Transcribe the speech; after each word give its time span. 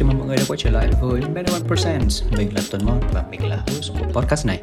Chào 0.00 0.08
mừng 0.08 0.18
mọi 0.18 0.28
người 0.28 0.36
đã 0.36 0.42
quay 0.48 0.58
trở 0.58 0.70
lại 0.70 0.90
với 1.00 1.20
Meta 1.20 1.52
One 1.52 1.68
Percent. 1.68 2.38
Mình 2.38 2.54
là 2.54 2.60
Tuấn 2.70 2.84
Mon 2.86 3.00
và 3.14 3.24
mình 3.30 3.48
là 3.48 3.56
host 3.56 3.92
của 3.92 4.20
podcast 4.20 4.46
này. 4.46 4.62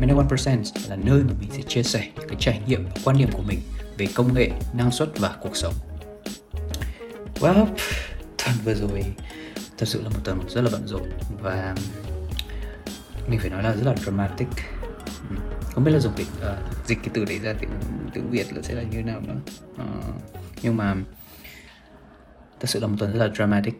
Meta 0.00 0.14
One 0.14 0.26
Percent 0.30 0.64
là 0.88 0.96
nơi 0.96 1.22
mà 1.22 1.32
mình 1.40 1.50
sẽ 1.52 1.62
chia 1.62 1.82
sẻ 1.82 2.08
cái 2.16 2.36
trải 2.38 2.62
nghiệm 2.66 2.84
và 2.84 2.90
quan 3.04 3.18
điểm 3.18 3.28
của 3.32 3.42
mình 3.42 3.58
về 3.98 4.06
công 4.14 4.34
nghệ, 4.34 4.50
năng 4.74 4.90
suất 4.90 5.18
và 5.18 5.36
cuộc 5.40 5.56
sống. 5.56 5.74
Well, 7.40 7.66
tuần 8.44 8.56
vừa 8.64 8.74
rồi 8.74 9.04
thật 9.78 9.88
sự 9.88 10.02
là 10.02 10.08
một 10.08 10.18
tuần 10.24 10.40
rất 10.48 10.60
là 10.60 10.70
bận 10.72 10.86
rộn 10.86 11.10
và 11.42 11.74
mình 13.28 13.40
phải 13.40 13.50
nói 13.50 13.62
là 13.62 13.74
rất 13.74 13.86
là 13.86 13.94
dramatic. 13.94 14.48
Không 15.74 15.84
biết 15.84 15.92
là 15.92 15.98
dùng 15.98 16.12
tiếng 16.16 16.26
uh, 16.36 16.42
ờ, 16.42 16.56
dịch 16.86 16.98
cái 17.02 17.10
từ 17.14 17.24
đấy 17.24 17.38
ra 17.38 17.54
tiếng 17.60 17.70
tiếng 18.14 18.30
Việt 18.30 18.52
là 18.52 18.62
sẽ 18.62 18.74
là 18.74 18.82
như 18.82 18.96
thế 18.96 19.02
nào 19.02 19.20
nữa. 19.20 19.36
Uh, 19.74 20.14
nhưng 20.62 20.76
mà 20.76 20.94
thật 22.60 22.66
sự 22.68 22.80
là 22.80 22.86
một 22.86 22.96
tuần 22.98 23.12
rất 23.12 23.26
là 23.26 23.34
dramatic 23.34 23.74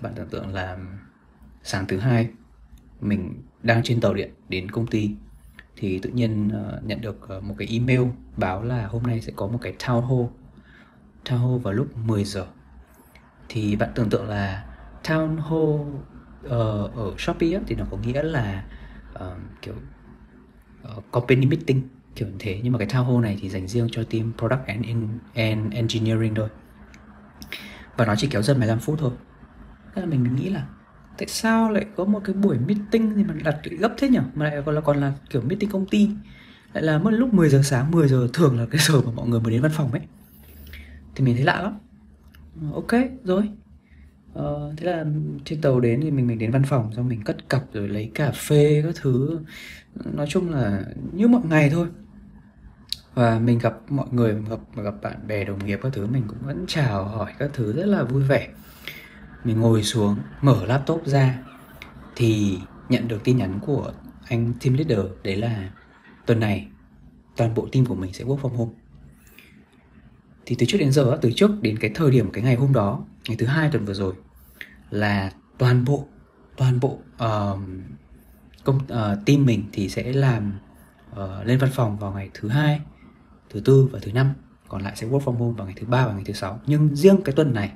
bạn 0.00 0.12
tưởng 0.16 0.28
tượng 0.28 0.54
là 0.54 0.78
sáng 1.62 1.86
thứ 1.86 1.98
hai 1.98 2.28
mình 3.00 3.42
đang 3.62 3.82
trên 3.82 4.00
tàu 4.00 4.14
điện 4.14 4.30
đến 4.48 4.70
công 4.70 4.86
ty 4.86 5.14
thì 5.76 5.98
tự 5.98 6.10
nhiên 6.10 6.48
uh, 6.48 6.84
nhận 6.84 7.00
được 7.00 7.28
uh, 7.36 7.44
một 7.44 7.54
cái 7.58 7.68
email 7.70 8.00
báo 8.36 8.62
là 8.62 8.86
hôm 8.86 9.02
nay 9.02 9.20
sẽ 9.20 9.32
có 9.36 9.46
một 9.46 9.58
cái 9.62 9.74
town 9.78 10.00
hall. 10.00 10.26
Town 11.24 11.38
hall 11.38 11.58
vào 11.62 11.74
lúc 11.74 11.96
10 11.96 12.24
giờ. 12.24 12.46
Thì 13.48 13.76
bạn 13.76 13.90
tưởng 13.94 14.10
tượng 14.10 14.28
là 14.28 14.64
town 15.04 15.40
hall 15.40 15.98
uh, 16.46 16.94
ở 16.94 17.14
Shopee 17.18 17.52
ấy, 17.52 17.62
thì 17.66 17.74
nó 17.74 17.84
có 17.90 17.96
nghĩa 17.96 18.22
là 18.22 18.64
uh, 19.14 19.22
kiểu 19.62 19.74
uh, 20.96 21.04
company 21.10 21.46
meeting 21.46 21.82
kiểu 22.14 22.28
như 22.28 22.36
thế. 22.38 22.60
Nhưng 22.62 22.72
mà 22.72 22.78
cái 22.78 22.88
town 22.88 23.04
hall 23.04 23.20
này 23.22 23.38
thì 23.40 23.48
dành 23.48 23.68
riêng 23.68 23.88
cho 23.92 24.04
team 24.04 24.32
product 24.38 24.66
and, 24.66 24.86
and 25.34 25.74
engineering 25.74 26.34
thôi. 26.34 26.48
Và 27.96 28.04
nó 28.04 28.14
chỉ 28.16 28.28
kéo 28.30 28.42
dần 28.42 28.58
15 28.58 28.78
phút 28.78 28.98
thôi 28.98 29.12
thế 29.94 30.02
là 30.02 30.08
mình, 30.08 30.36
nghĩ 30.36 30.50
là 30.50 30.66
tại 31.18 31.28
sao 31.28 31.70
lại 31.70 31.86
có 31.96 32.04
một 32.04 32.20
cái 32.24 32.34
buổi 32.34 32.58
meeting 32.58 33.14
thì 33.16 33.24
mà 33.24 33.34
đặt 33.44 33.58
gấp 33.78 33.94
thế 33.98 34.08
nhỉ 34.08 34.18
mà 34.34 34.44
lại 34.44 34.62
còn 34.66 34.74
là 34.74 34.80
còn 34.80 35.00
là 35.00 35.12
kiểu 35.30 35.42
meeting 35.42 35.70
công 35.70 35.86
ty. 35.86 36.10
Lại 36.72 36.84
là 36.84 36.98
mất 36.98 37.10
lúc 37.10 37.34
10 37.34 37.48
giờ 37.48 37.62
sáng 37.64 37.90
10 37.90 38.08
giờ 38.08 38.28
thường 38.32 38.58
là 38.58 38.66
cái 38.70 38.80
giờ 38.88 39.00
mà 39.00 39.12
mọi 39.12 39.28
người 39.28 39.40
mới 39.40 39.52
đến 39.52 39.62
văn 39.62 39.72
phòng 39.74 39.92
ấy. 39.92 40.02
Thì 41.14 41.24
mình 41.24 41.36
thấy 41.36 41.44
lạ 41.44 41.62
lắm. 41.62 41.78
Ờ, 42.62 42.68
ok 42.74 42.92
rồi. 43.24 43.48
Ờ, 44.34 44.74
thế 44.76 44.86
là 44.86 45.04
trên 45.44 45.60
tàu 45.60 45.80
đến 45.80 46.00
thì 46.00 46.10
mình 46.10 46.26
mình 46.26 46.38
đến 46.38 46.50
văn 46.50 46.62
phòng 46.64 46.92
xong 46.96 47.08
mình 47.08 47.22
cất 47.24 47.48
cặp 47.48 47.62
rồi 47.72 47.88
lấy 47.88 48.10
cà 48.14 48.30
phê 48.30 48.82
các 48.86 48.94
thứ. 49.02 49.40
Nói 50.12 50.26
chung 50.28 50.50
là 50.50 50.84
như 51.12 51.28
mọi 51.28 51.42
ngày 51.44 51.70
thôi. 51.70 51.88
Và 53.14 53.38
mình 53.38 53.58
gặp 53.58 53.74
mọi 53.88 54.06
người 54.10 54.34
gặp 54.50 54.82
gặp 54.84 54.94
bạn 55.02 55.26
bè 55.26 55.44
đồng 55.44 55.66
nghiệp 55.66 55.80
các 55.82 55.92
thứ 55.92 56.06
mình 56.06 56.22
cũng 56.28 56.38
vẫn 56.46 56.64
chào 56.68 57.04
hỏi 57.04 57.32
các 57.38 57.50
thứ 57.54 57.72
rất 57.72 57.86
là 57.86 58.02
vui 58.02 58.22
vẻ 58.22 58.48
mình 59.44 59.60
ngồi 59.60 59.82
xuống 59.82 60.16
mở 60.42 60.66
laptop 60.66 61.06
ra 61.06 61.38
thì 62.16 62.58
nhận 62.88 63.08
được 63.08 63.24
tin 63.24 63.36
nhắn 63.36 63.58
của 63.62 63.92
anh 64.28 64.52
team 64.60 64.74
leader 64.74 65.06
đấy 65.22 65.36
là 65.36 65.70
tuần 66.26 66.40
này 66.40 66.68
toàn 67.36 67.54
bộ 67.54 67.68
team 67.72 67.86
của 67.86 67.94
mình 67.94 68.12
sẽ 68.12 68.24
work 68.24 68.38
from 68.38 68.56
home. 68.56 68.72
Thì 70.46 70.56
từ 70.58 70.66
trước 70.66 70.78
đến 70.78 70.92
giờ 70.92 71.18
từ 71.22 71.32
trước 71.36 71.50
đến 71.62 71.78
cái 71.78 71.90
thời 71.94 72.10
điểm 72.10 72.30
cái 72.32 72.44
ngày 72.44 72.54
hôm 72.54 72.72
đó 72.72 73.04
ngày 73.28 73.36
thứ 73.36 73.46
hai 73.46 73.70
tuần 73.70 73.84
vừa 73.84 73.94
rồi 73.94 74.14
là 74.90 75.32
toàn 75.58 75.84
bộ 75.84 76.06
toàn 76.56 76.80
bộ 76.80 76.98
uh, 77.14 77.60
công 78.64 78.76
uh, 78.76 79.26
team 79.26 79.46
mình 79.46 79.64
thì 79.72 79.88
sẽ 79.88 80.12
làm 80.12 80.52
uh, 81.12 81.18
lên 81.44 81.58
văn 81.58 81.70
phòng 81.74 81.98
vào 81.98 82.12
ngày 82.12 82.30
thứ 82.34 82.48
hai 82.48 82.80
thứ 83.50 83.60
tư 83.60 83.88
và 83.92 83.98
thứ 84.02 84.12
năm 84.12 84.34
còn 84.68 84.82
lại 84.82 84.92
sẽ 84.96 85.06
work 85.06 85.20
from 85.20 85.32
home 85.32 85.54
vào 85.56 85.66
ngày 85.66 85.74
thứ 85.76 85.86
ba 85.86 86.06
và 86.06 86.12
ngày 86.12 86.22
thứ 86.26 86.32
sáu. 86.32 86.60
Nhưng 86.66 86.96
riêng 86.96 87.22
cái 87.24 87.34
tuần 87.34 87.54
này 87.54 87.72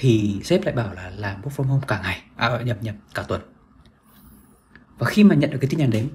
thì 0.00 0.40
sếp 0.44 0.64
lại 0.64 0.74
bảo 0.74 0.94
là 0.94 1.10
làm 1.10 1.42
work 1.42 1.50
from 1.50 1.64
home 1.64 1.84
cả 1.88 2.00
ngày 2.02 2.22
à 2.36 2.62
nhập 2.62 2.78
nhập 2.82 2.94
cả 3.14 3.22
tuần. 3.22 3.40
Và 4.98 5.06
khi 5.06 5.24
mà 5.24 5.34
nhận 5.34 5.50
được 5.50 5.58
cái 5.60 5.68
tin 5.70 5.80
nhắn 5.80 5.90
đấy, 5.90 6.10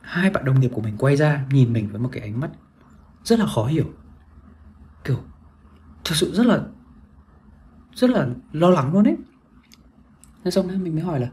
hai 0.00 0.30
bạn 0.30 0.44
đồng 0.44 0.60
nghiệp 0.60 0.70
của 0.74 0.80
mình 0.80 0.96
quay 0.98 1.16
ra 1.16 1.44
nhìn 1.50 1.72
mình 1.72 1.88
với 1.88 2.00
một 2.00 2.08
cái 2.12 2.22
ánh 2.22 2.40
mắt 2.40 2.50
rất 3.24 3.38
là 3.38 3.46
khó 3.46 3.66
hiểu. 3.66 3.92
Kiểu 5.04 5.18
thực 6.04 6.14
sự 6.16 6.34
rất 6.34 6.46
là 6.46 6.60
rất 7.94 8.10
là 8.10 8.28
lo 8.52 8.70
lắng 8.70 8.92
luôn 8.92 9.04
ấy. 9.04 9.16
Nên 10.44 10.52
xong 10.52 10.84
mình 10.84 10.94
mới 10.94 11.04
hỏi 11.04 11.20
là, 11.20 11.28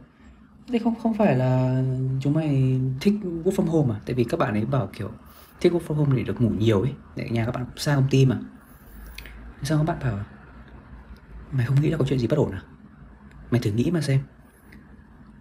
thế 0.68 0.80
không 0.80 0.96
không 1.04 1.14
phải 1.18 1.36
là 1.36 1.84
chúng 2.22 2.34
mày 2.34 2.80
thích 3.02 3.14
work 3.24 3.52
from 3.52 3.66
home 3.66 3.96
à? 3.96 4.00
Tại 4.06 4.14
vì 4.14 4.24
các 4.24 4.40
bạn 4.40 4.54
ấy 4.54 4.66
bảo 4.66 4.90
kiểu, 4.94 5.12
thích 5.62 5.74
work 5.74 5.82
from 5.88 5.96
home 5.96 6.18
để 6.18 6.24
được 6.24 6.42
ngủ 6.42 6.50
nhiều 6.50 6.82
ấy 6.82 6.94
để 7.16 7.30
nhà 7.30 7.46
các 7.46 7.56
bạn 7.56 7.66
xa 7.76 7.96
công 7.96 8.08
ty 8.10 8.26
mà. 8.26 8.40
Sao 9.64 9.78
các 9.78 9.84
bạn 9.84 9.98
bảo 10.04 10.20
mày 11.52 11.66
không 11.66 11.82
nghĩ 11.82 11.90
là 11.90 11.98
có 11.98 12.06
chuyện 12.06 12.20
gì 12.20 12.28
bất 12.28 12.38
ổn 12.38 12.52
à? 12.52 12.62
Mày 13.52 13.62
thử 13.62 13.72
nghĩ 13.72 13.92
mà 13.92 14.02
xem. 14.02 14.20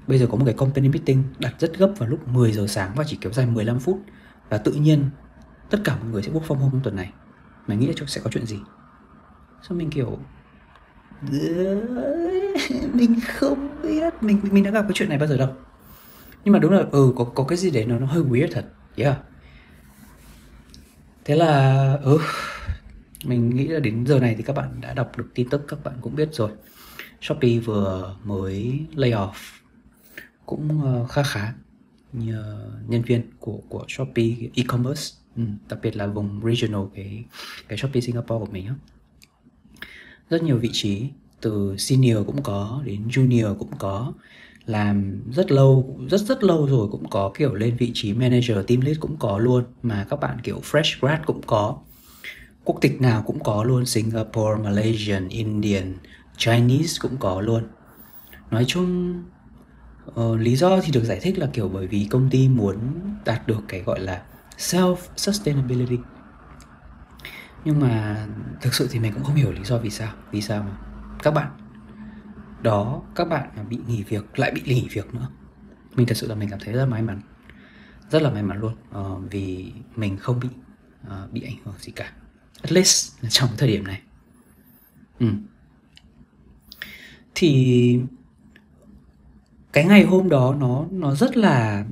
Bây 0.06 0.18
giờ 0.18 0.26
có 0.30 0.36
một 0.36 0.44
cái 0.44 0.54
company 0.54 0.88
meeting 0.88 1.24
đặt 1.38 1.54
rất 1.58 1.78
gấp 1.78 1.92
vào 1.98 2.08
lúc 2.08 2.28
10 2.28 2.52
giờ 2.52 2.66
sáng 2.66 2.92
và 2.96 3.04
chỉ 3.06 3.18
kéo 3.20 3.32
dài 3.32 3.46
15 3.46 3.80
phút. 3.80 4.02
Và 4.48 4.58
tự 4.58 4.72
nhiên, 4.72 5.10
tất 5.70 5.78
cả 5.84 5.96
mọi 5.96 6.10
người 6.10 6.22
sẽ 6.22 6.32
bốc 6.32 6.42
phong 6.46 6.58
hôm 6.58 6.80
tuần 6.82 6.96
này. 6.96 7.12
Mày 7.66 7.76
nghĩ 7.76 7.86
là 7.86 7.92
sẽ 8.06 8.20
có 8.24 8.30
chuyện 8.30 8.46
gì? 8.46 8.58
Sao 9.62 9.78
mình 9.78 9.90
kiểu 9.90 10.18
mình 12.92 13.20
không 13.26 13.82
biết, 13.82 14.14
mình 14.20 14.38
mình 14.42 14.64
đã 14.64 14.70
gặp 14.70 14.82
cái 14.82 14.92
chuyện 14.94 15.08
này 15.08 15.18
bao 15.18 15.28
giờ 15.28 15.36
đâu. 15.36 15.48
Nhưng 16.44 16.52
mà 16.52 16.58
đúng 16.58 16.72
là 16.72 16.84
ừ 16.90 17.12
có 17.16 17.24
có 17.24 17.44
cái 17.44 17.58
gì 17.58 17.70
đấy 17.70 17.84
nó 17.86 17.98
nó 17.98 18.06
hơi 18.06 18.22
weird 18.22 18.48
thật. 18.52 18.66
Yeah. 18.96 19.16
Thế 21.24 21.34
là 21.34 21.98
ừ 22.02 22.18
mình 23.24 23.56
nghĩ 23.56 23.66
là 23.66 23.80
đến 23.80 24.06
giờ 24.06 24.20
này 24.20 24.34
thì 24.38 24.42
các 24.42 24.56
bạn 24.56 24.80
đã 24.80 24.94
đọc 24.94 25.18
được 25.18 25.30
tin 25.34 25.48
tức 25.48 25.64
các 25.68 25.84
bạn 25.84 25.94
cũng 26.00 26.16
biết 26.16 26.28
rồi. 26.32 26.50
Shopee 27.20 27.58
vừa 27.58 28.16
mới 28.24 28.86
lay 28.94 29.10
off 29.10 29.32
cũng 30.46 30.82
ờ, 30.84 31.06
khá 31.06 31.22
khá 31.22 31.52
như 32.12 32.42
nhân 32.88 33.02
viên 33.02 33.22
của 33.40 33.60
của 33.68 33.84
Shopee 33.88 34.30
e-commerce 34.54 35.02
ừ, 35.36 35.42
đặc 35.68 35.78
biệt 35.82 35.96
là 35.96 36.06
vùng 36.06 36.40
regional 36.44 36.82
cái 36.94 37.24
cái 37.68 37.78
Shopee 37.78 38.00
Singapore 38.00 38.38
của 38.46 38.52
mình 38.52 38.66
á. 38.66 38.74
Rất 40.30 40.42
nhiều 40.42 40.58
vị 40.58 40.70
trí 40.72 41.08
từ 41.40 41.76
senior 41.76 42.26
cũng 42.26 42.42
có 42.42 42.82
đến 42.84 43.08
junior 43.08 43.54
cũng 43.54 43.70
có 43.78 44.12
làm 44.66 45.22
rất 45.32 45.50
lâu 45.50 45.98
rất 46.10 46.20
rất 46.20 46.44
lâu 46.44 46.66
rồi 46.66 46.88
cũng 46.90 47.08
có 47.10 47.32
kiểu 47.38 47.54
lên 47.54 47.76
vị 47.76 47.90
trí 47.94 48.12
manager 48.12 48.58
team 48.66 48.80
lead 48.80 48.98
cũng 49.00 49.16
có 49.16 49.38
luôn 49.38 49.64
mà 49.82 50.06
các 50.10 50.20
bạn 50.20 50.38
kiểu 50.42 50.60
fresh 50.60 50.98
grad 51.00 51.20
cũng 51.26 51.40
có 51.46 51.78
quốc 52.68 52.78
tịch 52.80 53.00
nào 53.00 53.22
cũng 53.26 53.42
có 53.44 53.64
luôn 53.64 53.86
Singapore, 53.86 54.62
Malaysian, 54.64 55.28
Indian, 55.28 55.94
Chinese 56.36 56.98
cũng 57.00 57.16
có 57.18 57.40
luôn. 57.40 57.62
Nói 58.50 58.64
chung 58.68 59.22
uh, 60.20 60.40
lý 60.40 60.56
do 60.56 60.80
thì 60.80 60.92
được 60.92 61.04
giải 61.04 61.18
thích 61.22 61.38
là 61.38 61.46
kiểu 61.52 61.68
bởi 61.68 61.86
vì 61.86 62.06
công 62.10 62.30
ty 62.30 62.48
muốn 62.48 62.76
đạt 63.24 63.46
được 63.46 63.60
cái 63.68 63.82
gọi 63.82 64.00
là 64.00 64.22
self 64.58 64.96
sustainability 65.16 65.98
nhưng 67.64 67.80
mà 67.80 68.26
thực 68.60 68.74
sự 68.74 68.88
thì 68.90 68.98
mình 68.98 69.12
cũng 69.12 69.24
không 69.24 69.34
hiểu 69.34 69.52
lý 69.52 69.64
do 69.64 69.78
vì 69.78 69.90
sao 69.90 70.12
vì 70.30 70.42
sao 70.42 70.62
mà 70.62 70.76
các 71.22 71.30
bạn 71.30 71.50
đó 72.62 73.02
các 73.14 73.28
bạn 73.28 73.50
bị 73.68 73.78
nghỉ 73.86 74.02
việc 74.02 74.38
lại 74.38 74.52
bị 74.54 74.62
nghỉ 74.64 74.88
việc 74.92 75.14
nữa. 75.14 75.28
Mình 75.94 76.06
thật 76.06 76.16
sự 76.16 76.26
là 76.26 76.34
mình 76.34 76.50
cảm 76.50 76.58
thấy 76.64 76.74
rất 76.74 76.86
may 76.86 77.02
mắn 77.02 77.20
rất 78.10 78.22
là 78.22 78.30
may 78.30 78.42
mắn 78.42 78.60
luôn 78.60 78.74
uh, 78.98 79.30
vì 79.30 79.72
mình 79.96 80.16
không 80.16 80.40
bị 80.40 80.48
uh, 81.06 81.32
bị 81.32 81.42
ảnh 81.42 81.56
hưởng 81.64 81.74
gì 81.78 81.92
cả 81.92 82.12
at 82.62 82.72
least 82.72 83.12
trong 83.28 83.48
thời 83.56 83.68
điểm 83.68 83.86
này. 83.86 84.00
Ừ. 85.20 85.26
thì 87.34 88.00
cái 89.72 89.84
ngày 89.84 90.04
hôm 90.04 90.28
đó 90.28 90.54
nó 90.60 90.84
nó 90.90 91.14
rất 91.14 91.36
là 91.36 91.84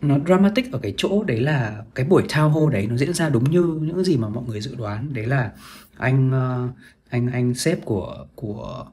nó 0.00 0.18
dramatic 0.26 0.72
ở 0.72 0.78
cái 0.78 0.94
chỗ 0.96 1.24
đấy 1.24 1.40
là 1.40 1.82
cái 1.94 2.06
buổi 2.06 2.24
thao 2.28 2.50
hô 2.50 2.68
đấy 2.68 2.86
nó 2.86 2.96
diễn 2.96 3.14
ra 3.14 3.28
đúng 3.28 3.50
như 3.50 3.62
những 3.62 4.04
gì 4.04 4.16
mà 4.16 4.28
mọi 4.28 4.44
người 4.44 4.60
dự 4.60 4.74
đoán. 4.74 5.12
Đấy 5.12 5.26
là 5.26 5.52
anh 5.96 6.30
ờ, 6.32 6.68
anh 7.08 7.32
anh 7.32 7.54
sếp 7.54 7.84
của 7.84 8.26
của 8.34 8.86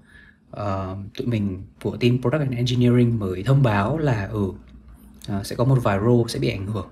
uh, 0.52 0.98
tụi 1.18 1.28
mình 1.28 1.64
của 1.82 1.98
team 1.98 2.22
product 2.22 2.42
and 2.42 2.54
engineering 2.54 3.20
mới 3.20 3.44
thông 3.44 3.64
báo 3.64 3.98
là 3.98 4.28
ừ 4.32 4.40
uh, 4.40 5.46
sẽ 5.46 5.56
có 5.56 5.66
một 5.66 5.80
vài 5.84 6.00
role 6.00 6.24
sẽ 6.28 6.40
bị 6.40 6.50
ảnh 6.50 6.68
hưởng. 6.68 6.88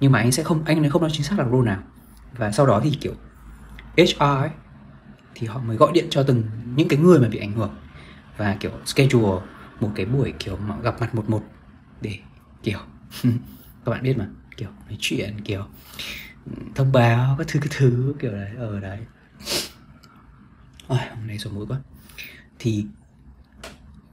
Nhưng 0.00 0.12
mà 0.12 0.18
anh 0.18 0.32
sẽ 0.32 0.42
không 0.42 0.64
anh 0.64 0.90
không 0.90 1.02
nói 1.02 1.10
chính 1.12 1.24
xác 1.24 1.38
là 1.38 1.44
role 1.44 1.66
nào. 1.66 1.82
Và 2.36 2.52
sau 2.52 2.66
đó 2.66 2.80
thì 2.84 2.90
kiểu 3.00 3.14
HR 3.96 4.40
ấy 4.40 4.50
thì 5.34 5.46
họ 5.46 5.60
mới 5.60 5.76
gọi 5.76 5.92
điện 5.94 6.06
cho 6.10 6.22
từng 6.22 6.42
những 6.76 6.88
cái 6.88 6.98
người 6.98 7.20
mà 7.20 7.28
bị 7.28 7.38
ảnh 7.38 7.52
hưởng. 7.52 7.74
Và 8.36 8.56
kiểu 8.60 8.70
schedule 8.86 9.42
một 9.80 9.90
cái 9.94 10.06
buổi 10.06 10.32
kiểu 10.38 10.56
mà 10.56 10.76
gặp 10.82 11.00
mặt 11.00 11.14
một 11.14 11.30
một 11.30 11.42
để 12.00 12.18
kiểu 12.62 12.78
các 13.84 13.90
bạn 13.90 14.02
biết 14.02 14.18
mà 14.18 14.28
kiểu 14.56 14.68
nói 14.88 14.96
chuyện 15.00 15.40
kiểu 15.44 15.64
ừ, 16.46 16.52
thông 16.74 16.92
báo 16.92 17.34
các 17.38 17.46
thứ 17.48 17.60
các 17.62 17.70
thứ 17.76 18.14
kiểu 18.20 18.32
đấy 18.32 18.50
ở 18.58 18.80
đấy. 18.80 18.98
Ôi, 20.88 20.98
hôm 21.16 21.26
nay 21.26 21.38
sổ 21.38 21.50
mũi 21.50 21.66
quá. 21.66 21.80
Thì 22.58 22.84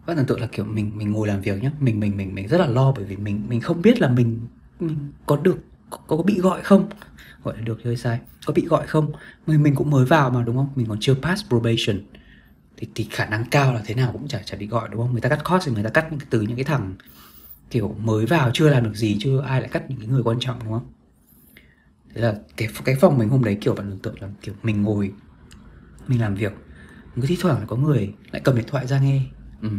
các 0.07 0.15
tưởng 0.17 0.25
tượng 0.25 0.41
là 0.41 0.47
kiểu 0.51 0.65
mình 0.65 0.91
mình 0.95 1.11
ngồi 1.11 1.27
làm 1.27 1.41
việc 1.41 1.63
nhá 1.63 1.71
mình 1.79 1.99
mình 1.99 2.17
mình 2.17 2.35
mình 2.35 2.47
rất 2.47 2.57
là 2.57 2.67
lo 2.67 2.91
bởi 2.91 3.05
vì 3.05 3.17
mình 3.17 3.43
mình 3.49 3.61
không 3.61 3.81
biết 3.81 4.01
là 4.01 4.09
mình 4.09 4.39
mình 4.79 4.97
có 5.25 5.37
được 5.37 5.57
có, 5.89 5.97
có 6.07 6.17
bị 6.17 6.39
gọi 6.39 6.61
không 6.61 6.89
gọi 7.43 7.57
là 7.57 7.61
được 7.61 7.83
hơi 7.83 7.97
sai. 7.97 8.19
Có 8.45 8.53
bị 8.53 8.65
gọi 8.65 8.87
không? 8.87 9.11
Mình 9.47 9.63
mình 9.63 9.75
cũng 9.75 9.89
mới 9.89 10.05
vào 10.05 10.29
mà 10.29 10.43
đúng 10.43 10.55
không? 10.55 10.69
Mình 10.75 10.85
còn 10.89 10.97
chưa 11.01 11.13
pass 11.21 11.45
probation. 11.47 12.01
Thì, 12.77 12.87
thì 12.95 13.07
khả 13.11 13.25
năng 13.25 13.45
cao 13.45 13.73
là 13.73 13.81
thế 13.85 13.95
nào 13.95 14.11
cũng 14.11 14.27
chả 14.27 14.41
chả 14.45 14.57
bị 14.57 14.67
gọi 14.67 14.89
đúng 14.91 15.01
không? 15.01 15.11
Người 15.11 15.21
ta 15.21 15.29
cắt 15.29 15.43
cost 15.43 15.65
thì 15.65 15.71
người 15.71 15.83
ta 15.83 15.89
cắt 15.89 16.07
từ 16.29 16.41
những 16.41 16.55
cái 16.55 16.65
thằng 16.65 16.95
kiểu 17.71 17.95
mới 18.03 18.25
vào 18.25 18.51
chưa 18.53 18.69
làm 18.69 18.83
được 18.83 18.95
gì 18.95 19.17
chưa 19.19 19.41
ai 19.41 19.61
lại 19.61 19.69
cắt 19.73 19.89
những 19.89 19.99
cái 19.99 20.07
người 20.07 20.23
quan 20.23 20.37
trọng 20.39 20.59
đúng 20.63 20.73
không? 20.73 20.93
Thế 22.13 22.21
là 22.21 22.35
cái 22.57 22.67
cái 22.85 22.95
phòng 22.95 23.17
mình 23.17 23.29
hôm 23.29 23.43
đấy 23.43 23.57
kiểu 23.61 23.73
bạn 23.75 23.89
tưởng 23.89 23.99
tượng 23.99 24.21
là 24.21 24.29
kiểu 24.41 24.55
mình 24.63 24.81
ngồi 24.83 25.11
mình 26.07 26.21
làm 26.21 26.35
việc. 26.35 26.53
Cứ 27.15 27.21
thi 27.27 27.37
thoảng 27.41 27.59
là 27.59 27.65
có 27.65 27.75
người 27.75 28.13
lại 28.31 28.41
cầm 28.45 28.55
điện 28.55 28.65
thoại 28.67 28.87
ra 28.87 28.99
nghe. 28.99 29.21
Ừ 29.61 29.69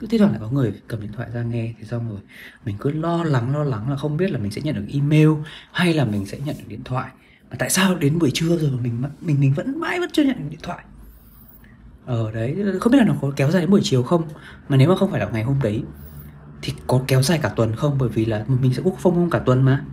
cứ 0.00 0.06
thi 0.06 0.18
thoảng 0.18 0.30
lại 0.30 0.40
có 0.40 0.50
người 0.50 0.72
cầm 0.88 1.00
điện 1.00 1.12
thoại 1.12 1.28
ra 1.34 1.42
nghe, 1.42 1.74
thì 1.78 1.84
xong 1.84 2.10
rồi 2.10 2.18
mình 2.64 2.76
cứ 2.80 2.90
lo 2.90 3.24
lắng 3.24 3.56
lo 3.56 3.64
lắng 3.64 3.90
là 3.90 3.96
không 3.96 4.16
biết 4.16 4.30
là 4.30 4.38
mình 4.38 4.50
sẽ 4.50 4.62
nhận 4.62 4.74
được 4.74 4.86
email 4.92 5.28
hay 5.72 5.94
là 5.94 6.04
mình 6.04 6.26
sẽ 6.26 6.38
nhận 6.38 6.56
được 6.58 6.64
điện 6.68 6.84
thoại. 6.84 7.10
Mà 7.50 7.56
tại 7.58 7.70
sao 7.70 7.94
đến 7.94 8.18
buổi 8.18 8.30
trưa 8.34 8.56
rồi 8.56 8.70
mà 8.70 8.78
mình 8.82 9.02
mình 9.20 9.40
mình 9.40 9.52
vẫn 9.54 9.80
mãi 9.80 10.00
vẫn 10.00 10.10
chưa 10.12 10.22
nhận 10.24 10.36
được 10.38 10.48
điện 10.50 10.60
thoại? 10.62 10.84
Ở 12.06 12.30
đấy, 12.30 12.56
không 12.80 12.92
biết 12.92 12.98
là 12.98 13.04
nó 13.04 13.14
có 13.20 13.32
kéo 13.36 13.50
dài 13.50 13.62
đến 13.62 13.70
buổi 13.70 13.80
chiều 13.84 14.02
không? 14.02 14.22
Mà 14.68 14.76
nếu 14.76 14.88
mà 14.88 14.96
không 14.96 15.10
phải 15.10 15.20
là 15.20 15.28
ngày 15.32 15.42
hôm 15.42 15.56
đấy, 15.62 15.82
thì 16.62 16.72
có 16.86 17.02
kéo 17.06 17.22
dài 17.22 17.38
cả 17.42 17.48
tuần 17.48 17.76
không? 17.76 17.98
Bởi 17.98 18.08
vì 18.08 18.24
là 18.24 18.44
mình 18.48 18.74
sẽ 18.74 18.82
work 18.82 18.96
from 19.02 19.10
home 19.10 19.28
cả 19.30 19.38
tuần 19.38 19.62
mà. 19.62 19.84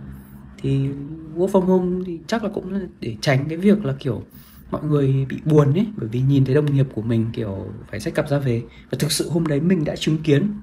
Thì 0.62 0.88
work 1.36 1.48
from 1.48 1.60
home 1.60 2.04
thì 2.06 2.20
chắc 2.26 2.44
là 2.44 2.50
cũng 2.54 2.88
để 3.00 3.16
tránh 3.20 3.44
cái 3.48 3.58
việc 3.58 3.84
là 3.84 3.94
kiểu 3.98 4.22
mọi 4.70 4.84
người 4.84 5.26
bị 5.28 5.40
buồn 5.44 5.74
ấy, 5.74 5.86
bởi 5.96 6.08
vì 6.08 6.20
nhìn 6.20 6.44
thấy 6.44 6.54
đồng 6.54 6.74
nghiệp 6.74 6.86
của 6.94 7.02
mình, 7.02 7.26
kiểu, 7.32 7.72
phải 7.90 8.00
sách 8.00 8.14
cặp 8.14 8.28
ra 8.28 8.38
về. 8.38 8.62
Và 8.90 8.98
thực 8.98 9.12
sự 9.12 9.30
hôm 9.30 9.46
đấy 9.46 9.60
mình 9.60 9.84
đã 9.84 9.96
chứng 9.96 10.18
kiến 10.18 10.60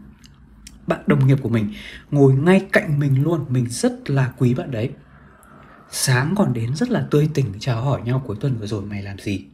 bạn 0.88 1.02
đồng 1.08 1.28
nghiệp 1.28 1.38
của 1.42 1.50
mình 1.50 1.74
ngồi 2.12 2.34
ngay 2.34 2.68
cạnh 2.72 3.00
mình 3.00 3.24
luôn. 3.24 3.46
Mình 3.50 3.66
rất 3.70 4.10
là 4.10 4.34
quý 4.38 4.54
bạn 4.54 4.72
đấy. 4.72 4.90
Sáng 5.92 6.34
còn 6.38 6.54
đến 6.54 6.76
rất 6.76 6.90
là 6.90 7.08
tươi 7.12 7.30
tỉnh 7.34 7.46
chào 7.60 7.82
hỏi 7.82 8.02
nhau, 8.02 8.24
cuối 8.26 8.38
tuần 8.40 8.58
vừa 8.58 8.68
rồi 8.68 8.82
mày 8.86 9.04
làm 9.04 9.18
gì? 9.18 9.46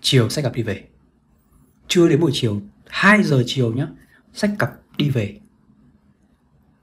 Chiều 0.00 0.28
sách 0.28 0.44
cặp 0.44 0.54
đi 0.54 0.62
về. 0.62 0.84
Chưa 1.88 2.08
đến 2.08 2.20
buổi 2.20 2.30
chiều 2.34 2.60
2 2.86 3.22
giờ 3.22 3.42
chiều 3.46 3.72
nhá 3.72 3.86
sách 4.32 4.50
cặp 4.58 4.72
đi 4.96 5.10
về. 5.10 5.40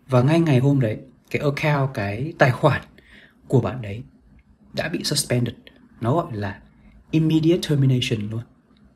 Và 0.07 0.21
ngay 0.21 0.39
ngày 0.39 0.59
hôm 0.59 0.79
đấy, 0.79 0.99
cái 1.29 1.41
account, 1.41 1.93
cái 1.93 2.33
tài 2.37 2.51
khoản 2.51 2.81
của 3.47 3.61
bạn 3.61 3.81
đấy 3.81 4.03
đã 4.73 4.89
bị 4.89 5.03
suspended. 5.03 5.55
Nó 6.01 6.15
gọi 6.15 6.33
là 6.33 6.59
immediate 7.11 7.61
termination 7.69 8.29
luôn. 8.31 8.41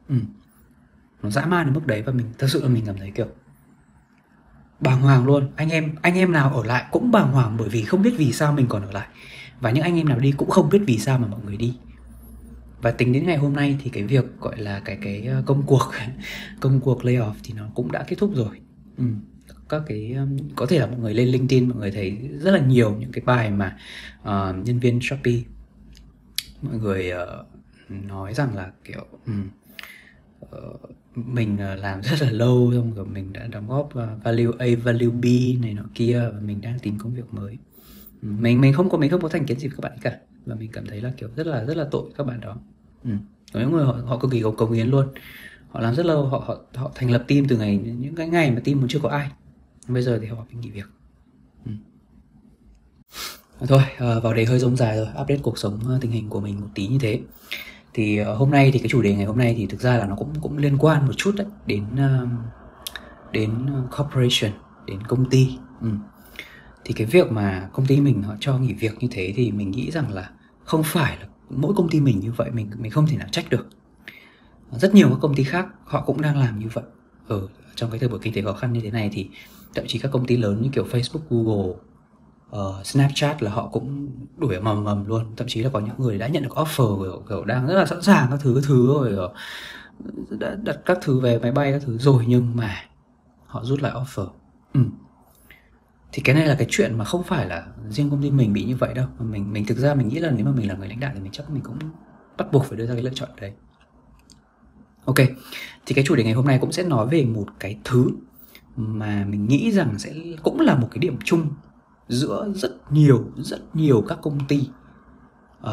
Ừ. 0.10 0.16
nó 1.24 1.30
dã 1.30 1.46
man 1.46 1.66
đến 1.66 1.74
mức 1.74 1.88
đấy 1.88 2.02
và 2.02 2.14
mình 2.14 2.26
thật 2.38 2.48
sự 2.50 2.64
là 2.64 2.70
mình 2.70 2.84
cảm 2.86 2.98
thấy 2.98 3.12
kiểu 3.12 3.28
bàng 4.80 5.02
hoàng 5.02 5.26
luôn. 5.26 5.52
Anh 5.56 5.70
em 5.70 5.96
anh 6.02 6.16
em 6.16 6.32
nào 6.32 6.54
ở 6.54 6.64
lại 6.66 6.86
cũng 6.92 7.12
bàng 7.12 7.32
hoàng 7.32 7.58
bởi 7.58 7.70
vì 7.70 7.84
không 7.84 8.02
biết 8.02 8.14
vì 8.18 8.34
sao 8.34 8.54
mình 8.54 8.66
còn 8.70 8.86
ở 8.86 8.92
lại. 8.92 9.08
Và 9.60 9.72
những 9.72 9.84
anh 9.84 9.96
em 9.96 10.10
nào 10.10 10.20
đi 10.20 10.32
cũng 10.32 10.50
không 10.50 10.70
biết 10.70 10.82
vì 10.88 10.98
sao 10.98 11.20
mà 11.20 11.28
mọi 11.28 11.40
người 11.46 11.58
đi. 11.58 11.78
Và 12.82 12.92
tính 12.92 13.14
đến 13.14 13.26
ngày 13.26 13.38
hôm 13.38 13.54
nay 13.54 13.78
thì 13.84 13.90
cái 13.90 14.04
việc 14.04 14.26
gọi 14.40 14.58
là 14.58 14.82
cái 14.86 14.98
cái 15.02 15.26
ờ, 15.26 15.44
công 15.46 15.64
cuộc 15.66 15.92
công 16.60 16.80
cuộc 16.80 17.02
layoff 17.02 17.34
thì 17.44 17.54
nó 17.54 17.70
cũng 17.76 17.92
đã 17.92 18.04
kết 18.08 18.16
thúc 18.20 18.32
rồi. 18.36 18.60
Ừ. 18.98 19.06
các 19.70 19.82
cái 19.88 20.16
có 20.56 20.66
thể 20.66 20.80
là 20.80 20.86
mọi 20.86 21.00
người 21.00 21.14
lên 21.14 21.28
LinkedIn 21.28 21.70
mọi 21.70 21.78
người 21.78 21.92
thấy 21.92 22.18
rất 22.40 22.52
là 22.52 22.60
nhiều 22.60 22.96
những 23.00 23.12
cái 23.12 23.22
bài 23.26 23.52
mà 23.52 23.78
uh, 24.22 24.66
nhân 24.66 24.80
viên 24.80 25.00
Shopee 25.02 25.42
mọi 26.62 26.78
người 26.78 27.12
uh, 27.12 27.46
nói 28.06 28.34
rằng 28.34 28.56
là 28.56 28.72
kiểu 28.84 29.06
um, 29.26 29.50
uh, 30.46 30.92
mình 31.16 31.58
ờ, 31.58 31.76
làm 31.76 32.02
rất 32.02 32.22
là 32.22 32.32
lâu 32.32 32.72
xong 32.76 32.94
rồi 32.94 33.06
mình 33.06 33.34
đã 33.34 33.48
đóng 33.48 33.68
góp 33.68 33.86
uh, 33.86 34.24
value 34.24 34.52
A 34.60 34.68
value 34.84 35.10
B 35.10 35.26
này 35.62 35.74
nọ 35.74 35.84
kia 35.96 36.30
và 36.34 36.40
mình 36.40 36.62
đang 36.62 36.80
tìm 36.80 36.98
công 37.00 37.14
việc 37.14 37.34
mới. 37.34 37.58
Mình 38.22 38.62
mình 38.62 38.74
không 38.74 38.90
có 38.90 38.98
mình 38.98 39.12
không 39.12 39.22
có 39.22 39.30
thành 39.30 39.46
kiến 39.46 39.60
gì 39.60 39.68
với 39.68 39.78
các 39.78 39.90
bạn 39.90 39.98
cả. 40.02 40.20
Và 40.46 40.56
mình 40.56 40.72
cảm 40.72 40.86
thấy 40.86 41.02
là 41.02 41.14
kiểu 41.18 41.30
rất 41.36 41.48
là 41.48 41.64
rất 41.64 41.78
là 41.78 41.88
tội 41.92 42.12
các 42.18 42.28
bạn 42.28 42.40
đó. 42.40 42.58
Ừ. 43.04 43.12
có 43.54 43.60
những 43.60 43.72
người 43.72 43.86
họ, 43.86 43.98
họ 44.06 44.18
cực 44.18 44.32
kỳ 44.32 44.42
cầu 44.42 44.52
cống 44.52 44.72
hiến 44.72 44.88
luôn. 44.88 45.08
Họ 45.70 45.80
làm 45.80 45.96
rất 45.96 46.06
lâu 46.06 46.26
họ 46.26 46.44
họ 46.48 46.58
họ 46.76 46.92
thành 46.96 47.12
lập 47.12 47.24
team 47.28 47.46
từ 47.48 47.58
ngày 47.58 47.78
những 47.78 48.16
cái 48.16 48.30
ngày 48.30 48.52
mà 48.52 48.62
team 48.66 48.80
còn 48.80 48.88
chưa 48.88 49.00
có 49.00 49.10
ai. 49.10 49.32
Bây 49.88 50.04
giờ 50.04 50.20
thì 50.22 50.28
họ 50.28 50.46
phải 50.48 50.56
nghỉ 50.62 50.70
việc. 50.70 50.88
Ừ 51.66 51.72
thôi 53.68 53.82
ờ, 53.98 54.20
vào 54.20 54.34
đề 54.34 54.46
hơi 54.46 54.60
rông 54.60 54.76
dài 54.78 54.98
rồi 54.98 55.08
update 55.22 55.40
cuộc 55.44 55.58
sống 55.58 55.80
ờ, 55.88 55.98
tình 56.02 56.12
hình 56.12 56.30
của 56.30 56.40
mình 56.40 56.62
một 56.62 56.68
tí 56.76 56.88
như 56.88 56.98
thế. 57.00 57.20
Thì 57.94 58.18
ờ, 58.18 58.36
hôm 58.36 58.52
nay 58.52 58.72
thì 58.74 58.80
cái 58.80 58.90
chủ 58.90 59.02
đề 59.02 59.16
ngày 59.16 59.26
hôm 59.26 59.38
nay 59.38 59.54
thì 59.58 59.66
thực 59.66 59.82
ra 59.82 59.98
là 59.98 60.06
nó 60.06 60.16
cũng 60.16 60.34
cũng 60.42 60.58
liên 60.58 60.78
quan 60.78 61.06
một 61.06 61.14
chút 61.18 61.36
đấy 61.36 61.48
đến 61.66 61.84
đến 63.32 63.52
corporation 63.98 64.52
đến 64.86 65.04
công 65.08 65.30
ty. 65.30 65.58
Ừ. 65.82 65.90
thì 66.86 66.94
cái 66.94 67.08
việc 67.08 67.32
mà 67.32 67.70
công 67.74 67.86
ty 67.86 68.02
mình 68.02 68.24
họ 68.24 68.34
cho 68.40 68.58
nghỉ 68.58 68.74
việc 68.74 68.94
như 69.00 69.08
thế 69.12 69.34
thì 69.36 69.52
mình 69.52 69.72
nghĩ 69.72 69.92
rằng 69.92 70.14
là 70.14 70.30
không 70.64 70.84
phải 70.84 71.18
là 71.18 71.26
mỗi 71.50 71.74
công 71.76 71.90
ty 71.90 72.00
mình 72.00 72.20
như 72.20 72.32
vậy 72.32 72.52
mình 72.52 72.72
mình 72.80 72.92
không 72.92 73.08
thể 73.08 73.18
nào 73.18 73.28
trách 73.32 73.50
được. 73.50 73.68
Rất 74.72 74.96
nhiều 74.96 75.10
các 75.10 75.18
công 75.22 75.36
ty 75.36 75.44
khác 75.44 75.68
họ 75.86 76.04
cũng 76.06 76.22
đang 76.22 76.38
làm 76.38 76.60
như 76.60 76.68
vậy. 76.74 76.84
Ở 77.28 77.48
trong 77.76 77.92
cái 77.92 78.00
thời 78.00 78.10
buổi 78.10 78.20
kinh 78.20 78.34
tế 78.34 78.42
khó 78.42 78.54
khăn 78.54 78.74
như 78.74 78.82
thế 78.82 78.92
này 78.92 79.10
thì 79.14 79.30
thậm 79.76 79.86
chí 79.88 80.00
các 80.00 80.12
công 80.12 80.26
ty 80.26 80.38
lớn 80.38 80.62
như 80.62 80.70
kiểu 80.74 80.86
Facebook, 80.92 81.20
Google, 81.30 81.74
uh, 82.56 82.86
Snapchat 82.86 83.44
là 83.44 83.52
họ 83.52 83.68
cũng 83.68 84.10
đuổi 84.38 84.60
mầm 84.60 84.84
mầm 84.84 85.08
luôn. 85.08 85.26
Thậm 85.38 85.48
chí 85.48 85.64
là 85.64 85.70
có 85.74 85.80
những 85.80 85.96
người 85.98 86.18
đã 86.18 86.28
nhận 86.28 86.44
được 86.44 86.58
offer 86.58 87.04
kiểu, 87.04 87.24
kiểu 87.30 87.46
đang 87.46 87.68
rất 87.68 87.74
là 87.74 87.86
sẵn 87.86 88.02
sàng 88.02 88.28
các 88.32 88.40
thứ 88.42 88.54
các 88.56 88.64
thứ 88.68 88.88
rồi 88.88 89.30
đã 90.30 90.56
đặt 90.64 90.78
các 90.86 90.98
thứ 91.02 91.20
về 91.20 91.40
máy 91.40 91.52
bay 91.52 91.72
các 91.72 91.82
thứ 91.86 91.98
rồi 91.98 92.26
nhưng 92.28 92.56
mà 92.56 92.76
họ 93.46 93.64
rút 93.64 93.82
lại 93.82 93.92
offer. 93.92 94.28
Ừ. 94.74 94.82
Thì 96.12 96.22
cái 96.22 96.36
này 96.36 96.48
là 96.48 96.56
cái 96.56 96.68
chuyện 96.70 96.98
mà 96.98 97.06
không 97.06 97.24
phải 97.24 97.46
là 97.46 97.68
riêng 97.90 98.10
công 98.10 98.22
ty 98.22 98.32
mình 98.32 98.54
bị 98.54 98.64
như 98.64 98.76
vậy 98.76 98.94
đâu. 98.94 99.08
Mà 99.20 99.26
mình 99.26 99.54
mình 99.54 99.66
thực 99.66 99.78
ra 99.78 99.94
mình 99.94 100.08
nghĩ 100.08 100.20
là 100.20 100.32
nếu 100.32 100.46
mà 100.46 100.52
mình 100.52 100.68
là 100.68 100.76
người 100.76 100.88
lãnh 100.88 101.00
đạo 101.00 101.12
thì 101.16 101.20
mình 101.20 101.32
chắc 101.32 101.50
mình 101.50 101.64
cũng 101.64 101.78
bắt 102.38 102.52
buộc 102.52 102.66
phải 102.66 102.78
đưa 102.78 102.86
ra 102.86 102.94
cái 102.94 103.04
lựa 103.04 103.12
chọn 103.14 103.30
đấy. 103.42 103.54
Ok. 105.06 105.18
Thì 105.86 105.96
cái 105.96 106.06
chủ 106.08 106.16
đề 106.16 106.24
ngày 106.24 106.34
hôm 106.34 106.46
nay 106.46 106.58
cũng 106.62 106.72
sẽ 106.72 106.84
nói 106.84 107.08
về 107.08 107.26
một 107.26 107.46
cái 107.60 107.80
thứ 107.84 108.10
mà 108.76 109.26
mình 109.30 109.48
nghĩ 109.48 109.72
rằng 109.72 110.00
sẽ 110.00 110.14
cũng 110.44 110.60
là 110.60 110.76
một 110.76 110.88
cái 110.92 111.00
điểm 111.00 111.18
chung 111.24 111.50
giữa 112.08 112.52
rất 112.56 112.92
nhiều 112.92 113.32
rất 113.38 113.76
nhiều 113.76 114.06
các 114.08 114.20
công 114.22 114.48
ty 114.48 114.70
uh, 115.64 115.72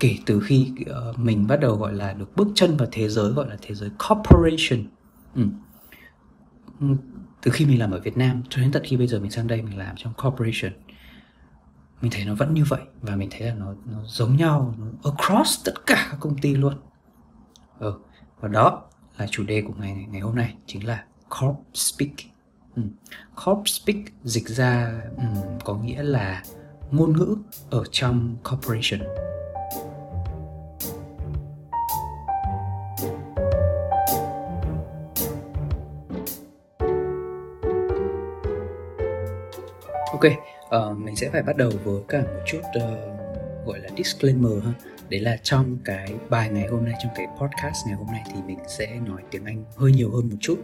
kể 0.00 0.16
từ 0.26 0.40
khi 0.40 0.72
uh, 1.10 1.18
mình 1.18 1.46
bắt 1.46 1.60
đầu 1.60 1.76
gọi 1.76 1.92
là 1.92 2.12
được 2.12 2.36
bước 2.36 2.48
chân 2.54 2.76
vào 2.76 2.88
thế 2.92 3.08
giới 3.08 3.32
gọi 3.32 3.48
là 3.48 3.56
thế 3.62 3.74
giới 3.74 3.90
corporation 4.08 4.84
ừ. 5.34 5.42
ừ 6.80 6.86
từ 7.42 7.50
khi 7.50 7.66
mình 7.66 7.80
làm 7.80 7.90
ở 7.90 8.00
Việt 8.00 8.16
Nam 8.16 8.42
cho 8.48 8.62
đến 8.62 8.72
tận 8.72 8.82
khi 8.86 8.96
bây 8.96 9.06
giờ 9.06 9.20
mình 9.20 9.30
sang 9.30 9.46
đây 9.46 9.62
mình 9.62 9.78
làm 9.78 9.96
trong 9.96 10.12
corporation 10.22 10.72
mình 12.02 12.10
thấy 12.10 12.24
nó 12.24 12.34
vẫn 12.34 12.54
như 12.54 12.64
vậy 12.68 12.80
và 13.02 13.16
mình 13.16 13.28
thấy 13.30 13.40
là 13.48 13.54
nó 13.54 13.74
nó 13.92 13.98
giống 14.06 14.36
nhau 14.36 14.74
nó 14.78 15.10
across 15.10 15.64
tất 15.64 15.86
cả 15.86 16.08
các 16.10 16.16
công 16.20 16.38
ty 16.38 16.54
luôn 16.54 16.74
ừ. 17.78 17.94
và 18.40 18.48
đó 18.48 18.82
là 19.18 19.26
chủ 19.30 19.44
đề 19.44 19.62
của 19.62 19.74
ngày 19.78 20.06
ngày 20.10 20.20
hôm 20.20 20.34
nay 20.34 20.54
chính 20.66 20.86
là 20.86 21.04
corp 21.28 21.56
speak. 21.74 22.33
Ừ. 22.76 22.82
corp 23.44 23.68
speak 23.68 23.96
dịch 24.24 24.48
ra 24.48 25.00
um, 25.16 25.58
có 25.64 25.74
nghĩa 25.74 26.02
là 26.02 26.42
ngôn 26.90 27.16
ngữ 27.16 27.36
ở 27.70 27.84
trong 27.90 28.36
corporation 28.50 29.00
Ok, 40.12 40.24
uh, 40.92 40.98
mình 40.98 41.16
sẽ 41.16 41.30
phải 41.30 41.42
bắt 41.42 41.56
đầu 41.56 41.70
với 41.84 42.02
cả 42.08 42.20
một 42.20 42.42
chút 42.46 42.60
uh, 42.60 43.66
gọi 43.66 43.78
là 43.78 43.88
disclaimer 43.96 44.64
ha. 44.64 44.72
Đấy 45.08 45.20
là 45.20 45.36
trong 45.42 45.78
cái 45.84 46.14
bài 46.30 46.50
ngày 46.50 46.68
hôm 46.68 46.84
nay, 46.84 46.94
trong 47.02 47.12
cái 47.14 47.26
podcast 47.40 47.86
ngày 47.86 47.94
hôm 47.94 48.06
nay 48.06 48.22
thì 48.26 48.42
mình 48.46 48.58
sẽ 48.68 49.00
nói 49.06 49.22
tiếng 49.30 49.44
Anh 49.44 49.64
hơi 49.76 49.92
nhiều 49.92 50.10
hơn 50.10 50.28
một 50.28 50.36
chút. 50.40 50.58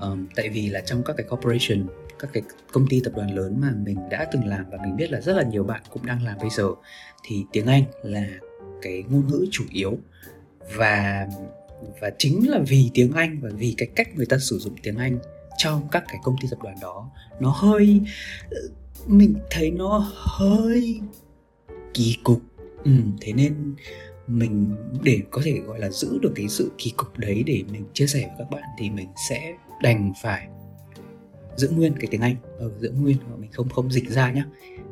Um, 0.00 0.26
tại 0.34 0.48
vì 0.48 0.68
là 0.68 0.80
trong 0.80 1.02
các 1.04 1.16
cái 1.16 1.26
corporation, 1.30 1.86
các 2.18 2.30
cái 2.32 2.42
công 2.72 2.86
ty 2.88 3.00
tập 3.04 3.12
đoàn 3.16 3.34
lớn 3.34 3.60
mà 3.60 3.72
mình 3.76 3.98
đã 4.10 4.26
từng 4.32 4.46
làm 4.46 4.64
và 4.70 4.78
mình 4.82 4.96
biết 4.96 5.10
là 5.10 5.20
rất 5.20 5.36
là 5.36 5.42
nhiều 5.42 5.64
bạn 5.64 5.82
cũng 5.90 6.06
đang 6.06 6.24
làm 6.24 6.38
bây 6.40 6.50
giờ 6.50 6.68
thì 7.24 7.44
tiếng 7.52 7.66
Anh 7.66 7.84
là 8.02 8.26
cái 8.82 9.04
ngôn 9.08 9.28
ngữ 9.28 9.46
chủ 9.50 9.64
yếu 9.70 9.98
và 10.74 11.28
và 12.00 12.10
chính 12.18 12.50
là 12.50 12.58
vì 12.68 12.90
tiếng 12.94 13.12
Anh 13.12 13.38
và 13.40 13.50
vì 13.56 13.74
cái 13.78 13.88
cách 13.96 14.08
người 14.14 14.26
ta 14.26 14.38
sử 14.38 14.58
dụng 14.58 14.74
tiếng 14.82 14.96
Anh 14.96 15.18
trong 15.58 15.88
các 15.90 16.04
cái 16.08 16.16
công 16.22 16.36
ty 16.42 16.48
tập 16.50 16.58
đoàn 16.62 16.76
đó 16.80 17.10
nó 17.40 17.50
hơi 17.50 18.00
ờ, 18.50 18.60
mình 19.06 19.34
thấy 19.50 19.70
nó 19.70 20.12
hơi 20.14 21.00
kỳ 21.94 22.16
cục 22.24 22.40
ừ, 22.84 22.92
thế 23.20 23.32
nên 23.32 23.74
mình 24.26 24.76
để 25.02 25.20
có 25.30 25.42
thể 25.44 25.60
gọi 25.66 25.78
là 25.78 25.90
giữ 25.90 26.18
được 26.22 26.32
cái 26.34 26.48
sự 26.48 26.70
kỳ 26.78 26.92
cục 26.96 27.18
đấy 27.18 27.42
để 27.46 27.64
mình 27.72 27.84
chia 27.92 28.06
sẻ 28.06 28.20
với 28.20 28.36
các 28.38 28.50
bạn 28.50 28.62
thì 28.78 28.90
mình 28.90 29.08
sẽ 29.28 29.56
đành 29.82 30.12
phải 30.22 30.48
giữ 31.56 31.70
nguyên 31.70 31.92
cái 32.00 32.06
tiếng 32.10 32.20
anh. 32.20 32.36
Ở 32.58 32.66
ừ, 32.66 32.72
giữ 32.80 32.90
nguyên 32.90 33.16
mình 33.38 33.50
không 33.52 33.68
không 33.68 33.90
dịch 33.90 34.10
ra 34.10 34.32
nhá 34.32 34.46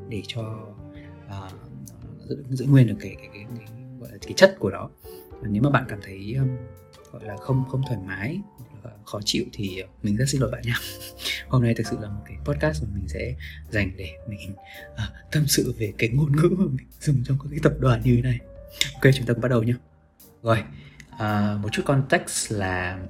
để 0.09 0.23
cho 0.26 0.68
uh, 1.26 1.52
giữ, 2.28 2.44
giữ 2.50 2.66
nguyên 2.66 2.87
được 2.87 2.97
cái 3.00 3.16
cái, 3.18 3.28
cái, 3.32 3.44
cái, 3.59 3.68
gọi 4.00 4.11
là 4.12 4.18
cái 4.23 4.32
chất 4.37 4.56
của 4.59 4.70
nó. 4.70 4.90
Và 5.40 5.49
nếu 5.49 5.62
mà 5.62 5.70
bạn 5.70 5.85
cảm 5.88 5.99
thấy 6.02 6.35
um, 6.35 6.49
gọi 7.12 7.25
là 7.25 7.37
không 7.37 7.64
không 7.68 7.82
thoải 7.88 8.00
mái 8.06 8.40
khó 9.04 9.20
chịu 9.25 9.44
thì 9.52 9.82
mình 10.02 10.16
rất 10.16 10.25
xin 10.28 10.40
lỗi 10.40 10.50
bạn 10.50 10.62
nha 10.64 10.75
hôm 11.49 11.62
nay 11.62 11.75
thực 11.75 11.87
sự 11.87 11.96
là 12.00 12.08
một 12.08 12.22
cái 12.26 12.37
podcast 12.44 12.82
mà 12.82 12.88
mình 12.94 13.08
sẽ 13.08 13.34
dành 13.70 13.92
để 13.96 14.10
mình 14.28 14.54
à, 14.96 15.10
tâm 15.32 15.46
sự 15.46 15.75
về 15.78 15.92
cái 15.99 16.08
ngôn 16.08 16.37
ngữ 16.37 16.49
mà 16.58 16.64
mình 16.64 16.87
dùng 17.00 17.22
trong 17.25 17.38
các 17.38 17.49
cái 17.50 17.60
tập 17.62 17.72
đoàn 17.78 18.00
như 18.04 18.16
thế 18.16 18.22
này. 18.22 18.38
Ok 18.94 19.14
chúng 19.14 19.26
ta 19.26 19.34
bắt 19.34 19.49
đầu 19.49 19.62
nhé 19.62 19.75
rồi 20.42 20.62
à, 21.18 21.58
một 21.62 21.68
chút 21.72 21.82
context 21.87 22.52
là 22.52 23.00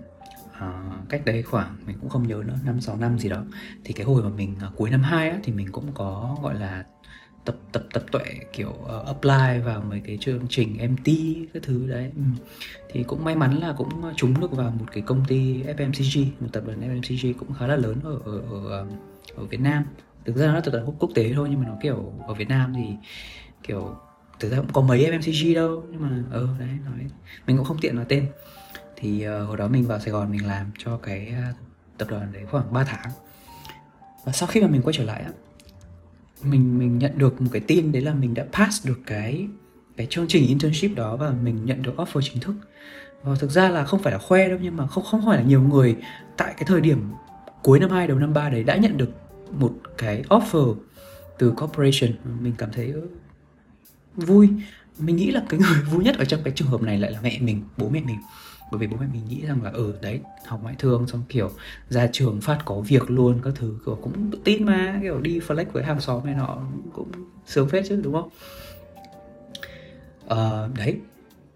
à, 0.53 0.83
cách 1.09 1.23
đây 1.25 1.43
khoảng 1.43 1.77
mình 1.87 1.97
cũng 2.01 2.09
không 2.11 2.29
nhớ 2.29 2.43
nữa 2.47 2.59
năm 2.65 2.81
sáu 2.81 2.97
năm 2.97 3.19
gì 3.19 3.29
đó. 3.29 3.45
Thì 3.85 3.93
cái 3.93 4.07
hồi 4.07 4.23
mà 4.23 4.29
mình 4.29 4.57
à, 4.61 4.71
cuối 4.77 4.91
năm 4.91 5.03
2 5.03 5.31
á, 5.31 5.39
thì 5.43 5.53
mình 5.53 5.73
cũng 5.73 5.93
có 5.95 6.39
gọi 6.43 6.55
là 6.55 6.85
tập 7.45 7.57
tập 7.73 7.83
tập 7.93 8.03
tuệ 8.13 8.25
kiểu 8.53 8.69
uh, 8.69 9.07
apply 9.07 9.61
vào 9.65 9.83
mấy 9.89 10.01
cái 10.07 10.19
chương 10.21 10.47
trình 10.49 10.77
MT 10.93 11.13
các 11.55 11.63
thứ 11.63 11.87
đấy. 11.89 12.11
Ừ. 12.17 12.23
thì 12.89 13.03
cũng 13.03 13.25
may 13.25 13.37
mắn 13.37 13.59
là 13.59 13.73
cũng 13.77 14.15
trúng 14.17 14.41
được 14.41 14.53
vào 14.53 14.71
một 14.71 14.87
cái 14.93 15.03
công 15.03 15.25
ty 15.29 15.63
FMCG 15.63 16.27
một 16.41 16.49
tập 16.53 16.63
đoàn 16.67 16.81
FMCG 16.81 17.35
cũng 17.39 17.55
khá 17.59 17.67
là 17.67 17.77
lớn 17.77 18.01
ở 18.05 18.19
ở 18.25 18.41
ở, 18.71 18.87
ở 19.37 19.45
Việt 19.45 19.61
Nam. 19.61 19.85
Thực 20.25 20.37
ra 20.37 20.47
nó 20.47 20.55
là 20.55 20.61
tập 20.61 20.71
đoàn 20.71 20.87
quốc 20.99 21.11
tế 21.15 21.33
thôi 21.35 21.49
nhưng 21.51 21.61
mà 21.61 21.69
nó 21.69 21.75
kiểu 21.83 22.13
ở 22.27 22.35
Việt 22.35 22.49
Nam 22.49 22.73
thì 22.77 22.95
kiểu 23.63 23.97
thực 24.41 24.53
ra 24.53 24.57
cũng 24.57 24.73
có 24.73 24.81
mấy 24.81 25.11
FMCG 25.11 25.55
đâu 25.55 25.85
nhưng 25.91 26.03
mà 26.03 26.23
ờ 26.31 26.49
đấy 26.59 26.69
nói 26.85 26.99
mình 27.47 27.57
cũng 27.57 27.67
không 27.67 27.79
tiện 27.81 27.97
nói 27.97 28.05
tên. 28.09 28.27
Thì 28.97 29.29
uh, 29.29 29.49
hồi 29.49 29.57
đó 29.57 29.69
mình 29.69 29.87
vào 29.87 29.99
Sài 29.99 30.11
Gòn 30.11 30.31
mình 30.31 30.47
làm 30.47 30.71
cho 30.79 30.97
cái 30.97 31.35
uh, 31.51 31.57
tập 31.99 32.09
đoàn 32.11 32.33
đấy 32.33 32.43
khoảng 32.51 32.73
3 32.73 32.85
tháng. 32.85 33.11
Và 34.25 34.33
sau 34.33 34.47
khi 34.47 34.61
mà 34.61 34.69
mình 34.69 34.83
quay 34.83 34.93
trở 34.93 35.05
lại 35.05 35.23
á 35.23 35.31
mình 36.43 36.79
mình 36.79 36.99
nhận 36.99 37.19
được 37.19 37.41
một 37.41 37.49
cái 37.53 37.63
tin 37.67 37.93
đấy 37.93 38.03
là 38.03 38.15
mình 38.15 38.35
đã 38.35 38.45
pass 38.53 38.87
được 38.87 39.01
cái 39.07 39.49
cái 39.97 40.07
chương 40.11 40.29
trình 40.29 40.47
internship 40.47 40.95
đó 40.95 41.17
và 41.17 41.33
mình 41.43 41.65
nhận 41.65 41.83
được 41.83 41.93
offer 41.97 42.21
chính 42.21 42.41
thức. 42.41 42.55
Và 43.23 43.35
thực 43.41 43.51
ra 43.51 43.69
là 43.69 43.85
không 43.85 44.03
phải 44.03 44.13
là 44.13 44.19
khoe 44.19 44.49
đâu, 44.49 44.59
nhưng 44.63 44.77
mà 44.77 44.87
không 44.87 45.05
không 45.05 45.27
phải 45.27 45.37
là 45.37 45.43
nhiều 45.43 45.63
người 45.63 45.97
tại 46.37 46.55
cái 46.57 46.65
thời 46.67 46.81
điểm 46.81 47.13
cuối 47.63 47.81
năm 47.81 47.91
2 47.91 48.07
đầu 48.07 48.19
năm 48.19 48.35
3 48.35 48.49
đấy 48.49 48.65
đã 48.65 48.77
nhận 48.77 48.97
được 48.97 49.11
một 49.51 49.73
cái 49.99 50.23
offer 50.29 50.75
từ 51.39 51.51
corporation. 51.51 52.11
Mình 52.41 52.53
cảm 52.59 52.71
thấy 52.73 52.93
ừ, 52.93 53.09
vui. 54.17 54.49
Mình 54.99 55.17
nghĩ 55.17 55.31
là 55.31 55.43
cái 55.49 55.61
người 55.61 55.83
vui 55.91 56.05
nhất 56.05 56.19
ở 56.19 56.25
trong 56.25 56.41
cái 56.45 56.53
trường 56.57 56.69
hợp 56.69 56.83
này 56.83 56.99
lại 56.99 57.13
là 57.13 57.21
mẹ 57.23 57.39
mình, 57.41 57.63
bố 57.77 57.89
mẹ 57.89 58.01
mình 58.01 58.19
bởi 58.71 58.79
vì 58.79 58.87
bố 58.87 58.97
mẹ 59.01 59.07
mình 59.13 59.23
nghĩ 59.29 59.47
rằng 59.47 59.63
là 59.63 59.71
ừ 59.71 59.95
đấy 60.03 60.21
học 60.47 60.61
ngoại 60.63 60.75
thương 60.79 61.07
xong 61.07 61.23
kiểu 61.29 61.51
ra 61.89 62.09
trường 62.13 62.41
phát 62.41 62.59
có 62.65 62.81
việc 62.81 63.11
luôn 63.11 63.41
các 63.45 63.53
thứ 63.57 63.79
kiểu 63.87 63.99
cũng 64.03 64.31
tin 64.45 64.65
mà 64.67 64.99
kiểu 65.03 65.21
đi 65.21 65.39
flex 65.39 65.65
với 65.73 65.83
hàng 65.83 66.01
xóm 66.01 66.27
này 66.27 66.35
nọ 66.35 66.59
cũng 66.93 67.13
sướng 67.47 67.69
phết 67.69 67.85
chứ 67.89 68.01
đúng 68.05 68.13
không? 68.15 68.29
Ờ, 70.27 70.71
đấy 70.77 70.97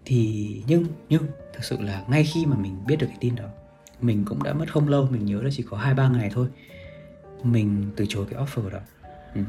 thì 0.05 0.63
nhưng 0.67 0.85
nhưng 1.09 1.23
thật 1.53 1.59
sự 1.61 1.77
là 1.79 2.03
ngay 2.07 2.23
khi 2.23 2.45
mà 2.45 2.57
mình 2.57 2.77
biết 2.87 2.95
được 2.95 3.07
cái 3.09 3.17
tin 3.19 3.35
đó 3.35 3.45
mình 4.01 4.25
cũng 4.25 4.43
đã 4.43 4.53
mất 4.53 4.73
không 4.73 4.89
lâu 4.89 5.07
mình 5.11 5.25
nhớ 5.25 5.41
là 5.41 5.49
chỉ 5.53 5.63
có 5.69 5.77
hai 5.77 5.93
ba 5.93 6.09
ngày 6.09 6.29
thôi 6.33 6.47
mình 7.43 7.91
từ 7.95 8.05
chối 8.09 8.25
cái 8.29 8.45
offer 8.45 8.69
đó. 8.69 8.79
Ừ. 9.35 9.41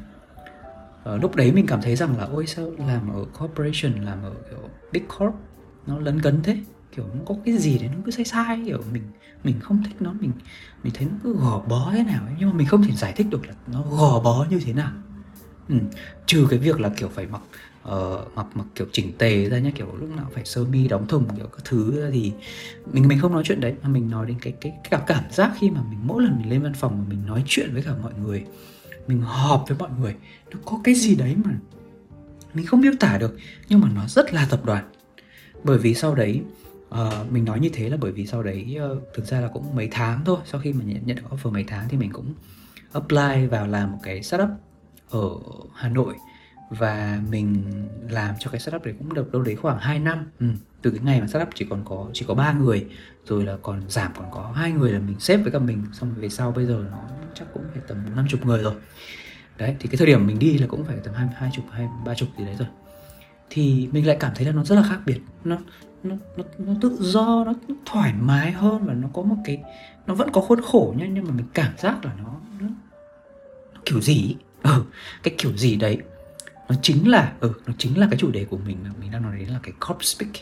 ờ, 1.05 1.17
lúc 1.17 1.37
đấy 1.37 1.53
mình 1.53 1.67
cảm 1.69 1.83
thấy 1.83 1.97
rằng 1.97 2.19
là 2.19 2.25
ôi 2.25 2.47
sao 2.47 2.71
làm 2.87 3.13
ở 3.13 3.25
corporation 3.39 3.93
làm 4.05 4.23
ở 4.23 4.33
kiểu 4.51 4.59
big 4.93 5.03
corp 5.19 5.35
nó 5.87 5.99
lấn 5.99 6.21
cấn 6.21 6.43
thế 6.43 6.57
kiểu 6.93 7.05
nó 7.15 7.21
có 7.27 7.35
cái 7.45 7.59
gì 7.59 7.79
đấy 7.79 7.89
nó 7.93 7.99
cứ 8.05 8.11
sai 8.11 8.25
sai 8.25 8.63
kiểu 8.67 8.83
mình 8.93 9.03
mình 9.45 9.61
không 9.61 9.83
thích 9.85 9.97
nó 10.01 10.13
mình 10.21 10.33
mình 10.83 10.93
thấy 10.97 11.07
nó 11.11 11.17
cứ 11.25 11.37
gò 11.37 11.63
bó 11.69 11.91
thế 11.93 12.03
nào 12.03 12.25
ấy 12.25 12.35
nhưng 12.39 12.49
mà 12.49 12.55
mình 12.55 12.67
không 12.67 12.83
thể 12.83 12.93
giải 12.95 13.13
thích 13.17 13.27
được 13.31 13.47
là 13.47 13.55
nó 13.73 13.83
gò 13.83 14.21
bó 14.21 14.47
như 14.51 14.61
thế 14.65 14.73
nào 14.73 14.93
ừ. 15.69 15.77
trừ 16.27 16.47
cái 16.51 16.59
việc 16.59 16.81
là 16.81 16.89
kiểu 16.97 17.09
phải 17.09 17.27
mặc 17.27 17.43
uh, 17.89 18.37
mặc 18.37 18.47
mặc 18.55 18.67
kiểu 18.75 18.87
chỉnh 18.93 19.13
tề 19.19 19.49
ra 19.49 19.59
nhá 19.59 19.71
kiểu 19.75 19.97
lúc 20.01 20.17
nào 20.17 20.31
phải 20.35 20.45
sơ 20.45 20.65
mi 20.65 20.89
đóng 20.89 21.07
thùng 21.07 21.37
kiểu 21.37 21.47
các 21.47 21.65
thứ 21.65 22.11
thì 22.13 22.33
mình 22.93 23.09
mình 23.09 23.19
không 23.21 23.33
nói 23.33 23.43
chuyện 23.47 23.61
đấy 23.61 23.75
mà 23.83 23.89
mình 23.89 24.11
nói 24.11 24.27
đến 24.27 24.37
cái 24.43 24.55
cái, 24.61 24.73
cái 24.73 24.91
cảm 24.91 25.01
cảm 25.07 25.25
giác 25.31 25.53
khi 25.59 25.71
mà 25.71 25.83
mình 25.91 25.99
mỗi 26.03 26.23
lần 26.23 26.39
mình 26.39 26.51
lên 26.51 26.63
văn 26.63 26.75
phòng 26.75 26.99
mà 26.99 27.05
mình 27.09 27.27
nói 27.27 27.43
chuyện 27.47 27.73
với 27.73 27.83
cả 27.83 27.93
mọi 28.03 28.13
người 28.25 28.45
mình 29.07 29.21
họp 29.21 29.65
với 29.69 29.79
mọi 29.79 29.91
người 30.01 30.15
nó 30.51 30.59
có 30.65 30.81
cái 30.85 30.95
gì 30.95 31.15
đấy 31.15 31.37
mà 31.45 31.51
mình 32.55 32.67
không 32.67 32.81
miêu 32.81 32.93
tả 33.01 33.19
được 33.19 33.37
nhưng 33.69 33.81
mà 33.81 33.89
nó 33.95 34.07
rất 34.09 34.35
là 34.35 34.47
tập 34.51 34.61
đoàn 34.65 34.85
bởi 35.65 35.79
vì 35.79 35.95
sau 35.95 36.15
đấy 36.15 36.43
uh, 36.89 37.33
mình 37.33 37.45
nói 37.45 37.61
như 37.61 37.71
thế 37.73 37.89
là 37.89 37.97
bởi 38.01 38.13
vì 38.13 38.27
sau 38.27 38.43
đấy 38.43 38.79
uh, 38.93 39.03
thực 39.15 39.27
ra 39.27 39.41
là 39.41 39.49
cũng 39.49 39.77
mấy 39.77 39.89
tháng 39.91 40.25
thôi. 40.25 40.39
Sau 40.45 40.61
khi 40.61 40.73
mà 40.73 40.85
nhận, 40.85 41.07
nhận 41.07 41.17
được 41.17 41.23
offer 41.31 41.53
mấy 41.53 41.65
tháng 41.65 41.89
thì 41.89 41.97
mình 41.97 42.13
cũng 42.13 42.35
apply 42.93 43.47
vào 43.51 43.67
làm 43.67 43.93
một 43.93 43.99
cái 44.03 44.23
startup 44.23 44.49
ở 45.11 45.31
Hà 45.75 45.89
Nội. 45.89 46.15
Và 46.71 47.21
mình 47.31 47.63
làm 48.09 48.35
cho 48.39 48.51
cái 48.51 48.61
startup 48.61 48.85
đấy 48.85 48.95
cũng 48.99 49.15
được 49.15 49.33
đâu 49.33 49.43
đấy 49.43 49.57
khoảng 49.57 49.79
2 49.79 49.99
năm. 49.99 50.31
Ừ. 50.41 50.47
từ 50.83 50.91
cái 50.91 51.01
ngày 51.05 51.21
mà 51.21 51.27
startup 51.27 51.49
chỉ 51.55 51.67
còn 51.71 51.83
có 51.85 52.07
chỉ 52.13 52.25
có 52.29 52.35
ba 52.35 52.53
người 52.53 52.87
rồi 53.27 53.45
là 53.45 53.57
còn 53.63 53.83
giảm 53.89 54.13
còn 54.17 54.31
có 54.31 54.53
hai 54.55 54.73
người 54.73 54.93
là 54.93 54.99
mình 54.99 55.21
xếp 55.21 55.37
với 55.37 55.53
cả 55.53 55.59
mình. 55.59 55.85
Xong 55.93 56.11
rồi 56.11 56.23
về 56.23 56.29
sau 56.29 56.53
bây 56.53 56.67
giờ 56.67 56.85
nó 56.91 56.99
chắc 57.35 57.47
cũng 57.55 57.63
phải 57.73 57.83
tầm 57.89 57.99
năm 58.17 58.27
chục 58.29 58.47
người 58.47 58.63
rồi. 58.63 58.75
Đấy 59.59 59.77
thì 59.81 59.89
cái 59.89 59.97
thời 59.97 60.07
điểm 60.07 60.27
mình 60.27 60.39
đi 60.39 60.59
là 60.59 60.67
cũng 60.67 60.85
phải 60.85 60.97
tầm 61.05 61.15
hai 61.15 61.29
hai 61.35 61.51
chục 61.55 61.65
hai 61.71 61.89
ba 62.05 62.15
chục 62.15 62.29
gì 62.39 62.45
đấy 62.45 62.57
rồi 62.59 62.69
thì 63.51 63.89
mình 63.93 64.07
lại 64.07 64.17
cảm 64.21 64.33
thấy 64.35 64.47
là 64.47 64.53
nó 64.53 64.65
rất 64.65 64.77
là 64.77 64.83
khác 64.83 65.01
biệt. 65.07 65.21
Nó 65.45 65.57
nó 66.03 66.17
nó, 66.37 66.45
nó 66.59 66.75
tự 66.83 66.97
do 67.01 67.45
nó, 67.45 67.53
nó 67.69 67.75
thoải 67.87 68.13
mái 68.21 68.53
hơn 68.53 68.87
và 68.87 68.95
nó 68.95 69.09
có 69.13 69.23
một 69.23 69.37
cái 69.45 69.63
nó 70.07 70.15
vẫn 70.15 70.31
có 70.33 70.41
khuôn 70.41 70.61
khổ 70.63 70.95
nhá 70.97 71.07
nhưng 71.13 71.25
mà 71.25 71.31
mình 71.31 71.47
cảm 71.55 71.73
giác 71.79 72.05
là 72.05 72.13
nó 72.25 72.35
nó, 72.61 72.69
nó 73.75 73.81
kiểu 73.85 74.01
gì 74.01 74.37
ừ, 74.63 74.85
cái 75.23 75.35
kiểu 75.39 75.57
gì 75.57 75.77
đấy 75.77 75.99
nó 76.69 76.77
chính 76.83 77.11
là 77.11 77.33
ừ, 77.41 77.53
nó 77.67 77.73
chính 77.79 77.99
là 77.99 78.07
cái 78.11 78.19
chủ 78.19 78.31
đề 78.31 78.45
của 78.45 78.57
mình 78.57 78.77
mà 78.85 78.91
mình 79.01 79.11
đang 79.11 79.23
nói 79.23 79.39
đến 79.39 79.49
là 79.49 79.61
cái 79.63 79.73
corp 79.89 80.05
speak 80.05 80.33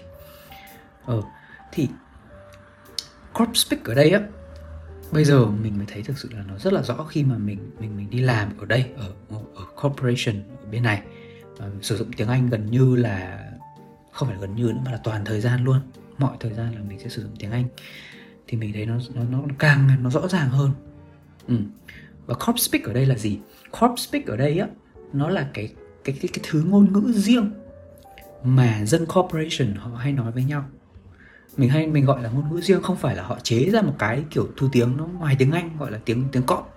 ừ, 1.07 1.23
thì 1.73 1.89
corp 3.39 3.57
speak 3.57 3.85
ở 3.85 3.95
đây 3.95 4.11
á 4.11 4.21
bây 5.13 5.25
giờ 5.25 5.47
mình 5.47 5.77
mới 5.77 5.87
thấy 5.87 6.03
thực 6.03 6.19
sự 6.19 6.29
là 6.33 6.43
nó 6.49 6.59
rất 6.59 6.73
là 6.73 6.83
rõ 6.83 7.05
khi 7.05 7.25
mà 7.25 7.39
mình 7.39 7.71
mình 7.81 7.97
mình 7.97 8.11
đi 8.11 8.21
làm 8.21 8.59
ở 8.59 8.67
đây 8.67 8.85
ở 8.97 9.13
ở 9.55 9.65
corporation 9.83 10.35
ở 10.35 10.67
bên 10.71 10.83
này. 10.83 11.03
Ờ, 11.59 11.71
sử 11.83 11.97
dụng 11.97 12.13
tiếng 12.17 12.29
Anh 12.29 12.51
gần 12.51 12.67
như 12.71 12.97
là 12.97 13.45
không 14.13 14.29
phải 14.29 14.37
gần 14.41 14.55
như 14.55 14.63
nữa 14.65 14.81
mà 14.85 14.91
là 14.93 14.99
toàn 15.05 15.25
thời 15.25 15.41
gian 15.41 15.65
luôn. 15.65 15.81
Mọi 16.19 16.37
thời 16.41 16.53
gian 16.53 16.75
là 16.75 16.81
mình 16.89 16.99
sẽ 16.99 17.09
sử 17.09 17.23
dụng 17.23 17.37
tiếng 17.39 17.51
Anh. 17.51 17.65
Thì 18.47 18.57
mình 18.59 18.73
thấy 18.73 18.87
nó 18.87 18.99
nó 19.15 19.23
nó 19.31 19.55
càng 19.59 20.03
nó 20.03 20.11
rõ 20.11 20.29
ràng 20.29 20.49
hơn. 20.49 20.71
Ừ. 21.49 21.57
và 22.27 22.35
corp 22.35 22.59
speak 22.59 22.85
ở 22.85 22.93
đây 22.93 23.07
là 23.07 23.15
gì? 23.15 23.39
Corp 23.81 23.99
speak 23.99 24.27
ở 24.27 24.37
đây 24.37 24.59
á 24.59 24.69
nó 25.13 25.29
là 25.29 25.49
cái 25.55 25.75
cái 26.05 26.17
cái 26.21 26.29
cái 26.33 26.45
thứ 26.51 26.63
ngôn 26.63 26.93
ngữ 26.93 27.13
riêng 27.13 27.51
mà 28.45 28.85
dân 28.85 29.07
corporation 29.07 29.75
họ 29.75 29.97
hay 29.97 30.13
nói 30.13 30.33
với 30.33 30.45
nhau. 30.45 30.65
Mình 31.57 31.69
hay 31.69 31.87
mình 31.87 32.05
gọi 32.05 32.23
là 32.23 32.31
ngôn 32.31 32.51
ngữ 32.51 32.61
riêng 32.61 32.83
không 32.83 32.97
phải 32.97 33.17
là 33.17 33.23
họ 33.23 33.39
chế 33.43 33.71
ra 33.71 33.83
một 33.83 33.95
cái 33.99 34.25
kiểu 34.31 34.49
thu 34.57 34.69
tiếng 34.73 34.97
nó 34.97 35.07
ngoài 35.07 35.37
tiếng 35.39 35.53
Anh 35.53 35.77
gọi 35.79 35.91
là 35.91 35.99
tiếng 36.05 36.25
tiếng 36.33 36.43
cọp 36.43 36.77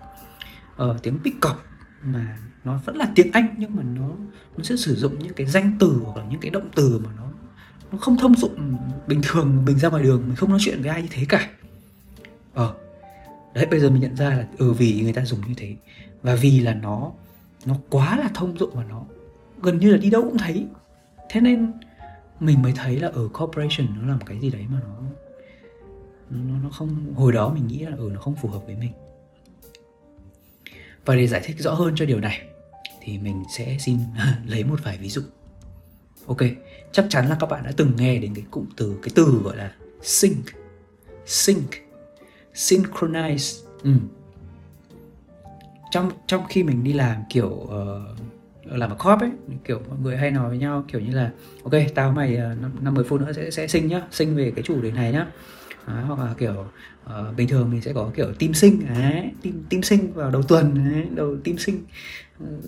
ờ, 0.77 0.97
tiếng 1.03 1.19
pick 1.23 1.41
cọp 1.41 1.65
mà 2.03 2.37
nó 2.67 2.79
vẫn 2.85 2.95
là 2.95 3.11
tiếng 3.15 3.31
Anh, 3.31 3.55
nhưng 3.57 3.75
mà 3.75 3.83
nó 3.83 4.09
nó 4.57 4.63
sẽ 4.63 4.75
sử 4.75 4.95
dụng 4.95 5.19
những 5.19 5.33
cái 5.33 5.47
danh 5.47 5.77
từ 5.79 6.01
hoặc 6.05 6.17
là 6.17 6.25
những 6.29 6.39
cái 6.39 6.51
động 6.51 6.69
từ 6.75 6.99
mà 7.03 7.09
nó 7.17 7.23
nó 7.91 7.97
không 7.97 8.17
thông 8.17 8.35
dụng 8.35 8.77
bình 9.07 9.21
thường, 9.23 9.65
mình 9.65 9.77
ra 9.79 9.89
ngoài 9.89 10.03
đường 10.03 10.23
mình 10.27 10.35
không 10.35 10.49
nói 10.49 10.59
chuyện 10.61 10.81
với 10.81 10.89
ai 10.89 11.01
như 11.01 11.07
thế 11.11 11.25
cả. 11.29 11.49
Ờ 12.53 12.73
đấy, 13.53 13.65
bây 13.65 13.79
giờ 13.79 13.89
mình 13.89 14.01
nhận 14.01 14.15
ra 14.15 14.29
là 14.29 14.47
ừ 14.57 14.73
vì 14.73 15.01
người 15.01 15.13
ta 15.13 15.25
dùng 15.25 15.39
như 15.47 15.53
thế 15.57 15.75
và 16.23 16.35
vì 16.35 16.59
là 16.59 16.73
nó 16.73 17.11
nó 17.65 17.75
quá 17.89 18.17
là 18.17 18.29
thông 18.33 18.57
dụng 18.57 18.71
và 18.73 18.83
nó 18.83 19.05
gần 19.61 19.79
như 19.79 19.91
là 19.91 19.97
đi 19.97 20.09
đâu 20.09 20.21
cũng 20.21 20.37
thấy. 20.37 20.65
Thế 21.29 21.41
nên 21.41 21.71
mình 22.39 22.61
mới 22.61 22.73
thấy 22.75 22.99
là 22.99 23.07
ở 23.07 23.27
corporation 23.27 23.87
nó 24.01 24.07
là 24.07 24.13
một 24.13 24.25
cái 24.25 24.39
gì 24.39 24.49
đấy 24.49 24.65
mà 24.69 24.79
nó 24.87 24.95
nó 26.29 26.59
nó 26.63 26.69
không, 26.69 27.13
hồi 27.15 27.31
đó 27.33 27.53
mình 27.53 27.67
nghĩ 27.67 27.79
là 27.79 27.95
ừ 27.97 28.11
nó 28.13 28.21
không 28.21 28.35
phù 28.35 28.49
hợp 28.49 28.65
với 28.65 28.75
mình. 28.75 28.91
Và 31.05 31.15
để 31.15 31.27
giải 31.27 31.41
thích 31.43 31.55
rõ 31.59 31.73
hơn 31.73 31.93
cho 31.95 32.05
điều 32.05 32.19
này 32.19 32.41
thì 33.07 33.17
mình 33.17 33.43
sẽ 33.49 33.77
xin 33.79 33.99
lấy 34.45 34.63
một 34.63 34.79
vài 34.83 34.97
ví 34.97 35.09
dụ. 35.09 35.21
Ok 36.25 36.37
chắc 36.91 37.05
chắn 37.09 37.27
là 37.29 37.37
các 37.39 37.49
bạn 37.49 37.63
đã 37.63 37.71
từng 37.77 37.91
nghe 37.97 38.19
đến 38.19 38.35
cái 38.35 38.45
cụm 38.51 38.65
từ 38.77 38.99
cái 39.03 39.11
từ 39.15 39.41
gọi 39.43 39.57
là 39.57 39.71
sync 40.01 40.45
sync 41.25 41.69
synchronize. 42.53 43.63
Ừ. 43.83 43.91
trong 45.91 46.11
trong 46.27 46.43
khi 46.49 46.63
mình 46.63 46.83
đi 46.83 46.93
làm 46.93 47.15
kiểu 47.29 47.49
uh, 47.49 47.69
làm 48.63 48.89
ở 48.89 48.95
corp 48.95 49.21
ấy 49.21 49.31
kiểu 49.63 49.81
mọi 49.89 49.97
người 49.99 50.17
hay 50.17 50.31
nói 50.31 50.49
với 50.49 50.57
nhau 50.57 50.85
kiểu 50.87 51.01
như 51.01 51.15
là 51.15 51.31
ok 51.63 51.73
tao 51.95 52.11
mày 52.11 52.33
uh, 52.33 52.61
năm, 52.61 52.71
năm 52.81 52.93
mười 52.93 53.03
phút 53.03 53.21
nữa 53.21 53.31
sẽ 53.33 53.51
sẽ 53.51 53.67
sinh 53.67 53.87
nhá 53.87 54.01
sinh 54.11 54.35
về 54.35 54.51
cái 54.55 54.63
chủ 54.63 54.81
đề 54.81 54.91
này 54.91 55.11
nhá. 55.11 55.27
Đấy, 55.87 56.03
hoặc 56.07 56.19
là 56.19 56.33
kiểu 56.37 56.65
uh, 57.05 57.37
bình 57.37 57.47
thường 57.47 57.71
mình 57.71 57.81
sẽ 57.81 57.93
có 57.93 58.11
kiểu 58.15 58.33
team 58.33 58.53
sinh 58.53 58.85
đấy, 58.87 59.31
team, 59.43 59.63
team 59.69 59.83
sinh 59.83 60.13
vào 60.13 60.31
đầu 60.31 60.43
tuần 60.43 60.91
đấy, 60.91 61.05
đầu 61.15 61.37
team 61.43 61.57
sinh 61.57 61.83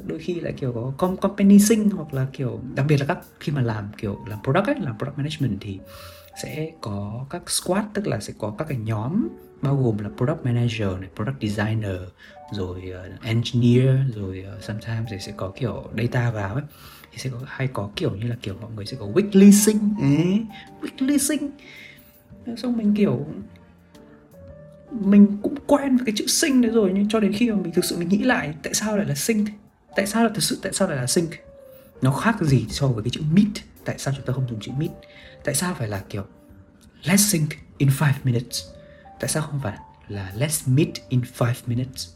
đôi 0.06 0.20
khi 0.20 0.40
lại 0.40 0.54
kiểu 0.54 0.72
có 0.74 0.94
com 0.98 1.18
company 1.18 1.60
sinh 1.60 1.90
hoặc 1.90 2.14
là 2.14 2.28
kiểu 2.34 2.60
đặc 2.76 2.86
biệt 2.90 2.98
là 2.98 3.06
các 3.06 3.20
khi 3.40 3.52
mà 3.52 3.62
làm 3.62 3.88
kiểu 3.98 4.18
làm 4.28 4.40
product 4.44 4.68
ấy 4.68 4.76
làm 4.80 4.98
product 4.98 5.18
management 5.18 5.58
thì 5.62 5.80
sẽ 6.44 6.72
có 6.82 7.26
các 7.30 7.50
squad 7.50 7.84
tức 7.94 8.08
là 8.08 8.20
sẽ 8.20 8.34
có 8.38 8.56
các 8.58 8.68
cái 8.68 8.78
nhóm 8.78 9.28
bao 9.62 9.76
gồm 9.76 9.98
là 9.98 10.10
product 10.18 10.46
manager 10.46 11.00
này 11.00 11.10
product 11.16 11.42
designer 11.42 11.96
rồi 12.52 12.94
uh, 13.16 13.24
engineer 13.24 13.96
rồi 14.16 14.46
uh, 14.58 14.64
sometimes 14.64 15.08
thì 15.12 15.18
sẽ 15.20 15.34
có 15.38 15.52
kiểu 15.56 15.84
data 15.98 16.32
vào 16.32 16.54
ấy. 16.56 16.64
Thì 17.12 17.18
sẽ 17.18 17.30
có 17.30 17.38
hay 17.46 17.68
có 17.68 17.90
kiểu 17.96 18.16
như 18.16 18.28
là 18.28 18.36
kiểu 18.42 18.56
mọi 18.62 18.72
người 18.76 18.86
sẽ 18.86 18.98
có 19.00 19.06
weekly 19.06 19.52
sinh. 19.52 19.96
Ấy 20.02 20.46
weekly 20.82 21.18
sinh. 21.18 21.52
Xong 22.58 22.78
mình 22.78 22.96
kiểu 22.96 23.26
mình 24.92 25.38
cũng 25.42 25.56
quen 25.68 25.98
với 25.98 26.06
cái 26.06 26.14
chữ 26.18 26.28
sinh 26.28 26.62
đấy 26.62 26.72
rồi, 26.72 26.92
nhưng 26.94 27.10
cho 27.10 27.20
đến 27.20 27.34
khi 27.34 27.52
mà 27.52 27.56
mình 27.56 27.72
thực 27.74 27.86
sự 27.86 27.98
mình 27.98 28.10
nghĩ 28.10 28.24
lại, 28.24 28.54
tại 28.64 28.74
sao 28.74 28.98
lại 28.98 29.06
là 29.06 29.16
sinh? 29.16 29.46
Tại 29.96 30.08
sao 30.08 30.24
là 30.24 30.30
thực 30.30 30.44
sự, 30.44 30.60
tại 30.62 30.74
sao 30.74 30.88
lại 30.88 30.98
là 30.98 31.08
sinh? 31.08 31.28
Nó 32.02 32.12
khác 32.12 32.36
gì 32.42 32.66
so 32.70 32.88
với 32.88 33.04
cái 33.04 33.10
chữ 33.10 33.22
meet? 33.34 33.48
Tại 33.86 33.96
sao 34.00 34.14
chúng 34.18 34.26
ta 34.26 34.34
không 34.34 34.48
dùng 34.50 34.60
chữ 34.60 34.72
meet? 34.78 34.92
Tại 35.44 35.56
sao 35.56 35.74
phải 35.74 35.88
là 35.88 36.04
kiểu 36.10 36.24
let's 37.04 37.18
sink 37.18 37.50
in 37.78 37.90
5 38.00 38.14
minutes? 38.24 38.62
Tại 39.20 39.30
sao 39.30 39.44
không 39.44 39.60
phải 39.64 39.78
là 40.08 40.34
let's 40.38 40.74
meet 40.74 40.90
in 41.10 41.22
5 41.40 41.54
minutes? 41.66 42.10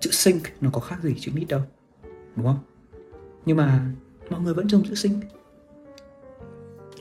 Chữ 0.00 0.10
sink 0.10 0.42
nó 0.60 0.70
có 0.72 0.80
khác 0.80 0.96
gì 1.02 1.14
chữ 1.20 1.32
meet 1.34 1.48
đâu, 1.48 1.62
đúng 2.36 2.46
không? 2.46 2.58
Nhưng 3.46 3.56
mà 3.56 3.80
mọi 4.30 4.40
người 4.40 4.54
vẫn 4.54 4.68
dùng 4.68 4.84
chữ 4.88 4.94
sink 4.94 5.24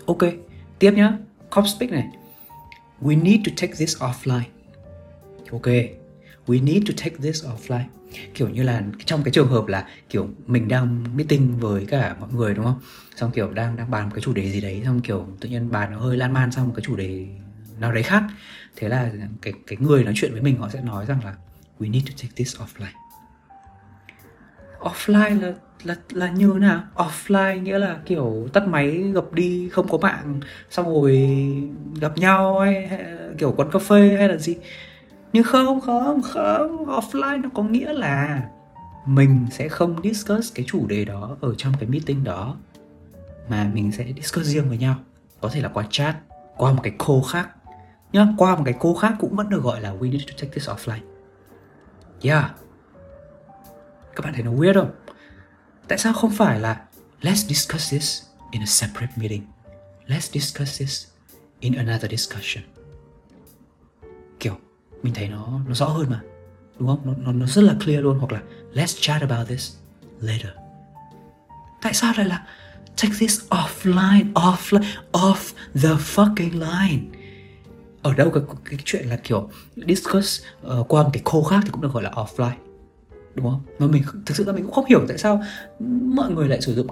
ok, 0.06 0.18
tiếp 0.80 0.92
nhá. 0.92 1.18
Cop 1.50 1.66
speak 1.68 1.92
này. 1.92 2.08
We 3.02 3.24
need 3.24 3.40
to 3.46 3.52
take 3.58 3.74
this 3.74 3.98
offline 3.98 4.44
ok 5.52 5.68
we 6.48 6.64
need 6.64 6.84
to 6.88 6.94
take 6.98 7.16
this 7.18 7.46
offline. 7.46 7.84
Kiểu 8.34 8.50
như 8.50 8.64
là 8.64 8.84
trong 9.06 9.24
cái 9.24 9.32
trường 9.32 9.48
hợp 9.48 9.68
là 9.68 9.88
kiểu 10.10 10.30
mình 10.48 10.68
đang 10.68 11.04
meeting 11.16 11.60
với 11.60 11.86
cả 11.86 12.16
mọi 12.20 12.30
người 12.34 12.54
đúng 12.54 12.66
không? 12.66 12.80
Xong 13.16 13.32
kiểu 13.32 13.52
đang 13.52 13.76
đang 13.76 13.92
bàn 13.92 14.06
một 14.06 14.12
cái 14.16 14.22
chủ 14.22 14.34
đề 14.34 14.50
gì 14.52 14.62
đấy 14.62 14.82
xong 14.86 15.02
kiểu 15.02 15.28
tự 15.40 15.50
nhiên 15.50 15.72
bàn 15.72 15.92
nó 15.92 16.00
hơi 16.00 16.18
lan 16.18 16.34
man 16.34 16.52
sang 16.52 16.68
một 16.68 16.74
cái 16.76 16.84
chủ 16.84 16.96
đề 16.96 17.28
nào 17.80 17.92
đấy 17.92 18.04
khác. 18.04 18.24
Thế 18.76 18.90
là 18.90 19.12
cái 19.42 19.54
cái 19.68 19.78
người 19.82 20.04
nói 20.04 20.14
chuyện 20.18 20.32
với 20.32 20.42
mình 20.42 20.58
họ 20.58 20.70
sẽ 20.70 20.82
nói 20.82 21.06
rằng 21.06 21.20
là 21.26 21.36
we 21.80 21.92
need 21.92 22.06
to 22.06 22.12
take 22.22 22.34
this 22.36 22.56
offline. 22.56 22.94
Offline 24.80 25.42
là 25.42 25.54
là 25.84 25.96
là 26.12 26.32
như 26.32 26.52
thế 26.54 26.60
nào? 26.60 26.84
Offline 26.96 27.62
nghĩa 27.62 27.80
là 27.80 28.00
kiểu 28.06 28.48
tắt 28.54 28.68
máy 28.68 29.12
gặp 29.14 29.34
đi 29.34 29.70
không 29.70 29.88
có 29.88 29.98
mạng 29.98 30.40
xong 30.70 30.86
rồi 30.86 31.34
gặp 32.02 32.18
nhau 32.18 32.60
hay, 32.60 32.88
hay 32.88 33.06
kiểu 33.38 33.54
quán 33.58 33.72
cà 33.72 33.80
phê 33.80 34.16
hay 34.18 34.28
là 34.28 34.38
gì? 34.38 34.56
Nhưng 35.34 35.44
không 35.44 35.82
không 35.82 36.22
không 36.22 36.86
offline 36.86 37.42
nó 37.42 37.50
có 37.54 37.64
nghĩa 37.64 37.94
là 37.94 38.42
mình 39.06 39.48
sẽ 39.52 39.70
không 39.70 40.04
discuss 40.04 40.54
cái 40.56 40.66
chủ 40.68 40.88
đề 40.88 41.06
đó 41.06 41.38
ở 41.42 41.54
trong 41.58 41.74
cái 41.80 41.90
meeting 41.90 42.24
đó, 42.24 42.58
mà 43.50 43.72
mình 43.74 43.92
sẽ 43.92 44.06
discuss 44.16 44.50
riêng 44.50 44.70
với 44.70 44.78
nhau. 44.78 44.96
Có 45.42 45.50
thể 45.50 45.62
là 45.62 45.70
qua 45.70 45.86
chat, 45.90 46.16
qua 46.58 46.74
một 46.74 46.82
cái 46.84 46.94
call 47.00 47.20
khác. 47.32 47.50
Nhá, 48.12 48.28
qua 48.38 48.56
một 48.56 48.62
cái 48.66 48.74
call 48.74 48.96
khác 49.02 49.14
cũng 49.20 49.36
vẫn 49.36 49.50
được 49.50 49.64
gọi 49.64 49.82
là 49.82 49.94
we 49.94 50.12
need 50.12 50.26
to 50.28 50.34
take 50.38 50.52
this 50.52 50.70
offline. 50.70 51.00
Yeah. 52.22 52.52
Các 54.16 54.26
bạn 54.26 54.34
thấy 54.34 54.44
nó 54.44 54.52
weird 54.52 54.74
không? 54.74 54.92
Tại 55.88 55.98
sao 55.98 56.14
không 56.14 56.32
phải 56.32 56.60
là 56.60 56.86
let's 57.22 57.48
discuss 57.48 57.92
this 57.92 58.24
in 58.52 58.62
a 58.62 58.66
separate 58.66 59.14
meeting? 59.16 59.44
Let's 60.08 60.34
discuss 60.34 60.80
this 60.80 61.08
in 61.60 61.74
another 61.74 62.12
discussion 62.12 62.79
mình 65.04 65.14
thấy 65.14 65.28
nó 65.28 65.60
nó 65.68 65.74
rõ 65.74 65.86
hơn 65.86 66.10
mà 66.10 66.22
đúng 66.80 66.88
không? 66.88 67.00
Nó, 67.06 67.14
nó, 67.18 67.32
nó 67.32 67.46
rất 67.46 67.62
là 67.62 67.76
clear 67.84 68.04
luôn 68.04 68.20
hoặc 68.20 68.32
là 68.32 68.42
let's 68.74 68.98
chat 69.02 69.22
about 69.22 69.48
this 69.48 69.76
later. 70.20 70.52
Tại 71.82 71.94
sao 71.94 72.14
lại 72.18 72.26
là 72.26 72.46
take 73.02 73.14
this 73.20 73.42
offline 73.50 74.34
offline 74.34 74.84
off 75.12 75.54
the 75.74 75.90
fucking 75.90 76.52
line? 76.52 77.04
Ở 78.02 78.14
đâu 78.14 78.30
cái, 78.32 78.44
cái 78.66 78.80
chuyện 78.86 79.08
là 79.10 79.16
kiểu 79.16 79.50
discuss 79.76 80.42
uh, 80.68 80.88
qua 80.88 81.04
một 81.04 81.10
cái 81.14 81.22
khô 81.26 81.44
khác 81.44 81.60
thì 81.64 81.70
cũng 81.72 81.82
được 81.82 81.94
gọi 81.94 82.04
là 82.04 82.12
offline 82.12 82.56
đúng 83.36 83.46
không? 83.46 83.62
Mà 83.80 83.88
mình 83.88 84.04
thực 84.26 84.38
sự 84.38 84.44
là 84.46 84.54
mình 84.54 84.64
cũng 84.64 84.74
không 84.74 84.86
hiểu 84.86 85.06
tại 85.08 85.18
sao 85.18 85.44
mọi 86.04 86.32
người 86.32 86.48
lại 86.48 86.62
sử 86.62 86.76
dụng 86.76 86.88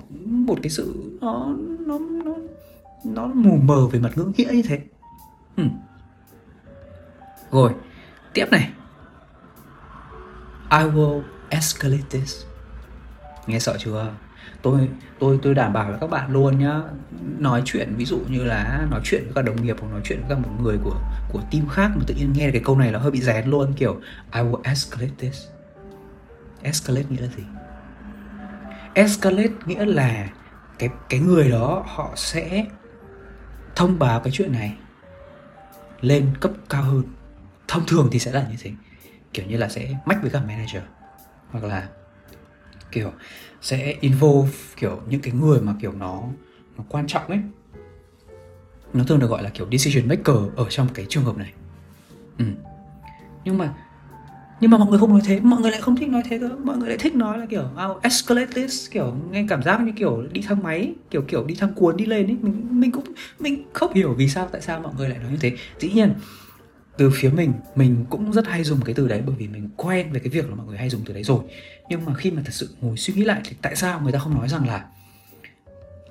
một 0.48 0.60
cái 0.64 0.70
sự 0.70 0.94
nó 1.22 1.56
nó 1.80 2.00
nó 2.00 2.36
nó 3.04 3.28
mù 3.28 3.56
mờ 3.56 3.88
về 3.88 4.00
mặt 4.00 4.18
ngữ 4.18 4.32
nghĩa 4.38 4.52
như 4.54 4.62
thế. 4.62 4.80
Hmm. 5.58 5.70
rồi 7.52 7.72
tiếp 8.38 8.52
này. 8.52 8.70
I 10.72 10.84
will 10.84 11.22
escalate 11.50 12.04
this. 12.10 12.46
Nghe 13.48 13.60
sợ 13.60 13.78
chưa? 13.80 14.14
Tôi 14.62 14.90
tôi 15.20 15.40
tôi 15.42 15.56
đảm 15.56 15.74
bảo 15.74 15.92
là 15.92 15.98
các 16.02 16.10
bạn 16.10 16.32
luôn 16.32 16.60
nhá. 16.60 16.82
Nói 17.38 17.62
chuyện, 17.66 17.96
ví 17.96 18.06
dụ 18.06 18.20
như 18.30 18.44
là 18.44 18.88
nói 18.92 19.02
chuyện 19.04 19.24
với 19.24 19.34
các 19.36 19.42
đồng 19.42 19.62
nghiệp 19.62 19.76
hoặc 19.80 19.92
nói 19.92 20.02
chuyện 20.04 20.20
với 20.20 20.30
các 20.30 20.40
một 20.40 20.50
người 20.62 20.78
của 20.84 20.96
của 21.32 21.42
team 21.52 21.68
khác 21.68 21.92
mà 21.96 22.04
tự 22.08 22.16
nhiên 22.16 22.34
nghe 22.34 22.52
cái 22.52 22.62
câu 22.66 22.78
này 22.78 22.92
là 22.92 23.00
hơi 23.00 23.12
bị 23.12 23.22
rén 23.22 23.50
luôn, 23.50 23.74
kiểu, 23.74 24.00
I 24.34 24.42
will 24.42 24.62
escalate 24.64 25.14
this. 25.18 25.48
Escalate 26.62 27.08
nghĩa 27.10 27.22
là 27.22 27.28
gì? 27.28 27.44
Escalate 28.94 29.54
nghĩa 29.66 29.86
là 29.86 30.30
cái 30.80 30.90
cái 31.10 31.20
người 31.20 31.52
đó 31.52 31.84
họ 31.88 32.14
sẽ 32.16 32.66
thông 33.76 34.00
báo 34.00 34.20
cái 34.20 34.32
chuyện 34.32 34.52
này 34.52 34.78
lên 36.02 36.28
cấp 36.40 36.52
cao 36.70 36.84
hơn 36.84 37.04
thông 37.68 37.86
thường 37.86 38.10
thì 38.12 38.20
sẽ 38.20 38.32
là 38.32 38.48
như 38.50 38.56
thế. 38.62 38.72
Kiểu 39.34 39.46
như 39.46 39.58
là 39.58 39.70
sẽ 39.70 39.96
mách 40.06 40.22
với 40.22 40.32
các 40.32 40.40
manager. 40.48 40.84
Hoặc 41.52 41.64
là 41.64 41.88
kiểu 42.92 43.12
sẽ 43.62 43.96
involve 44.00 44.52
kiểu 44.76 45.02
những 45.10 45.22
cái 45.22 45.34
người 45.34 45.62
mà 45.62 45.76
kiểu 45.82 45.92
nó 45.92 46.24
nó 46.78 46.84
quan 46.90 47.08
trọng 47.08 47.28
ấy. 47.28 47.40
Nó 48.94 49.04
thường 49.04 49.20
được 49.20 49.28
gọi 49.28 49.44
là 49.44 49.50
kiểu 49.50 49.68
decision 49.72 50.08
maker 50.10 50.36
ở 50.56 50.66
trong 50.70 50.88
cái 50.94 51.06
trường 51.10 51.24
hợp 51.24 51.38
này. 51.38 51.54
Ừ. 52.38 52.46
nhưng 53.46 53.58
mà 53.58 53.74
nhưng 54.60 54.72
mà 54.72 54.78
mọi 54.78 54.90
người 54.90 55.00
không 55.00 55.10
nói 55.10 55.22
thế. 55.26 55.40
Mọi 55.40 55.62
người 55.62 55.72
lại 55.72 55.82
không 55.82 55.96
thích 55.96 56.10
nói 56.10 56.24
thế 56.30 56.40
cơ. 56.40 56.50
Mọi 56.64 56.78
người 56.78 56.90
lại 56.90 56.98
thích 56.98 57.16
nói 57.16 57.38
là 57.38 57.46
kiểu 57.46 57.64
oh, 57.92 58.04
escalate 58.04 58.52
this. 58.56 58.92
Kiểu 58.92 59.16
nghe 59.32 59.46
cảm 59.50 59.64
giác 59.64 59.82
như 59.82 59.92
kiểu 59.96 60.24
đi 60.32 60.42
thang 60.48 60.64
máy 60.64 60.94
kiểu 61.10 61.22
kiểu 61.22 61.46
đi 61.46 61.56
thang 61.56 61.74
cuốn 61.74 61.98
đi 61.98 62.06
lên 62.06 62.28
ấy. 62.28 62.38
Mình 62.42 62.68
mình 62.70 62.92
cũng 62.92 63.04
mình 63.40 63.64
không 63.74 63.94
hiểu 63.94 64.14
vì 64.14 64.30
sao 64.30 64.48
tại 64.52 64.62
sao 64.62 64.80
mọi 64.80 64.94
người 64.98 65.10
lại 65.10 65.20
nói 65.20 65.32
như 65.32 65.38
thế. 65.42 65.58
Dĩ 65.80 65.90
nhiên 65.90 66.14
từ 66.98 67.12
phía 67.14 67.30
mình 67.30 67.54
mình 67.76 68.06
cũng 68.10 68.32
rất 68.32 68.48
hay 68.48 68.64
dùng 68.64 68.82
cái 68.82 68.96
từ 68.96 69.08
đấy 69.08 69.22
bởi 69.26 69.36
vì 69.36 69.48
mình 69.48 69.70
quen 69.78 70.12
về 70.12 70.20
cái 70.20 70.30
việc 70.30 70.50
là 70.50 70.56
mọi 70.56 70.66
người 70.66 70.78
hay 70.78 70.90
dùng 70.90 71.02
từ 71.06 71.14
đấy 71.14 71.24
rồi. 71.24 71.40
Nhưng 71.90 72.06
mà 72.06 72.14
khi 72.14 72.32
mà 72.32 72.42
thật 72.46 72.54
sự 72.54 72.76
ngồi 72.82 72.98
suy 72.98 73.14
nghĩ 73.14 73.24
lại 73.24 73.42
thì 73.44 73.56
tại 73.62 73.76
sao 73.76 74.02
người 74.02 74.12
ta 74.12 74.20
không 74.20 74.36
nói 74.36 74.50
rằng 74.50 74.68
là, 74.68 74.86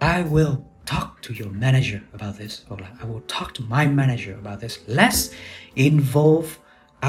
I 0.00 0.22
will 0.30 0.56
talk 0.86 1.08
to 1.28 1.34
your 1.40 1.54
manager 1.54 1.96
about 2.12 2.38
this 2.38 2.62
hoặc 2.68 2.80
là, 2.80 2.88
I 3.02 3.08
will 3.10 3.20
talk 3.28 3.54
to 3.54 3.64
my 3.76 3.86
manager 3.86 4.34
about 4.44 4.60
this 4.60 4.78
let's 4.86 5.32
involve 5.74 6.48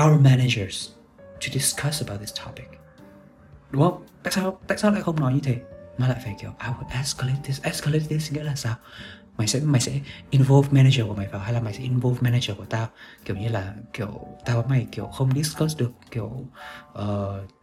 our 0.03 0.21
managers 0.21 0.89
to 1.17 1.47
discuss 1.53 2.03
about 2.03 2.19
this 2.19 2.33
topic. 2.45 2.65
Đúng 3.71 3.81
không? 3.81 4.05
Tại 4.23 4.33
sao 4.33 4.59
tại 4.67 4.77
sao 4.77 4.91
lại 4.91 5.01
không 5.01 5.19
nói 5.19 5.33
như 5.33 5.39
thế? 5.43 5.57
Mà 5.97 6.07
lại 6.07 6.19
phải 6.23 6.35
kiểu, 6.41 6.51
I 6.59 6.67
will 6.67 6.99
escalate 6.99 7.39
this 7.43 7.61
escalate 7.61 8.05
this 8.09 8.31
nghĩa 8.31 8.43
là 8.43 8.55
sao? 8.55 8.75
Mày 9.37 9.47
sẽ 9.47 9.59
mày 9.59 9.81
sẽ 9.81 9.99
involve 10.29 10.69
manager 10.71 11.07
của 11.07 11.13
mày 11.13 11.27
vào 11.27 11.41
hay 11.41 11.53
là 11.53 11.61
mày 11.61 11.73
sẽ 11.73 11.79
involve 11.83 12.19
manager 12.21 12.57
của 12.57 12.65
tao? 12.65 12.87
Kiểu 13.25 13.35
như 13.37 13.49
là 13.49 13.73
kiểu 13.93 14.27
tao 14.45 14.61
với 14.61 14.69
mày 14.69 14.87
kiểu 14.91 15.05
không 15.05 15.31
discuss 15.35 15.77
được 15.77 15.91
kiểu 16.11 16.45
uh, 16.93 17.03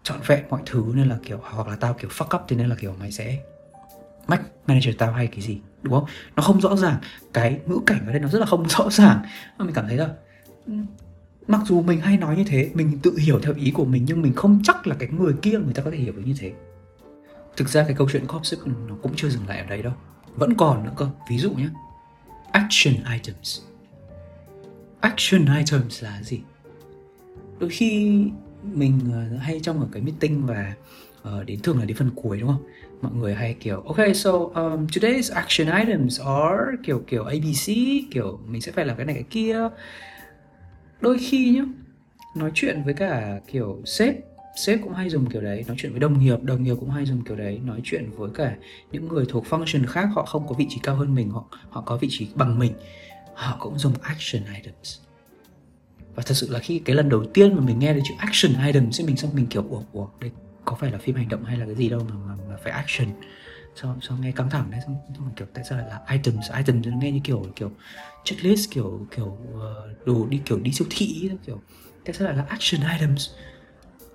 trọn 0.02 0.18
vẹn 0.26 0.44
mọi 0.50 0.60
thứ 0.66 0.84
nên 0.94 1.08
là 1.08 1.18
kiểu 1.24 1.40
hoặc 1.42 1.68
là 1.68 1.76
tao 1.76 1.94
kiểu 1.94 2.10
fuck 2.10 2.36
up 2.36 2.42
thế 2.48 2.56
nên 2.56 2.68
là 2.68 2.76
kiểu 2.76 2.94
mày 3.00 3.12
sẽ 3.12 3.38
mách 4.26 4.42
manager 4.66 4.94
tao 4.98 5.12
hay 5.12 5.26
cái 5.26 5.40
gì 5.40 5.60
đúng 5.82 5.94
không? 5.94 6.04
Nó 6.36 6.42
không 6.42 6.60
rõ 6.60 6.76
ràng. 6.76 6.96
Cái 7.32 7.60
ngữ 7.66 7.80
cảnh 7.86 8.06
ở 8.06 8.12
đây 8.12 8.20
nó 8.20 8.28
rất 8.28 8.38
là 8.38 8.46
không 8.46 8.68
rõ 8.68 8.90
ràng. 8.90 9.22
Mà 9.58 9.64
mình 9.64 9.74
cảm 9.74 9.88
thấy 9.88 9.96
là 9.96 10.08
ừ, 10.66 10.72
mặc 11.48 11.60
dù 11.64 11.82
mình 11.82 12.00
hay 12.00 12.16
nói 12.16 12.36
như 12.36 12.44
thế 12.44 12.70
mình 12.74 12.98
tự 13.02 13.16
hiểu 13.18 13.40
theo 13.40 13.54
ý 13.54 13.70
của 13.70 13.84
mình 13.84 14.04
nhưng 14.06 14.22
mình 14.22 14.34
không 14.34 14.60
chắc 14.64 14.86
là 14.86 14.96
cái 14.98 15.08
người 15.08 15.34
kia 15.42 15.58
người 15.58 15.74
ta 15.74 15.82
có 15.82 15.90
thể 15.90 15.96
hiểu 15.96 16.12
được 16.12 16.22
như 16.24 16.34
thế. 16.38 16.52
Thực 17.56 17.68
ra 17.68 17.84
cái 17.84 17.94
câu 17.94 18.08
chuyện 18.12 18.26
copship 18.26 18.58
nó 18.66 18.94
cũng 19.02 19.12
chưa 19.16 19.28
dừng 19.28 19.48
lại 19.48 19.58
ở 19.58 19.66
đây 19.66 19.82
đâu 19.82 19.92
vẫn 20.36 20.54
còn 20.54 20.84
nữa 20.84 20.92
cơ. 20.96 21.08
Ví 21.28 21.38
dụ 21.38 21.50
nhé 21.50 21.68
action 22.52 22.94
items. 23.12 23.60
Action 25.00 25.46
items 25.58 26.04
là 26.04 26.22
gì? 26.22 26.40
Đôi 27.58 27.70
khi 27.70 28.22
mình 28.62 29.00
ờ, 29.12 29.36
hay 29.38 29.60
trong 29.60 29.80
ở 29.80 29.88
cái 29.92 30.02
meeting 30.02 30.46
và 30.46 30.74
uh, 31.28 31.46
đến 31.46 31.60
thường 31.60 31.78
là 31.78 31.84
đến 31.84 31.96
phần 31.96 32.10
cuối 32.14 32.40
đúng 32.40 32.48
không? 32.48 32.62
Mọi 33.02 33.12
người 33.12 33.34
hay 33.34 33.54
kiểu 33.60 33.80
okay 33.80 34.14
so 34.14 34.30
um, 34.30 34.86
today's 34.86 35.34
action 35.34 35.78
items 35.80 36.20
are 36.20 36.76
kiểu 36.82 37.02
kiểu 37.06 37.24
abc 37.24 37.72
kiểu 38.10 38.40
mình 38.46 38.60
sẽ 38.60 38.72
phải 38.72 38.86
làm 38.86 38.96
cái 38.96 39.06
này 39.06 39.14
cái 39.14 39.24
kia. 39.30 39.68
Đôi 41.00 41.18
khi 41.18 41.50
nhá 41.50 41.64
nói 42.36 42.50
chuyện 42.54 42.82
với 42.84 42.94
cả 42.94 43.40
kiểu 43.46 43.82
sếp 43.84 44.14
sếp 44.54 44.80
cũng 44.82 44.94
hay 44.94 45.10
dùng 45.10 45.30
kiểu 45.30 45.42
đấy 45.42 45.64
nói 45.66 45.76
chuyện 45.80 45.92
với 45.92 46.00
đồng 46.00 46.20
nghiệp 46.20 46.42
đồng 46.42 46.62
nghiệp 46.62 46.74
cũng 46.80 46.90
hay 46.90 47.06
dùng 47.06 47.24
kiểu 47.24 47.36
đấy 47.36 47.60
nói 47.64 47.80
chuyện 47.84 48.10
với 48.16 48.30
cả 48.34 48.56
những 48.92 49.08
người 49.08 49.24
thuộc 49.28 49.44
function 49.44 49.86
khác 49.86 50.08
họ 50.14 50.24
không 50.24 50.48
có 50.48 50.54
vị 50.54 50.66
trí 50.68 50.78
cao 50.82 50.96
hơn 50.96 51.14
mình 51.14 51.30
họ 51.30 51.44
họ 51.70 51.80
có 51.80 51.96
vị 51.96 52.08
trí 52.10 52.28
bằng 52.34 52.58
mình. 52.58 52.72
Họ 53.34 53.56
cũng 53.60 53.78
dùng 53.78 53.94
action 54.02 54.42
items. 54.56 54.98
Và 56.14 56.22
thật 56.26 56.34
sự 56.34 56.50
là 56.50 56.58
khi 56.58 56.78
cái 56.78 56.96
lần 56.96 57.08
đầu 57.08 57.24
tiên 57.34 57.54
mà 57.56 57.60
mình 57.60 57.78
nghe 57.78 57.94
được 57.94 58.00
chữ 58.04 58.14
action 58.18 58.66
items 58.66 58.98
thì 58.98 59.06
mình 59.06 59.16
xong 59.16 59.30
mình 59.34 59.46
kiểu 59.46 59.64
ủa 59.68 59.82
ủa 59.92 60.06
đây 60.20 60.30
có 60.64 60.74
phải 60.74 60.90
là 60.90 60.98
phim 60.98 61.16
hành 61.16 61.28
động 61.28 61.44
hay 61.44 61.56
là 61.56 61.66
cái 61.66 61.74
gì 61.74 61.88
đâu 61.88 62.00
mà 62.08 62.14
mà, 62.26 62.34
mà 62.48 62.56
phải 62.62 62.72
action? 62.72 63.08
Sao 63.76 63.96
sao 64.02 64.18
nghe 64.20 64.32
căng 64.32 64.50
thẳng 64.50 64.70
đấy 64.70 64.80
xong, 64.86 64.96
xong 65.14 65.30
kiểu 65.36 65.46
tại 65.54 65.64
sao 65.64 65.78
lại 65.78 65.88
là 65.88 66.00
items 66.10 66.50
items 66.58 66.86
nghe 66.86 67.10
như 67.10 67.20
kiểu 67.24 67.46
kiểu 67.56 67.70
checklist 68.24 68.70
kiểu 68.70 69.06
kiểu 69.16 69.26
uh, 69.26 70.06
đồ 70.06 70.26
đi 70.26 70.40
kiểu 70.44 70.58
đi 70.58 70.72
siêu 70.72 70.86
thị 70.90 71.30
kiểu 71.46 71.60
tại 72.04 72.14
sao 72.14 72.28
lại 72.28 72.36
là 72.36 72.44
action 72.48 72.80
items? 72.92 73.28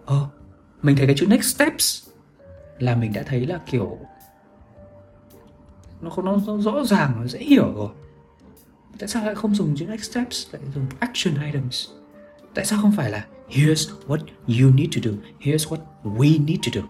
Ờ 0.09 0.27
mình 0.81 0.95
thấy 0.95 1.05
cái 1.05 1.15
chữ 1.19 1.27
next 1.27 1.55
steps 1.55 2.07
là 2.79 2.95
mình 2.95 3.13
đã 3.13 3.23
thấy 3.23 3.45
là 3.45 3.59
kiểu 3.65 3.97
nó 6.01 6.09
không 6.09 6.25
nó 6.25 6.57
rõ 6.57 6.83
ràng, 6.85 7.13
nó 7.19 7.27
dễ 7.27 7.39
hiểu 7.39 7.73
rồi 7.75 7.89
tại 8.99 9.07
sao 9.07 9.25
lại 9.25 9.35
không 9.35 9.55
dùng 9.55 9.75
chữ 9.75 9.85
next 9.85 10.11
steps, 10.11 10.53
lại 10.53 10.61
dùng 10.75 10.85
action 10.99 11.45
items 11.45 11.89
tại 12.53 12.65
sao 12.65 12.81
không 12.81 12.91
phải 12.91 13.11
là 13.11 13.25
here's 13.49 13.89
what 14.07 14.19
you 14.47 14.71
need 14.75 14.89
to 14.95 15.01
do, 15.03 15.11
here's 15.39 15.69
what 15.69 15.79
we 16.03 16.45
need 16.45 16.59
to 16.65 16.81
do 16.81 16.87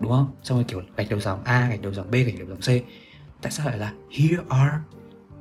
đúng 0.00 0.12
không 0.12 0.30
xong 0.42 0.58
rồi 0.58 0.64
kiểu 0.68 0.82
gạch 0.96 1.10
đầu 1.10 1.20
dòng 1.20 1.44
a, 1.44 1.68
gạch 1.68 1.82
đầu 1.82 1.94
dòng 1.94 2.10
b, 2.10 2.14
gạch 2.14 2.38
đầu 2.38 2.48
dòng 2.48 2.60
c 2.60 2.84
tại 3.42 3.52
sao 3.52 3.66
lại 3.66 3.78
là 3.78 3.92
here 4.10 4.42
are 4.48 4.78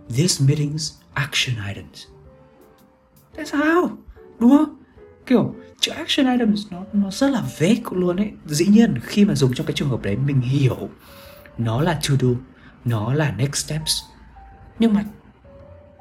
These 0.10 0.44
meetings 0.46 1.02
action 1.14 1.56
items. 1.70 2.06
Tại 3.36 3.46
sao? 3.46 3.98
Đúng 4.40 4.50
không? 4.50 4.76
Kiểu 5.26 5.56
chữ 5.80 5.92
action 5.92 6.32
items 6.32 6.68
nó 6.72 6.84
nó 6.94 7.12
rất 7.12 7.28
là 7.28 7.42
vague 7.42 7.84
luôn 7.92 8.18
ấy. 8.18 8.32
Dĩ 8.46 8.66
nhiên 8.66 9.00
khi 9.02 9.26
mà 9.26 9.36
dùng 9.36 9.54
trong 9.54 9.68
cái 9.68 9.74
trường 9.74 9.90
hợp 9.90 10.02
đấy 10.02 10.16
mình 10.16 10.42
hiểu 10.42 10.90
nó 11.58 11.82
là 11.82 12.00
to 12.10 12.16
do, 12.20 12.28
nó 12.86 13.14
là 13.14 13.32
next 13.32 13.56
steps. 13.56 14.02
Nhưng 14.80 14.94
mà 14.94 15.06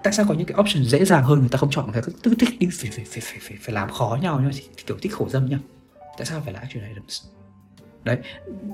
tại 0.04 0.12
sao 0.12 0.26
có 0.28 0.34
những 0.34 0.46
cái 0.46 0.58
option 0.60 0.84
dễ 0.84 1.04
dàng 1.04 1.24
hơn 1.24 1.40
người 1.40 1.48
ta 1.48 1.58
không 1.58 1.70
chọn 1.70 1.90
người 1.92 2.02
ta 2.02 2.08
cứ 2.22 2.34
thích 2.34 2.58
đi 2.58 2.68
phải 2.72 2.90
phải 2.90 3.04
phải 3.04 3.20
phải 3.20 3.38
phải, 3.40 3.58
phải 3.60 3.74
làm 3.74 3.90
khó 3.90 4.18
nhau 4.22 4.40
nhá 4.40 4.50
kiểu 4.86 4.96
thích 5.02 5.12
khổ 5.12 5.28
dâm 5.28 5.46
nhá 5.46 5.58
tại 6.18 6.26
sao 6.26 6.40
phải 6.44 6.52
là 6.52 6.60
action 6.60 6.84
items 6.88 7.22
đấy 8.04 8.18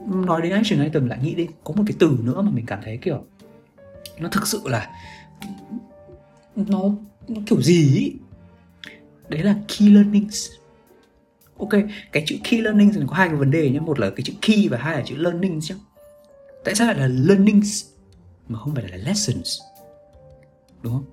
nói 0.06 0.42
đến 0.42 0.52
action 0.52 0.84
item 0.84 1.06
lại 1.06 1.18
nghĩ 1.22 1.34
đi 1.34 1.46
có 1.64 1.74
một 1.76 1.82
cái 1.86 1.96
từ 1.98 2.18
nữa 2.22 2.42
mà 2.42 2.50
mình 2.50 2.66
cảm 2.66 2.80
thấy 2.84 2.98
kiểu 3.02 3.24
nó 4.18 4.28
thực 4.28 4.46
sự 4.46 4.60
là 4.64 4.90
nó 6.56 6.82
nó 7.28 7.40
kiểu 7.46 7.62
gì 7.62 7.94
ý 7.96 8.12
đấy 9.30 9.42
là 9.42 9.54
key 9.68 9.88
learnings. 9.88 10.50
Ok 11.58 11.72
cái 12.12 12.22
chữ 12.26 12.36
key 12.44 12.60
learnings 12.60 12.96
thì 12.96 13.02
có 13.06 13.14
hai 13.14 13.28
cái 13.28 13.36
vấn 13.36 13.50
đề 13.50 13.70
nhé. 13.70 13.80
Một 13.80 13.98
là 13.98 14.10
cái 14.10 14.22
chữ 14.22 14.32
key 14.42 14.68
và 14.68 14.78
hai 14.78 14.96
là 14.96 15.02
chữ 15.06 15.16
learning 15.16 15.60
chứ 15.60 15.74
tại 16.64 16.74
sao 16.74 16.86
lại 16.86 16.98
là 16.98 17.06
learnings 17.06 17.86
mà 18.48 18.58
không 18.58 18.74
phải 18.74 18.88
là 18.88 18.96
lessons? 18.96 19.58
Đúng 20.82 20.92
không? 20.92 21.04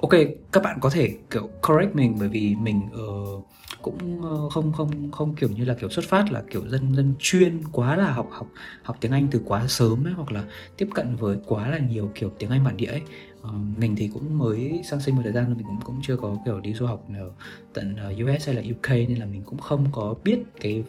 Ok 0.00 0.10
các 0.52 0.62
bạn 0.62 0.78
có 0.80 0.90
thể 0.90 1.14
kiểu 1.30 1.50
correct 1.62 1.94
mình 1.94 2.16
bởi 2.20 2.28
vì 2.28 2.54
mình 2.54 2.80
uh, 2.86 3.44
cũng 3.82 4.20
uh, 4.20 4.52
không 4.52 4.72
không 4.72 5.10
không 5.12 5.34
kiểu 5.34 5.48
như 5.48 5.64
là 5.64 5.74
kiểu 5.74 5.90
xuất 5.90 6.04
phát 6.04 6.32
là 6.32 6.42
kiểu 6.50 6.68
dân 6.68 6.94
dân 6.94 7.14
chuyên 7.18 7.62
quá 7.72 7.96
là 7.96 8.12
học 8.12 8.28
học 8.30 8.48
học 8.82 8.96
tiếng 9.00 9.12
Anh 9.12 9.28
từ 9.30 9.40
quá 9.44 9.64
sớm 9.68 10.06
ấy 10.06 10.12
hoặc 10.12 10.32
là 10.32 10.44
tiếp 10.76 10.88
cận 10.94 11.16
với 11.16 11.36
quá 11.46 11.68
là 11.68 11.78
nhiều 11.78 12.10
kiểu 12.14 12.32
tiếng 12.38 12.50
Anh 12.50 12.64
bản 12.64 12.76
địa 12.76 12.86
ấy 12.86 13.02
mình 13.52 13.96
thì 13.96 14.10
cũng 14.14 14.38
mới 14.38 14.80
sang 14.84 15.00
sinh 15.00 15.16
một 15.16 15.20
thời 15.24 15.32
gian 15.32 15.54
mình 15.56 15.66
cũng 15.66 15.80
cũng 15.84 16.00
chưa 16.02 16.16
có 16.16 16.36
kiểu 16.44 16.60
đi 16.60 16.74
du 16.74 16.86
học 16.86 17.10
nào 17.10 17.30
tận 17.72 17.96
ờ, 17.96 18.12
US 18.24 18.46
hay 18.46 18.54
là 18.54 18.62
UK 18.70 18.90
nên 18.90 19.18
là 19.18 19.26
mình 19.26 19.42
cũng 19.44 19.58
không 19.58 19.86
có 19.92 20.14
biết 20.24 20.38
cái 20.60 20.84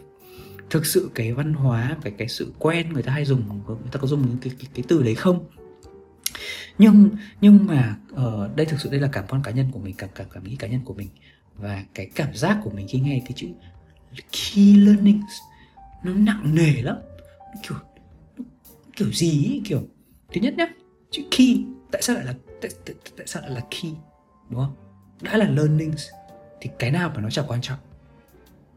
thực 0.70 0.86
sự 0.86 1.10
cái 1.14 1.32
văn 1.32 1.54
hóa 1.54 1.96
cái 2.02 2.12
cái 2.18 2.28
sự 2.28 2.52
quen 2.58 2.92
người 2.92 3.02
ta 3.02 3.12
hay 3.12 3.24
dùng 3.24 3.42
người 3.66 3.76
ta 3.92 3.98
có 4.00 4.06
dùng 4.06 4.36
cái 4.40 4.52
cái, 4.58 4.68
cái 4.74 4.84
từ 4.88 5.02
đấy 5.02 5.14
không? 5.14 5.44
Nhưng 6.78 7.10
nhưng 7.40 7.66
mà 7.66 7.96
uh, 8.12 8.56
đây 8.56 8.66
thực 8.66 8.80
sự 8.80 8.90
đây 8.90 9.00
là 9.00 9.08
cảm 9.12 9.24
quan 9.28 9.42
cá 9.42 9.50
nhân 9.50 9.66
của 9.72 9.78
mình 9.78 9.94
cảm 9.98 10.10
cảm 10.14 10.26
cảm 10.32 10.44
nghĩ 10.44 10.56
cá 10.56 10.68
nhân 10.68 10.80
của 10.84 10.94
mình 10.94 11.08
và 11.54 11.84
cái 11.94 12.10
cảm 12.14 12.34
giác 12.34 12.60
của 12.64 12.70
mình 12.70 12.86
khi 12.88 13.00
nghe 13.00 13.22
cái 13.24 13.32
chữ 13.36 13.46
key 14.32 14.76
learnings 14.76 15.32
nó 16.02 16.12
nặng 16.14 16.54
nề 16.54 16.82
lắm. 16.82 16.96
Nó 17.54 17.60
kiểu 17.62 17.78
nó 18.38 18.44
kiểu 18.96 19.12
gì 19.12 19.44
ấy, 19.50 19.62
kiểu 19.64 19.80
thứ 20.34 20.40
nhất 20.40 20.54
nhá 20.56 20.66
chữ 21.10 21.22
key 21.30 21.64
tại 21.92 22.02
sao 22.02 22.16
lại 22.16 22.24
là 22.24 22.34
tại, 22.60 22.70
tại, 22.86 22.94
tại 23.16 23.26
sao 23.26 23.42
lại 23.42 23.50
là 23.50 23.60
key? 23.70 23.92
Đúng 24.50 24.60
không? 24.60 24.74
Đã 25.20 25.36
là 25.36 25.48
learnings 25.48 26.08
thì 26.60 26.70
cái 26.78 26.90
nào 26.90 27.12
mà 27.14 27.20
nó 27.20 27.30
chẳng 27.30 27.44
quan 27.48 27.60
trọng? 27.60 27.78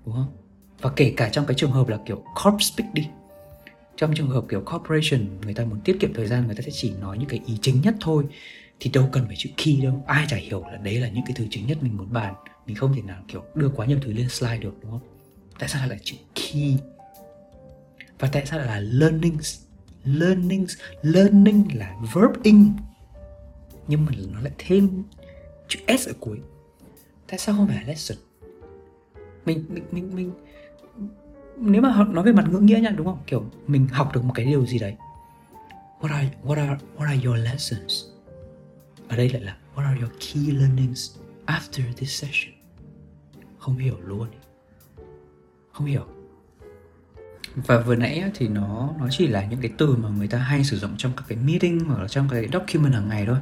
Đúng 0.06 0.16
không? 0.16 0.32
Và 0.82 0.92
kể 0.96 1.14
cả 1.18 1.30
trong 1.30 1.46
cái 1.46 1.56
trường 1.58 1.72
hợp 1.72 1.88
là 1.88 2.00
kiểu 2.06 2.24
corp 2.44 2.62
speak 2.62 2.94
đi. 2.94 3.08
Trong 3.98 4.14
trường 4.16 4.30
hợp 4.30 4.46
kiểu 4.50 4.62
corporation 4.62 5.42
người 5.42 5.54
ta 5.54 5.66
muốn 5.66 5.82
tiết 5.82 5.98
kiệm 6.00 6.14
thời 6.14 6.28
gian 6.28 6.46
người 6.46 6.56
ta 6.56 6.62
sẽ 6.62 6.72
chỉ 6.74 6.94
nói 7.02 7.18
những 7.18 7.30
cái 7.30 7.42
ý 7.46 7.58
chính 7.62 7.82
nhất 7.82 7.96
thôi. 8.00 8.26
Thì 8.80 8.90
đâu 8.90 9.10
cần 9.12 9.28
phải 9.28 9.36
chữ 9.40 9.50
key 9.58 9.82
đâu. 9.82 10.04
Ai 10.08 10.26
chả 10.30 10.38
hiểu 10.38 10.64
là 10.72 10.78
đấy 10.78 11.00
là 11.00 11.10
những 11.10 11.24
cái 11.26 11.34
thứ 11.36 11.48
chính 11.52 11.68
nhất 11.68 11.78
mình 11.82 11.98
muốn 11.98 12.14
bàn. 12.14 12.34
Mình 12.66 12.76
không 12.76 12.94
thể 12.96 13.02
nào 13.02 13.24
kiểu 13.28 13.44
đưa 13.56 13.70
quá 13.70 13.86
nhiều 13.86 14.00
thứ 14.02 14.14
lên 14.14 14.30
slide 14.30 14.58
được 14.58 14.76
đúng 14.82 14.92
không? 14.92 15.02
Tại 15.60 15.70
sao 15.70 15.82
lại 15.82 15.90
là 15.90 16.04
chữ 16.04 16.16
key? 16.36 16.78
Và 18.20 18.30
tại 18.32 18.46
sao 18.46 18.60
lại 18.60 18.68
là 18.68 18.80
learnings? 18.80 19.60
Learnings 20.04 20.78
learning 21.02 21.68
là 21.74 21.96
verb 22.14 22.44
in 22.44 22.74
nhưng 23.90 24.06
mà 24.06 24.12
nó 24.34 24.42
lại 24.42 24.52
thêm 24.58 25.04
chữ 25.68 25.80
s 25.98 26.08
ở 26.08 26.14
cuối. 26.20 26.40
Tại 27.28 27.40
sao 27.40 27.56
không 27.56 27.68
phải 27.68 27.76
là 27.76 27.84
lesson? 27.88 28.18
Mình 29.46 29.66
mình 29.70 29.84
mình 29.92 30.16
mình, 30.16 30.32
nếu 31.58 31.82
mà 31.82 32.06
nói 32.10 32.24
về 32.24 32.32
mặt 32.32 32.46
ngữ 32.50 32.60
nghĩa 32.60 32.80
nha, 32.80 32.90
đúng 32.90 33.06
không? 33.06 33.20
Kiểu 33.28 33.46
mình 33.68 33.88
học 33.88 34.12
được 34.14 34.24
một 34.24 34.34
cái 34.36 34.46
điều 34.46 34.66
gì 34.66 34.80
đấy. 34.80 34.96
What 36.00 36.14
are 36.14 36.30
what 36.44 36.56
are 36.56 36.78
what 36.98 37.06
are 37.06 37.20
your 37.26 37.40
lessons? 37.40 38.06
Ở 39.08 39.18
đây 39.18 39.30
lại 39.30 39.42
là 39.42 39.58
what 39.76 39.84
are 39.84 40.02
your 40.02 40.12
key 40.20 40.52
learnings 40.52 41.18
after 41.46 41.84
this 41.98 42.22
session? 42.22 42.54
Không 43.60 43.78
hiểu 43.78 43.98
luôn. 44.02 44.28
Không 45.72 45.88
hiểu. 45.88 46.06
Và 47.56 47.80
vừa 47.80 47.96
nãy 47.96 48.24
thì 48.36 48.48
nó 48.48 48.94
nó 49.00 49.08
chỉ 49.12 49.28
là 49.28 49.46
những 49.46 49.62
cái 49.62 49.72
từ 49.78 49.96
mà 49.96 50.10
người 50.10 50.28
ta 50.28 50.38
hay 50.38 50.64
sử 50.64 50.78
dụng 50.78 50.92
trong 50.98 51.12
các 51.18 51.24
cái 51.28 51.38
meeting 51.38 51.80
hoặc 51.80 52.02
là 52.02 52.08
trong 52.08 52.28
cái 52.32 52.48
document 52.54 52.94
hàng 52.94 53.10
ngày 53.10 53.26
thôi 53.26 53.38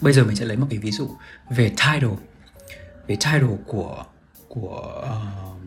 bây 0.00 0.12
giờ 0.12 0.24
mình 0.24 0.36
sẽ 0.36 0.44
lấy 0.44 0.56
một 0.56 0.66
cái 0.70 0.78
ví 0.78 0.90
dụ 0.90 1.08
về 1.50 1.68
title 1.68 2.16
về 3.06 3.16
title 3.16 3.56
của 3.66 4.04
của 4.48 5.02
uh, 5.02 5.60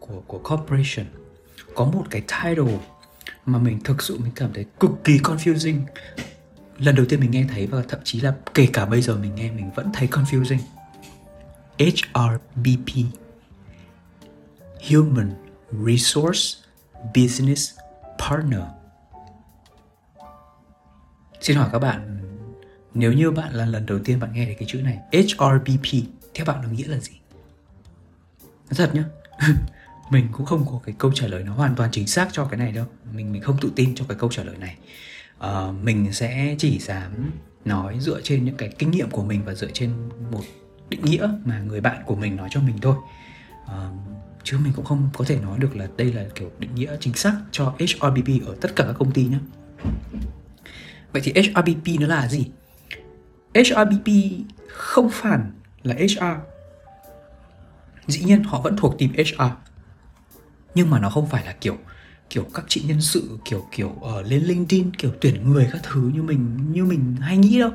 của 0.00 0.22
của 0.26 0.38
corporation. 0.38 1.06
Có 1.74 1.84
một 1.84 2.04
cái 2.10 2.20
title 2.20 2.78
mà 3.46 3.58
mình 3.58 3.80
thực 3.84 4.02
sự 4.02 4.18
mình 4.18 4.32
cảm 4.34 4.52
thấy 4.54 4.66
cực 4.80 4.90
kỳ 5.04 5.18
confusing. 5.18 5.80
Lần 6.78 6.94
đầu 6.94 7.06
tiên 7.08 7.20
mình 7.20 7.30
nghe 7.30 7.44
thấy 7.48 7.66
và 7.66 7.82
thậm 7.88 8.00
chí 8.04 8.20
là 8.20 8.34
kể 8.54 8.68
cả 8.72 8.86
bây 8.86 9.02
giờ 9.02 9.16
mình 9.16 9.34
nghe 9.34 9.50
mình 9.50 9.70
vẫn 9.74 9.90
thấy 9.92 10.08
confusing. 10.08 10.58
HRBP 11.78 12.88
Human 14.90 15.34
Resource 15.86 16.58
Business 17.14 17.78
Partner. 18.18 18.62
Xin 21.40 21.56
hỏi 21.56 21.68
các 21.72 21.78
bạn 21.78 22.25
nếu 22.98 23.12
như 23.12 23.30
bạn 23.30 23.54
là 23.54 23.66
lần 23.66 23.86
đầu 23.86 23.98
tiên 23.98 24.20
bạn 24.20 24.32
nghe 24.32 24.44
thấy 24.44 24.54
cái 24.54 24.68
chữ 24.68 24.80
này 24.82 24.98
HRBP 25.12 26.08
theo 26.34 26.46
bạn 26.46 26.62
nó 26.62 26.68
nghĩa 26.68 26.86
là 26.86 26.98
gì? 26.98 27.12
Nói 28.48 28.74
thật 28.76 28.94
nhá. 28.94 29.04
Mình 30.10 30.28
cũng 30.32 30.46
không 30.46 30.66
có 30.66 30.80
cái 30.84 30.94
câu 30.98 31.12
trả 31.14 31.26
lời 31.26 31.42
nó 31.42 31.52
hoàn 31.52 31.74
toàn 31.74 31.90
chính 31.92 32.06
xác 32.06 32.28
cho 32.32 32.44
cái 32.44 32.58
này 32.58 32.72
đâu. 32.72 32.86
Mình 33.12 33.32
mình 33.32 33.42
không 33.42 33.56
tự 33.60 33.72
tin 33.76 33.94
cho 33.94 34.04
cái 34.08 34.18
câu 34.20 34.30
trả 34.32 34.44
lời 34.44 34.56
này. 34.58 34.76
Uh, 35.38 35.74
mình 35.82 36.12
sẽ 36.12 36.54
chỉ 36.58 36.78
dám 36.78 37.30
nói 37.64 37.98
dựa 38.00 38.20
trên 38.20 38.44
những 38.44 38.56
cái 38.56 38.68
kinh 38.78 38.90
nghiệm 38.90 39.10
của 39.10 39.24
mình 39.24 39.44
và 39.44 39.54
dựa 39.54 39.70
trên 39.72 39.90
một 40.32 40.42
định 40.88 41.04
nghĩa 41.04 41.28
mà 41.44 41.60
người 41.60 41.80
bạn 41.80 42.02
của 42.06 42.16
mình 42.16 42.36
nói 42.36 42.48
cho 42.52 42.60
mình 42.60 42.78
thôi. 42.82 42.96
Uh, 43.64 43.70
chứ 44.44 44.58
mình 44.64 44.72
cũng 44.76 44.84
không 44.84 45.10
có 45.14 45.24
thể 45.24 45.40
nói 45.40 45.58
được 45.58 45.76
là 45.76 45.88
đây 45.96 46.12
là 46.12 46.24
kiểu 46.34 46.50
định 46.58 46.74
nghĩa 46.74 46.96
chính 47.00 47.14
xác 47.14 47.36
cho 47.50 47.74
HRBP 47.78 48.46
ở 48.46 48.54
tất 48.60 48.76
cả 48.76 48.84
các 48.84 48.94
công 48.98 49.12
ty 49.12 49.24
nhé 49.24 49.38
vậy 51.12 51.22
thì 51.24 51.32
HRBP 51.42 52.00
nó 52.00 52.06
là 52.06 52.28
gì? 52.28 52.46
HRBP 53.56 54.12
không 54.68 55.10
phản 55.12 55.52
là 55.82 55.94
HR 55.94 56.40
dĩ 58.06 58.22
nhiên 58.24 58.42
họ 58.42 58.60
vẫn 58.60 58.76
thuộc 58.76 58.98
team 58.98 59.12
HR 59.12 59.54
nhưng 60.74 60.90
mà 60.90 61.00
nó 61.00 61.10
không 61.10 61.26
phải 61.26 61.44
là 61.44 61.52
kiểu 61.60 61.76
kiểu 62.30 62.46
các 62.54 62.64
chị 62.68 62.82
nhân 62.86 63.00
sự 63.00 63.38
kiểu 63.44 63.66
kiểu 63.72 63.96
ở 64.02 64.20
uh, 64.20 64.26
lên 64.26 64.42
LinkedIn 64.42 64.90
kiểu 64.90 65.10
tuyển 65.20 65.52
người 65.52 65.68
các 65.72 65.82
thứ 65.82 66.10
như 66.14 66.22
mình 66.22 66.72
như 66.72 66.84
mình 66.84 67.16
hay 67.20 67.36
nghĩ 67.36 67.58
đâu. 67.58 67.70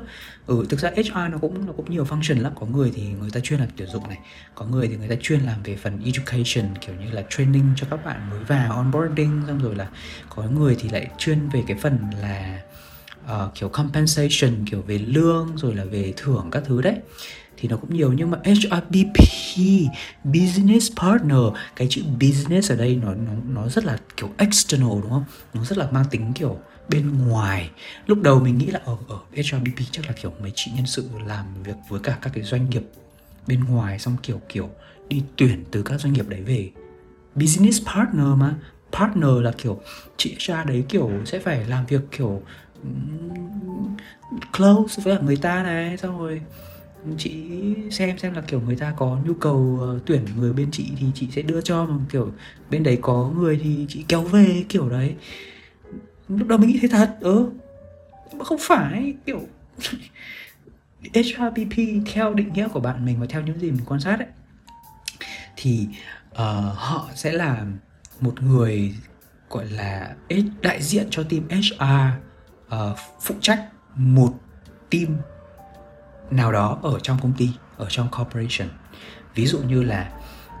Ừ 0.46 0.66
thực 0.68 0.80
ra 0.80 0.90
HR 0.96 1.32
nó 1.32 1.38
cũng 1.40 1.66
nó 1.66 1.72
cũng 1.72 1.90
nhiều 1.90 2.04
function 2.04 2.42
lắm, 2.42 2.52
có 2.60 2.66
người 2.66 2.92
thì 2.94 3.02
người 3.20 3.30
ta 3.30 3.40
chuyên 3.40 3.60
làm 3.60 3.68
tuyển 3.76 3.88
dụng 3.88 4.08
này, 4.08 4.18
có 4.54 4.64
người 4.66 4.88
thì 4.88 4.96
người 4.96 5.08
ta 5.08 5.14
chuyên 5.20 5.40
làm 5.40 5.62
về 5.62 5.76
phần 5.76 6.00
education 6.04 6.74
kiểu 6.80 6.94
như 6.94 7.10
là 7.10 7.22
training 7.30 7.64
cho 7.76 7.86
các 7.90 8.04
bạn 8.04 8.30
mới 8.30 8.44
vào 8.44 8.72
onboarding 8.72 9.42
xong 9.46 9.62
rồi 9.62 9.74
là 9.74 9.88
có 10.28 10.42
người 10.42 10.76
thì 10.80 10.88
lại 10.88 11.10
chuyên 11.18 11.48
về 11.48 11.62
cái 11.66 11.76
phần 11.76 11.98
là 12.20 12.62
uh, 13.24 13.54
kiểu 13.54 13.68
compensation 13.68 14.64
kiểu 14.70 14.82
về 14.82 14.98
lương 14.98 15.56
rồi 15.56 15.74
là 15.74 15.84
về 15.84 16.12
thưởng 16.16 16.48
các 16.50 16.62
thứ 16.66 16.82
đấy. 16.82 16.96
Thì 17.56 17.68
nó 17.68 17.76
cũng 17.76 17.94
nhiều 17.94 18.12
nhưng 18.12 18.30
mà 18.30 18.38
HRBP 18.44 19.16
business 20.24 20.92
partner 20.96 21.38
cái 21.76 21.88
chữ 21.90 22.02
business 22.20 22.70
ở 22.70 22.76
đây 22.76 23.00
nó 23.02 23.14
nó 23.14 23.32
nó 23.48 23.68
rất 23.68 23.84
là 23.84 23.98
kiểu 24.16 24.30
external 24.36 24.90
đúng 25.02 25.10
không? 25.10 25.24
Nó 25.54 25.64
rất 25.64 25.78
là 25.78 25.88
mang 25.90 26.04
tính 26.10 26.32
kiểu 26.34 26.58
bên 26.88 27.28
ngoài. 27.28 27.70
Lúc 28.06 28.22
đầu 28.22 28.40
mình 28.40 28.58
nghĩ 28.58 28.66
là 28.66 28.80
ở 28.84 28.96
ở 29.08 29.18
HRBP 29.36 29.78
chắc 29.90 30.06
là 30.06 30.12
kiểu 30.12 30.32
mấy 30.40 30.52
chị 30.54 30.70
nhân 30.74 30.86
sự 30.86 31.08
làm 31.26 31.62
việc 31.62 31.76
với 31.88 32.00
cả 32.00 32.18
các 32.22 32.30
cái 32.34 32.44
doanh 32.44 32.70
nghiệp 32.70 32.82
bên 33.46 33.64
ngoài 33.64 33.98
xong 33.98 34.16
kiểu 34.22 34.40
kiểu 34.48 34.70
đi 35.08 35.22
tuyển 35.36 35.64
từ 35.70 35.82
các 35.82 36.00
doanh 36.00 36.12
nghiệp 36.12 36.28
đấy 36.28 36.42
về. 36.42 36.70
Business 37.34 37.86
partner 37.86 38.26
mà. 38.36 38.54
Partner 38.92 39.30
là 39.42 39.52
kiểu 39.58 39.80
chị 40.16 40.36
HR 40.38 40.68
đấy 40.68 40.84
kiểu 40.88 41.10
sẽ 41.24 41.38
phải 41.38 41.64
làm 41.64 41.86
việc 41.86 42.00
kiểu 42.16 42.42
close 44.52 45.02
với 45.02 45.18
người 45.22 45.36
ta 45.36 45.62
này 45.62 45.96
xong 45.96 46.18
rồi 46.18 46.40
chị 47.18 47.44
xem 47.90 48.18
xem 48.18 48.34
là 48.34 48.40
kiểu 48.40 48.60
người 48.60 48.76
ta 48.76 48.94
có 48.96 49.18
nhu 49.24 49.34
cầu 49.34 49.78
ờ, 49.80 49.98
tuyển 50.06 50.24
người 50.36 50.52
bên 50.52 50.70
chị 50.70 50.92
thì 50.96 51.06
chị 51.14 51.28
sẽ 51.30 51.42
đưa 51.42 51.60
cho 51.60 51.84
mà 51.84 51.96
kiểu 52.10 52.32
bên 52.70 52.82
đấy 52.82 52.98
có 53.02 53.32
người 53.36 53.60
thì 53.62 53.86
chị 53.88 54.04
kéo 54.08 54.22
về 54.22 54.64
kiểu 54.68 54.88
đấy. 54.88 55.14
Lúc 56.28 56.48
đó 56.48 56.56
mình 56.56 56.70
nghĩ 56.70 56.78
thế 56.82 56.88
thật 56.88 57.16
ừ. 57.20 57.50
Mà 58.34 58.44
không 58.44 58.58
phải 58.60 59.14
kiểu 59.26 59.40
HRBP 61.14 61.76
theo 62.12 62.34
định 62.34 62.52
nghĩa 62.52 62.68
của 62.68 62.80
bạn 62.80 63.04
mình 63.04 63.20
và 63.20 63.26
theo 63.28 63.42
những 63.42 63.60
gì 63.60 63.70
mình 63.70 63.84
quan 63.86 64.00
sát 64.00 64.18
ấy 64.18 64.28
thì 65.56 65.88
uh, 66.30 66.38
họ 66.74 67.08
sẽ 67.14 67.32
là 67.32 67.66
một 68.20 68.42
người 68.42 68.94
gọi 69.50 69.66
là 69.70 70.14
đại 70.62 70.82
diện 70.82 71.06
cho 71.10 71.22
team 71.22 71.48
HR 71.48 72.31
uh, 72.74 72.98
phụ 73.20 73.34
trách 73.40 73.68
một 73.96 74.32
team 74.90 75.16
nào 76.30 76.52
đó 76.52 76.78
ở 76.82 76.98
trong 77.02 77.18
công 77.22 77.32
ty 77.32 77.50
ở 77.76 77.86
trong 77.90 78.08
corporation. 78.18 78.68
Ví 79.34 79.46
dụ 79.46 79.58
như 79.58 79.82
là 79.82 80.12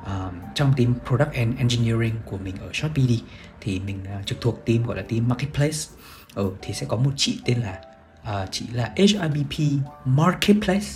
uh, 0.02 0.34
trong 0.54 0.72
team 0.76 0.94
product 1.06 1.32
and 1.32 1.58
engineering 1.58 2.14
của 2.24 2.38
mình 2.38 2.56
ở 2.60 2.70
Shopee 2.72 3.06
đi 3.06 3.22
thì 3.60 3.80
mình 3.80 4.00
uh, 4.20 4.26
trực 4.26 4.40
thuộc 4.40 4.66
team 4.66 4.86
gọi 4.86 4.96
là 4.96 5.02
team 5.02 5.28
marketplace. 5.28 5.78
Ừ, 6.34 6.50
thì 6.62 6.74
sẽ 6.74 6.86
có 6.86 6.96
một 6.96 7.10
chị 7.16 7.40
tên 7.44 7.60
là 7.60 7.80
uh, 8.22 8.48
chị 8.50 8.66
là 8.72 8.94
HRBP 8.96 9.58
marketplace. 10.04 10.86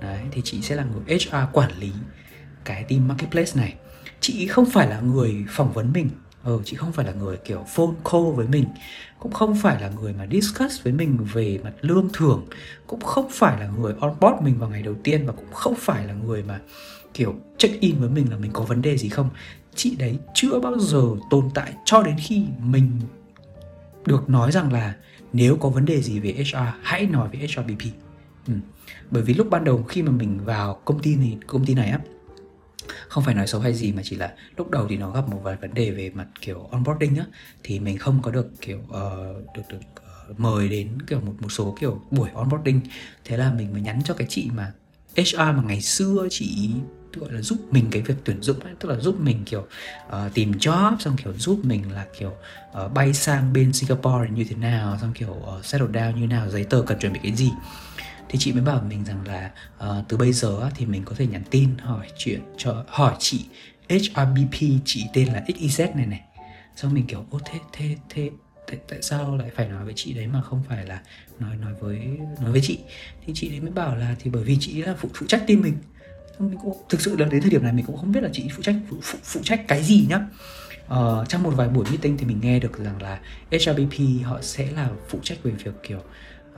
Đấy 0.00 0.20
thì 0.30 0.40
chị 0.44 0.62
sẽ 0.62 0.76
là 0.76 0.84
người 0.84 1.18
HR 1.18 1.36
quản 1.52 1.70
lý 1.78 1.92
cái 2.64 2.84
team 2.84 3.08
marketplace 3.08 3.52
này. 3.54 3.74
Chị 4.20 4.46
không 4.46 4.70
phải 4.70 4.88
là 4.88 5.00
người 5.00 5.44
phỏng 5.48 5.72
vấn 5.72 5.92
mình 5.92 6.10
ừ, 6.44 6.60
chị 6.64 6.76
không 6.76 6.92
phải 6.92 7.06
là 7.06 7.12
người 7.12 7.36
kiểu 7.36 7.64
phone 7.68 7.94
call 8.12 8.24
với 8.34 8.46
mình 8.46 8.64
cũng 9.18 9.32
không 9.32 9.56
phải 9.62 9.80
là 9.80 9.90
người 10.00 10.12
mà 10.12 10.26
discuss 10.30 10.82
với 10.82 10.92
mình 10.92 11.18
về 11.32 11.58
mặt 11.64 11.72
lương 11.80 12.08
thưởng 12.12 12.46
cũng 12.86 13.00
không 13.00 13.28
phải 13.30 13.60
là 13.60 13.68
người 13.78 13.94
on 14.00 14.16
board 14.20 14.42
mình 14.42 14.58
vào 14.58 14.70
ngày 14.70 14.82
đầu 14.82 14.94
tiên 15.04 15.26
và 15.26 15.32
cũng 15.32 15.52
không 15.52 15.74
phải 15.74 16.06
là 16.06 16.14
người 16.14 16.42
mà 16.42 16.60
kiểu 17.14 17.34
check 17.58 17.80
in 17.80 17.98
với 17.98 18.08
mình 18.08 18.30
là 18.30 18.36
mình 18.36 18.50
có 18.52 18.64
vấn 18.64 18.82
đề 18.82 18.96
gì 18.96 19.08
không 19.08 19.30
chị 19.74 19.96
đấy 19.96 20.18
chưa 20.34 20.60
bao 20.60 20.78
giờ 20.78 21.02
tồn 21.30 21.50
tại 21.54 21.72
cho 21.84 22.02
đến 22.02 22.16
khi 22.18 22.44
mình 22.58 22.90
được 24.06 24.30
nói 24.30 24.52
rằng 24.52 24.72
là 24.72 24.94
nếu 25.32 25.56
có 25.56 25.68
vấn 25.68 25.84
đề 25.84 26.02
gì 26.02 26.20
về 26.20 26.32
HR 26.32 26.56
hãy 26.82 27.06
nói 27.06 27.28
với 27.28 27.40
HRBP 27.40 27.82
ừ. 28.46 28.54
bởi 29.10 29.22
vì 29.22 29.34
lúc 29.34 29.50
ban 29.50 29.64
đầu 29.64 29.82
khi 29.82 30.02
mà 30.02 30.12
mình 30.12 30.38
vào 30.44 30.80
công 30.84 30.98
ty 31.02 31.16
này 31.16 31.38
công 31.46 31.64
ty 31.64 31.74
này 31.74 31.90
á 31.90 31.98
không 33.10 33.24
phải 33.24 33.34
nói 33.34 33.46
xấu 33.46 33.60
hay 33.60 33.74
gì 33.74 33.92
mà 33.92 34.02
chỉ 34.04 34.16
là 34.16 34.32
lúc 34.56 34.70
đầu 34.70 34.86
thì 34.88 34.96
nó 34.96 35.10
gặp 35.10 35.28
một 35.28 35.40
vài 35.42 35.56
vấn 35.56 35.74
đề 35.74 35.90
về 35.90 36.10
mặt 36.14 36.26
kiểu 36.40 36.68
onboarding 36.70 37.16
á 37.16 37.24
thì 37.62 37.80
mình 37.80 37.98
không 37.98 38.22
có 38.22 38.30
được 38.30 38.50
kiểu 38.60 38.78
uh, 38.78 39.56
được 39.56 39.62
được 39.68 39.78
uh, 40.30 40.40
mời 40.40 40.68
đến 40.68 40.88
kiểu 41.06 41.20
một 41.20 41.34
một 41.40 41.48
số 41.48 41.76
kiểu 41.80 42.00
buổi 42.10 42.28
onboarding. 42.34 42.80
Thế 43.24 43.36
là 43.36 43.52
mình 43.52 43.72
mới 43.72 43.80
nhắn 43.80 44.00
cho 44.04 44.14
cái 44.14 44.26
chị 44.30 44.50
mà 44.54 44.72
HR 45.16 45.36
mà 45.36 45.62
ngày 45.66 45.80
xưa 45.80 46.26
chị 46.30 46.70
gọi 47.14 47.32
là 47.32 47.42
giúp 47.42 47.58
mình 47.70 47.86
cái 47.90 48.02
việc 48.02 48.14
tuyển 48.24 48.42
dụng 48.42 48.60
ấy, 48.60 48.74
tức 48.80 48.88
là 48.88 48.96
giúp 48.96 49.20
mình 49.20 49.44
kiểu 49.44 49.66
uh, 50.06 50.34
tìm 50.34 50.52
job 50.52 50.98
xong 50.98 51.16
kiểu 51.16 51.32
giúp 51.38 51.60
mình 51.62 51.92
là 51.92 52.06
kiểu 52.18 52.32
uh, 52.84 52.92
bay 52.94 53.14
sang 53.14 53.52
bên 53.52 53.72
Singapore 53.72 54.30
như 54.30 54.44
thế 54.44 54.56
nào 54.56 54.98
xong 55.00 55.12
kiểu 55.12 55.36
uh, 55.58 55.64
settle 55.64 55.88
down 55.88 56.16
như 56.16 56.26
nào 56.26 56.50
giấy 56.50 56.64
tờ 56.64 56.82
cần 56.86 56.98
chuẩn 56.98 57.12
bị 57.12 57.20
cái 57.22 57.32
gì 57.32 57.50
thì 58.30 58.38
chị 58.38 58.52
mới 58.52 58.62
bảo 58.62 58.82
mình 58.88 59.04
rằng 59.04 59.26
là 59.26 59.50
uh, 59.78 60.08
từ 60.08 60.16
bây 60.16 60.32
giờ 60.32 60.70
thì 60.74 60.86
mình 60.86 61.02
có 61.04 61.14
thể 61.18 61.26
nhắn 61.26 61.42
tin 61.50 61.68
hỏi 61.78 62.06
chuyện 62.18 62.40
cho 62.56 62.84
hỏi 62.88 63.14
chị 63.18 63.44
HRBP 63.88 64.60
chị 64.84 65.04
tên 65.12 65.32
là 65.32 65.44
XYZ 65.48 65.96
này 65.96 66.06
này. 66.06 66.20
Xong 66.76 66.94
mình 66.94 67.06
kiểu 67.06 67.24
ô 67.30 67.40
thế 67.44 67.58
thế 67.72 67.96
thế 68.08 68.30
tại, 68.66 68.78
tại 68.88 69.02
sao 69.02 69.36
lại 69.36 69.50
phải 69.54 69.68
nói 69.68 69.84
với 69.84 69.92
chị 69.96 70.12
đấy 70.12 70.26
mà 70.26 70.42
không 70.42 70.62
phải 70.68 70.86
là 70.86 71.00
nói 71.38 71.56
nói 71.56 71.74
với 71.80 71.98
nói 72.40 72.52
với 72.52 72.60
chị? 72.60 72.78
Thì 73.26 73.32
chị 73.36 73.48
đấy 73.48 73.60
mới 73.60 73.70
bảo 73.70 73.96
là 73.96 74.14
thì 74.18 74.30
bởi 74.30 74.44
vì 74.44 74.56
chị 74.60 74.82
là 74.82 74.94
phụ 74.98 75.08
phụ 75.14 75.26
trách 75.26 75.46
team 75.46 75.60
mình. 75.60 75.76
Mình 76.38 76.58
cũng 76.62 76.76
thực 76.88 77.00
sự 77.00 77.16
là 77.16 77.26
đến 77.26 77.40
thời 77.40 77.50
điểm 77.50 77.62
này 77.62 77.72
mình 77.72 77.84
cũng 77.84 77.96
không 77.96 78.12
biết 78.12 78.22
là 78.22 78.30
chị 78.32 78.48
phụ 78.56 78.62
trách 78.62 78.76
phụ, 78.90 78.96
phụ, 79.02 79.18
phụ 79.22 79.40
trách 79.44 79.68
cái 79.68 79.82
gì 79.82 80.06
nhá. 80.08 80.20
Ờ, 80.88 81.24
trong 81.28 81.42
một 81.42 81.50
vài 81.56 81.68
buổi 81.68 81.84
meeting 81.84 82.16
thì 82.18 82.24
mình 82.24 82.38
nghe 82.42 82.58
được 82.58 82.78
rằng 82.78 83.02
là 83.02 83.20
HRBP 83.50 84.24
họ 84.24 84.38
sẽ 84.42 84.70
là 84.70 84.88
phụ 85.08 85.18
trách 85.22 85.38
về 85.42 85.50
việc 85.50 85.74
kiểu 85.82 85.98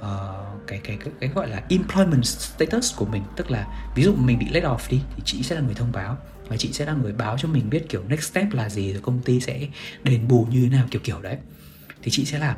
uh, 0.02 0.66
cái, 0.66 0.80
cái 0.84 0.98
cái 1.04 1.12
cái 1.20 1.30
gọi 1.34 1.48
là 1.48 1.62
employment 1.68 2.24
status 2.24 2.96
của 2.96 3.06
mình 3.06 3.22
tức 3.36 3.50
là 3.50 3.66
ví 3.94 4.02
dụ 4.02 4.14
mình 4.14 4.38
bị 4.38 4.46
laid 4.50 4.64
off 4.64 4.90
đi 4.90 5.00
thì 5.16 5.22
chị 5.24 5.42
sẽ 5.42 5.54
là 5.54 5.60
người 5.60 5.74
thông 5.74 5.92
báo 5.92 6.16
và 6.48 6.56
chị 6.56 6.72
sẽ 6.72 6.86
là 6.86 6.92
người 6.92 7.12
báo 7.12 7.38
cho 7.38 7.48
mình 7.48 7.70
biết 7.70 7.88
kiểu 7.88 8.02
next 8.08 8.22
step 8.22 8.52
là 8.52 8.68
gì 8.68 8.92
rồi 8.92 9.02
công 9.02 9.20
ty 9.22 9.40
sẽ 9.40 9.68
đền 10.04 10.28
bù 10.28 10.46
như 10.50 10.62
thế 10.62 10.68
nào 10.68 10.86
kiểu 10.90 11.00
kiểu 11.04 11.20
đấy. 11.22 11.36
Thì 12.02 12.10
chị 12.10 12.24
sẽ 12.24 12.38
làm. 12.38 12.56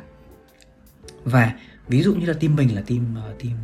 Và 1.23 1.53
ví 1.87 2.01
dụ 2.03 2.15
như 2.15 2.25
là 2.25 2.33
team 2.33 2.55
mình 2.55 2.75
là 2.75 2.81
team 2.81 3.15
uh, 3.31 3.43
team 3.43 3.55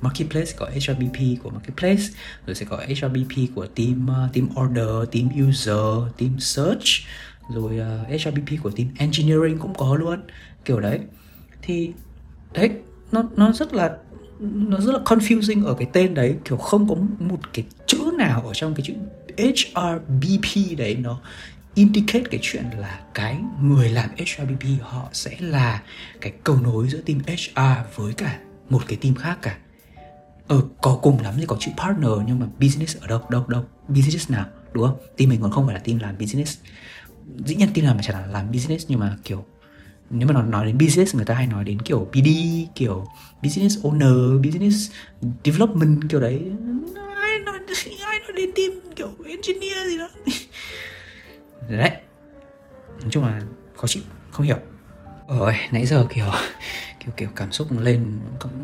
marketplace 0.00 0.52
có 0.56 0.66
HRBP 0.66 1.42
của 1.42 1.50
marketplace 1.50 2.02
rồi 2.46 2.54
sẽ 2.54 2.66
có 2.66 2.76
HRBP 2.76 3.54
của 3.54 3.66
team 3.66 4.08
uh, 4.10 4.32
team 4.34 4.48
order 4.60 5.10
team 5.12 5.48
user 5.48 6.14
team 6.18 6.40
search 6.40 6.86
rồi 7.54 7.80
uh, 7.80 8.20
HRBP 8.22 8.62
của 8.62 8.70
team 8.70 8.88
engineering 8.98 9.58
cũng 9.58 9.74
có 9.74 9.96
luôn 9.96 10.20
kiểu 10.64 10.80
đấy. 10.80 11.00
Thì 11.62 11.92
đấy 12.52 12.70
nó 13.12 13.22
nó 13.36 13.52
rất 13.52 13.74
là, 13.74 13.96
nó 14.40 14.80
rất 14.80 14.92
là 14.92 15.00
confusing 15.04 15.64
ở 15.64 15.74
cái 15.74 15.88
tên 15.92 16.14
đấy. 16.14 16.36
Kiểu 16.44 16.56
không 16.56 16.88
có 16.88 16.94
một 17.18 17.40
cái 17.52 17.64
chữ 17.86 18.10
nào 18.18 18.42
ở 18.46 18.54
trong 18.54 18.74
cái 18.74 18.82
chữ 18.86 18.94
HRBP 19.38 20.78
đấy 20.78 20.94
nó 20.94 21.20
indicate 21.74 22.24
cái 22.30 22.40
chuyện 22.42 22.64
là 22.78 23.00
cái 23.14 23.38
người 23.62 23.88
làm 23.88 24.10
HRBP 24.10 24.64
họ 24.80 25.08
sẽ 25.12 25.36
là 25.40 25.82
cái 26.20 26.32
cầu 26.44 26.56
nối 26.62 26.88
giữa 26.88 27.00
team 27.00 27.18
HR 27.18 27.96
với 27.96 28.12
cả 28.12 28.38
một 28.70 28.82
cái 28.88 28.98
team 29.02 29.14
khác 29.14 29.38
cả. 29.42 29.58
Ờ 30.48 30.62
có 30.80 30.98
cùng 31.02 31.22
lắm 31.22 31.34
thì 31.38 31.46
có 31.46 31.56
chữ 31.60 31.70
partner, 31.76 32.10
nhưng 32.26 32.38
mà 32.38 32.46
business 32.60 32.96
ở 32.96 33.06
đâu 33.06 33.20
đâu 33.30 33.44
đâu? 33.48 33.64
Business 33.88 34.30
nào, 34.30 34.46
đúng 34.72 34.86
không? 34.86 34.96
Team 35.16 35.30
mình 35.30 35.40
còn 35.40 35.50
không 35.50 35.66
phải 35.66 35.74
là 35.74 35.80
team 35.80 35.98
làm 35.98 36.18
business. 36.18 36.58
Dĩ 37.44 37.54
nhiên 37.54 37.68
team 37.74 37.86
làm 37.86 37.96
mà 37.96 38.02
chẳng 38.02 38.16
là 38.16 38.26
làm 38.26 38.52
business, 38.52 38.86
nhưng 38.88 39.00
mà 39.00 39.16
kiểu 39.24 39.44
nếu 40.10 40.28
mà 40.28 40.34
nói, 40.34 40.46
nói 40.48 40.66
đến 40.66 40.78
business 40.78 41.14
người 41.14 41.24
ta 41.24 41.34
hay 41.34 41.46
nói 41.46 41.64
đến 41.64 41.82
kiểu 41.82 42.08
BD 42.12 42.28
kiểu 42.74 43.06
business 43.42 43.78
owner 43.78 44.42
business 44.42 44.90
development 45.44 46.02
kiểu 46.08 46.20
đấy. 46.20 46.42
Ai 47.16 47.38
nói 47.38 47.58
ai 48.06 48.18
nói 48.18 48.32
đến 48.36 48.50
team 48.56 48.70
kiểu 48.96 49.10
engineer 49.26 49.86
gì 49.86 49.98
đó? 49.98 50.08
Đấy. 51.68 51.90
Nói 53.00 53.10
chung 53.10 53.24
là 53.24 53.42
khó 53.76 53.86
chịu 53.86 54.02
không 54.30 54.46
hiểu. 54.46 54.58
Ôi 55.26 55.54
nãy 55.72 55.86
giờ 55.86 56.06
kiểu 56.14 56.26
kiểu 57.00 57.12
kiểu 57.16 57.28
cảm 57.36 57.52
xúc 57.52 57.68
lên 57.80 58.18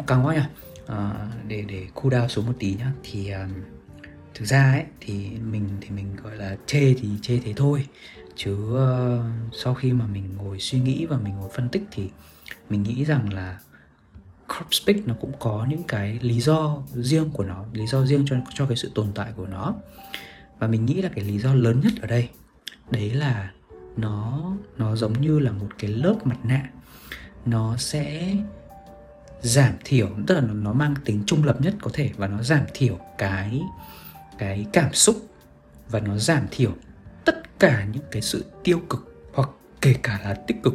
cao 0.07 0.23
quá 0.25 0.35
nhá 0.35 0.49
à, 0.87 0.97
ờ, 0.97 1.27
để 1.49 1.65
để 1.69 1.87
cool 1.95 2.15
down 2.15 2.29
xuống 2.29 2.47
một 2.47 2.53
tí 2.59 2.75
nhá. 2.79 2.93
Thì 3.03 3.31
um, 3.31 3.51
thực 4.35 4.45
ra 4.45 4.73
ấy 4.73 4.85
thì 5.01 5.31
mình 5.51 5.69
thì 5.81 5.91
mình 5.91 6.17
gọi 6.23 6.37
là 6.37 6.57
chê 6.67 6.95
thì 6.95 7.09
chê 7.23 7.39
thế 7.45 7.53
thôi 7.57 7.87
chứ 8.37 8.55
uh, 8.55 9.55
sau 9.63 9.75
khi 9.75 9.93
mà 9.93 10.07
mình 10.07 10.37
ngồi 10.37 10.61
suy 10.61 10.81
nghĩ 10.81 11.07
và 11.07 11.17
mình 11.17 11.35
ngồi 11.37 11.51
phân 11.55 11.69
tích 11.69 11.83
thì 11.91 12.11
mình 12.71 12.83
nghĩ 12.83 13.05
rằng 13.05 13.33
là 13.33 13.59
crop 14.49 14.75
speak 14.75 14.97
nó 15.07 15.15
cũng 15.21 15.33
có 15.39 15.67
những 15.69 15.83
cái 15.83 16.19
lý 16.23 16.41
do 16.41 16.83
riêng 16.93 17.31
của 17.31 17.45
nó 17.45 17.65
lý 17.73 17.87
do 17.87 18.07
riêng 18.07 18.25
cho 18.27 18.37
cho 18.55 18.67
cái 18.67 18.77
sự 18.77 18.91
tồn 18.95 19.13
tại 19.15 19.33
của 19.37 19.47
nó. 19.47 19.75
Và 20.59 20.67
mình 20.67 20.87
nghĩ 20.87 21.03
là 21.03 21.09
cái 21.15 21.25
lý 21.25 21.39
do 21.39 21.55
lớn 21.55 21.81
nhất 21.85 21.93
ở 22.01 22.07
đây 22.07 22.29
đấy 22.91 23.11
là 23.11 23.53
nó 23.97 24.53
nó 24.77 24.97
giống 24.97 25.21
như 25.21 25.39
là 25.39 25.53
một 25.53 25.69
cái 25.79 25.91
lớp 25.91 26.17
mặt 26.25 26.39
nạ. 26.45 26.71
Nó 27.47 27.77
sẽ 27.77 28.37
giảm 29.41 29.73
thiểu 29.85 30.09
tức 30.27 30.35
là 30.35 30.41
nó 30.41 30.73
mang 30.73 30.95
tính 31.05 31.23
trung 31.27 31.45
lập 31.45 31.61
nhất 31.61 31.75
có 31.81 31.91
thể 31.95 32.11
và 32.17 32.27
nó 32.29 32.43
giảm 32.43 32.63
thiểu 32.75 32.99
cái 33.19 33.61
cái 34.39 34.67
cảm 34.73 34.95
xúc 34.95 35.17
và 35.91 36.01
nó 36.01 36.19
giảm 36.19 36.47
thiểu 36.51 36.73
tất 37.25 37.59
cả 37.59 37.85
những 37.93 38.03
cái 38.11 38.23
sự 38.23 38.45
tiêu 38.65 38.81
cực 38.91 39.29
hoặc 39.35 39.49
kể 39.81 39.95
cả 40.03 40.21
là 40.25 40.35
tích 40.35 40.63
cực 40.63 40.75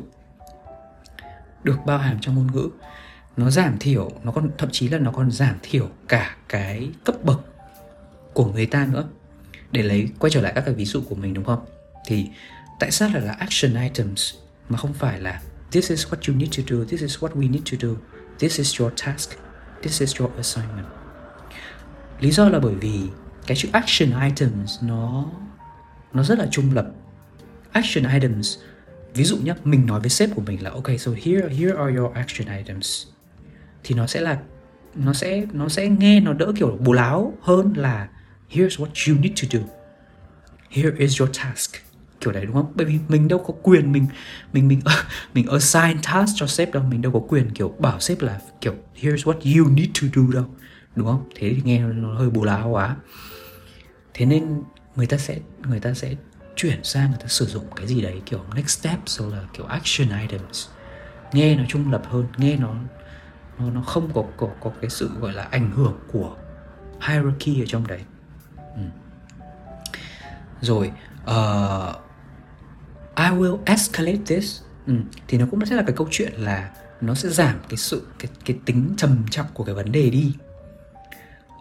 được 1.64 1.78
bao 1.86 1.98
hàm 1.98 2.20
trong 2.22 2.36
ngôn 2.36 2.52
ngữ. 2.52 2.70
Nó 3.38 3.50
giảm 3.50 3.78
thiểu, 3.80 4.12
nó 4.24 4.32
còn, 4.32 4.52
thậm 4.58 4.70
chí 4.72 4.88
là 4.88 4.98
nó 4.98 5.12
còn 5.12 5.32
giảm 5.32 5.56
thiểu 5.62 5.90
cả 6.08 6.36
cái 6.50 6.90
cấp 7.04 7.16
bậc 7.24 7.40
của 8.34 8.46
người 8.46 8.66
ta 8.66 8.88
nữa. 8.92 9.08
Để 9.72 9.84
lấy, 9.84 10.10
quay 10.20 10.32
trở 10.32 10.42
lại 10.42 10.52
các 10.56 10.62
cái 10.66 10.74
ví 10.74 10.86
dụ 10.86 11.02
của 11.10 11.16
mình, 11.16 11.34
đúng 11.34 11.46
không? 11.46 11.66
Thì 12.06 12.28
tại 12.80 12.92
sao 12.92 13.10
lại 13.14 13.22
là 13.22 13.32
action 13.32 13.84
items 13.84 14.34
mà 14.70 14.78
không 14.78 14.94
phải 14.94 15.20
là 15.20 15.42
this 15.72 15.90
is 15.90 16.08
what 16.08 16.34
you 16.34 16.40
need 16.40 16.58
to 16.58 16.64
do, 16.68 16.86
this 16.90 17.02
is 17.02 17.18
what 17.18 17.30
we 17.30 17.52
need 17.52 17.64
to 17.72 17.88
do, 17.88 17.96
this 18.40 18.58
is 18.58 18.82
your 18.82 18.94
task, 19.06 19.30
this 19.84 20.02
is 20.02 20.22
your 20.22 20.36
assignment 20.38 20.88
lý 22.20 22.32
do 22.32 22.50
là 22.50 22.60
bởi 22.60 22.76
vì 22.76 23.02
cái 23.48 23.58
chữ 23.58 23.70
action 23.72 24.22
items 24.22 24.84
nó 24.84 25.26
nó 26.14 26.24
rất 26.24 26.40
là 26.40 26.48
trung 26.52 26.74
lập. 26.74 26.92
Action 27.72 28.14
items. 28.14 28.58
Ví 29.14 29.24
dụ 29.24 29.38
nhé 29.38 29.54
mình 29.64 29.86
nói 29.86 30.00
với 30.00 30.10
sếp 30.10 30.30
của 30.36 30.42
mình 30.42 30.64
là 30.64 30.70
ok 30.70 30.88
so 31.00 31.12
here 31.12 31.50
here 31.50 31.74
are 31.78 31.96
your 31.98 32.14
action 32.14 32.58
items. 32.58 33.06
Thì 33.84 33.96
nó 33.96 34.08
sẽ 34.08 34.22
là, 34.22 34.40
nó 34.96 35.14
sẽ 35.14 35.46
nó 35.54 35.70
sẽ 35.70 35.90
nghe 35.90 36.20
nó 36.20 36.34
đỡ 36.34 36.52
kiểu 36.56 36.78
bù 36.80 36.94
láo 36.94 37.34
hơn 37.42 37.74
là, 37.76 38.08
here's 38.52 38.70
what 38.70 39.14
you 39.14 39.22
need 39.22 39.42
to 39.42 39.60
do. 39.60 39.60
Here 40.70 40.92
is 40.98 41.22
your 41.22 41.38
task. 41.38 41.76
Kiểu 42.22 42.34
đấy, 42.34 42.46
đúng 42.46 42.54
không? 42.54 42.72
Bởi 42.76 42.86
vì 42.86 43.00
mình 43.08 43.28
đâu 43.28 43.40
có 43.40 43.54
quyền 43.64 43.92
mình 43.92 44.08
mình 44.54 44.68
mình 44.68 44.82
mình 45.34 45.48
assign 45.48 45.98
task 46.04 46.32
cho 46.36 46.48
sếp 46.48 46.74
đâu, 46.74 46.84
mình 46.84 47.02
đâu 47.02 47.12
có 47.12 47.20
quyền 47.20 47.52
kiểu 47.52 47.76
bảo 47.80 48.00
sếp 48.00 48.22
là 48.22 48.40
kiểu, 48.62 48.74
here's 49.02 49.18
what 49.18 49.58
you 49.58 49.70
need 49.70 49.90
to 50.02 50.08
do 50.16 50.34
đâu. 50.34 50.46
Đúng 50.96 51.08
không? 51.08 51.30
Thế 51.36 51.54
thì 51.56 51.62
nghe 51.64 51.80
nó 51.80 52.14
hơi 52.14 52.30
bù 52.30 52.44
láo 52.44 52.70
quá. 52.70 52.96
Thế 54.14 54.26
nên 54.26 54.62
người 55.00 55.08
ta 55.08 55.18
sẽ 55.18 55.40
người 55.68 55.80
ta 55.80 55.94
sẽ 55.94 56.16
chuyển 56.56 56.84
sang 56.84 57.10
người 57.10 57.20
ta 57.20 57.28
sử 57.28 57.46
dụng 57.46 57.66
cái 57.76 57.88
gì 57.88 58.02
đấy 58.02 58.22
kiểu 58.26 58.44
next 58.56 58.80
step 58.80 59.00
rồi 59.06 59.32
là 59.32 59.44
kiểu 59.54 59.66
action 59.66 60.22
items 60.22 60.68
nghe 61.34 61.56
nó 61.56 61.64
trung 61.68 61.92
lập 61.92 62.02
hơn 62.06 62.26
nghe 62.38 62.58
nó 62.58 62.76
nó 63.60 63.70
nó 63.70 63.82
không 63.82 64.12
có 64.14 64.24
có 64.38 64.50
có 64.62 64.72
cái 64.82 64.90
sự 64.90 65.10
gọi 65.20 65.34
là 65.34 65.44
ảnh 65.44 65.72
hưởng 65.72 66.00
của 66.12 66.36
hierarchy 67.08 67.62
ở 67.62 67.66
trong 67.68 67.88
đấy 67.88 68.00
ừ. 68.76 68.82
rồi 70.62 70.92
uh, 71.24 71.96
I 73.16 73.26
will 73.26 73.58
escalate 73.66 74.22
this 74.26 74.62
ừ. 74.88 74.94
thì 75.28 75.38
nó 75.38 75.46
cũng 75.52 75.66
sẽ 75.66 75.76
là 75.76 75.84
cái 75.88 75.96
câu 75.96 76.08
chuyện 76.12 76.34
là 76.34 76.72
nó 77.02 77.14
sẽ 77.16 77.30
giảm 77.30 77.60
cái 77.70 77.78
sự 77.78 78.08
cái 78.20 78.32
cái 78.46 78.58
tính 78.66 78.94
trầm 78.98 79.26
trọng 79.32 79.48
của 79.54 79.64
cái 79.64 79.76
vấn 79.76 79.92
đề 79.92 80.10
đi 80.10 80.34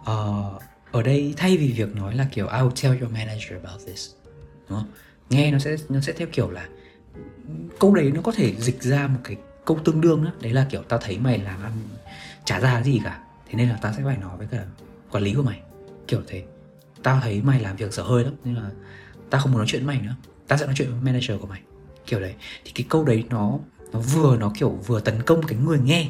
uh, 0.01 0.63
ở 0.93 1.03
đây, 1.03 1.35
thay 1.37 1.57
vì 1.57 1.73
việc 1.73 1.97
nói 1.97 2.15
là 2.15 2.29
kiểu 2.33 2.47
I'll 2.47 2.71
tell 2.83 3.01
your 3.01 3.13
manager 3.13 3.53
about 3.65 3.87
this 3.87 4.11
đúng 4.69 4.79
không? 4.79 4.89
nghe 5.31 5.51
nó 5.51 5.59
sẽ 5.59 5.77
nó 5.89 6.01
sẽ 6.01 6.13
theo 6.13 6.29
kiểu 6.33 6.51
là 6.51 6.69
câu 7.81 7.95
đấy 7.95 8.11
nó 8.15 8.23
có 8.23 8.33
thể 8.33 8.55
dịch 8.59 8.83
ra 8.83 9.07
một 9.07 9.21
cái 9.25 9.37
câu 9.65 9.79
tương 9.85 10.01
đương 10.01 10.25
đó 10.25 10.31
đấy 10.41 10.53
là 10.53 10.67
kiểu, 10.71 10.83
tao 10.83 10.99
thấy 10.99 11.19
mày 11.19 11.39
làm 11.39 11.63
ăn 11.63 11.73
trả 12.45 12.61
ra 12.61 12.83
gì 12.83 13.01
cả, 13.05 13.21
thế 13.49 13.55
nên 13.55 13.69
là 13.69 13.79
tao 13.83 13.93
sẽ 13.93 14.03
phải 14.05 14.17
nói 14.17 14.37
với 14.39 14.47
cả 14.51 14.65
quản 15.11 15.25
lý 15.25 15.35
của 15.35 15.43
mày 15.43 15.61
kiểu 16.09 16.23
thế. 16.27 16.45
Tao 17.03 17.21
thấy 17.23 17.43
mày 17.43 17.61
làm 17.61 17.77
việc 17.77 17.93
dở 17.93 18.03
hơi 18.03 18.25
lắm, 18.25 18.35
nên 18.45 18.55
là 18.55 18.71
tao 19.31 19.41
không 19.41 19.53
muốn 19.53 19.59
nói 19.59 19.67
chuyện 19.69 19.87
với 19.87 19.97
mày 19.97 20.07
nữa. 20.07 20.15
Tao 20.49 20.59
sẽ 20.59 20.67
nói 20.67 20.75
chuyện 20.79 20.91
với 20.91 21.01
manager 21.01 21.41
của 21.41 21.47
mày 21.47 21.61
kiểu 22.07 22.21
đấy. 22.21 22.35
Thì 22.65 22.73
cái 22.75 22.87
câu 22.89 23.05
đấy 23.05 23.25
nó 23.31 23.59
nó 23.93 24.01
vừa, 24.01 24.37
nó 24.37 24.53
kiểu 24.59 24.71
vừa 24.71 25.01
tấn 25.01 25.23
công 25.23 25.43
cái 25.47 25.59
người 25.59 25.79
nghe, 25.79 26.09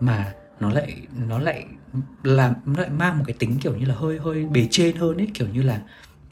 mà 0.00 0.34
nó 0.60 0.70
lại 0.70 0.96
nó 1.28 1.38
lại 1.38 1.64
là 2.22 2.54
nó 2.66 2.80
lại 2.80 2.90
mang 2.90 3.18
một 3.18 3.24
cái 3.26 3.36
tính 3.38 3.58
kiểu 3.58 3.76
như 3.76 3.84
là 3.84 3.94
hơi 3.94 4.18
hơi 4.18 4.44
bề 4.44 4.68
trên 4.70 4.96
hơn 4.96 5.16
ấy 5.16 5.28
kiểu 5.34 5.48
như 5.48 5.62
là 5.62 5.82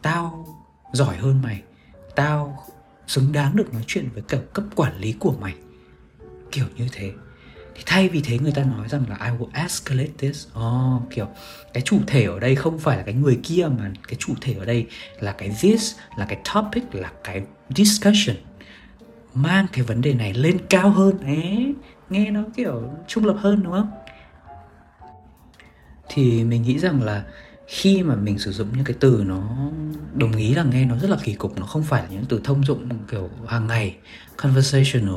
tao 0.03 0.47
giỏi 0.93 1.17
hơn 1.17 1.43
mày 1.43 1.63
tao 2.15 2.65
xứng 3.07 3.33
đáng 3.33 3.57
được 3.57 3.73
nói 3.73 3.83
chuyện 3.87 4.09
với 4.15 4.23
cả 4.23 4.39
cấp 4.53 4.65
quản 4.75 4.99
lý 4.99 5.13
của 5.13 5.35
mày. 5.41 5.55
Kiểu 6.53 6.67
như 6.77 6.87
thế. 6.93 7.13
Thì 7.75 7.83
thay 7.87 8.09
vì 8.09 8.21
thế 8.21 8.39
người 8.39 8.53
ta 8.53 8.65
nói 8.65 8.89
rằng 8.89 9.05
là 9.09 9.17
I 9.25 9.31
will 9.39 9.49
escalate 9.53 10.11
this. 10.19 10.47
Oh, 10.59 11.03
kiểu 11.11 11.27
cái 11.73 11.83
chủ 11.87 11.99
thể 12.07 12.25
ở 12.25 12.39
đây 12.39 12.55
không 12.55 12.79
phải 12.79 12.97
là 12.97 13.03
cái 13.03 13.15
người 13.15 13.41
kia 13.43 13.69
mà 13.79 13.93
cái 14.09 14.17
chủ 14.19 14.35
thể 14.41 14.55
ở 14.55 14.65
đây 14.65 14.87
là 15.21 15.33
cái 15.33 15.57
this 15.61 15.95
là 16.17 16.27
cái 16.27 16.39
topic 16.55 16.95
là 16.95 17.13
cái 17.25 17.43
discussion. 17.77 18.37
Mang 19.35 19.67
cái 19.73 19.85
vấn 19.85 20.01
đề 20.01 20.15
này 20.15 20.35
lên 20.35 20.59
cao 20.71 20.91
hơn. 20.91 21.19
Ấy 21.19 21.75
nghe 22.11 22.31
nó 22.31 22.43
kiểu 22.57 22.83
trung 23.09 23.25
lập 23.25 23.37
hơn 23.39 23.63
đúng 23.63 23.73
không? 23.73 23.91
Thì 26.09 26.45
mình 26.45 26.63
nghĩ 26.63 26.79
rằng 26.79 27.03
là 27.03 27.25
khi 27.67 28.03
mà 28.03 28.15
mình 28.15 28.39
sử 28.39 28.53
dụng 28.53 28.69
những 28.75 28.85
cái 28.85 28.97
từ 29.01 29.25
nó 29.27 29.69
đồng 30.15 30.33
ý 30.37 30.55
là 30.55 30.63
nghe, 30.65 30.85
nó 30.85 30.97
rất 30.99 31.11
là 31.11 31.17
kỳ 31.25 31.35
cục, 31.35 31.59
nó 31.59 31.67
không 31.67 31.83
phải 31.83 32.03
là 32.03 32.09
những 32.09 32.25
từ 32.29 32.41
thông 32.45 32.65
dụng 32.65 32.89
kiểu 33.11 33.31
hàng 33.47 33.67
ngày, 33.67 33.97
conversational, 34.37 35.17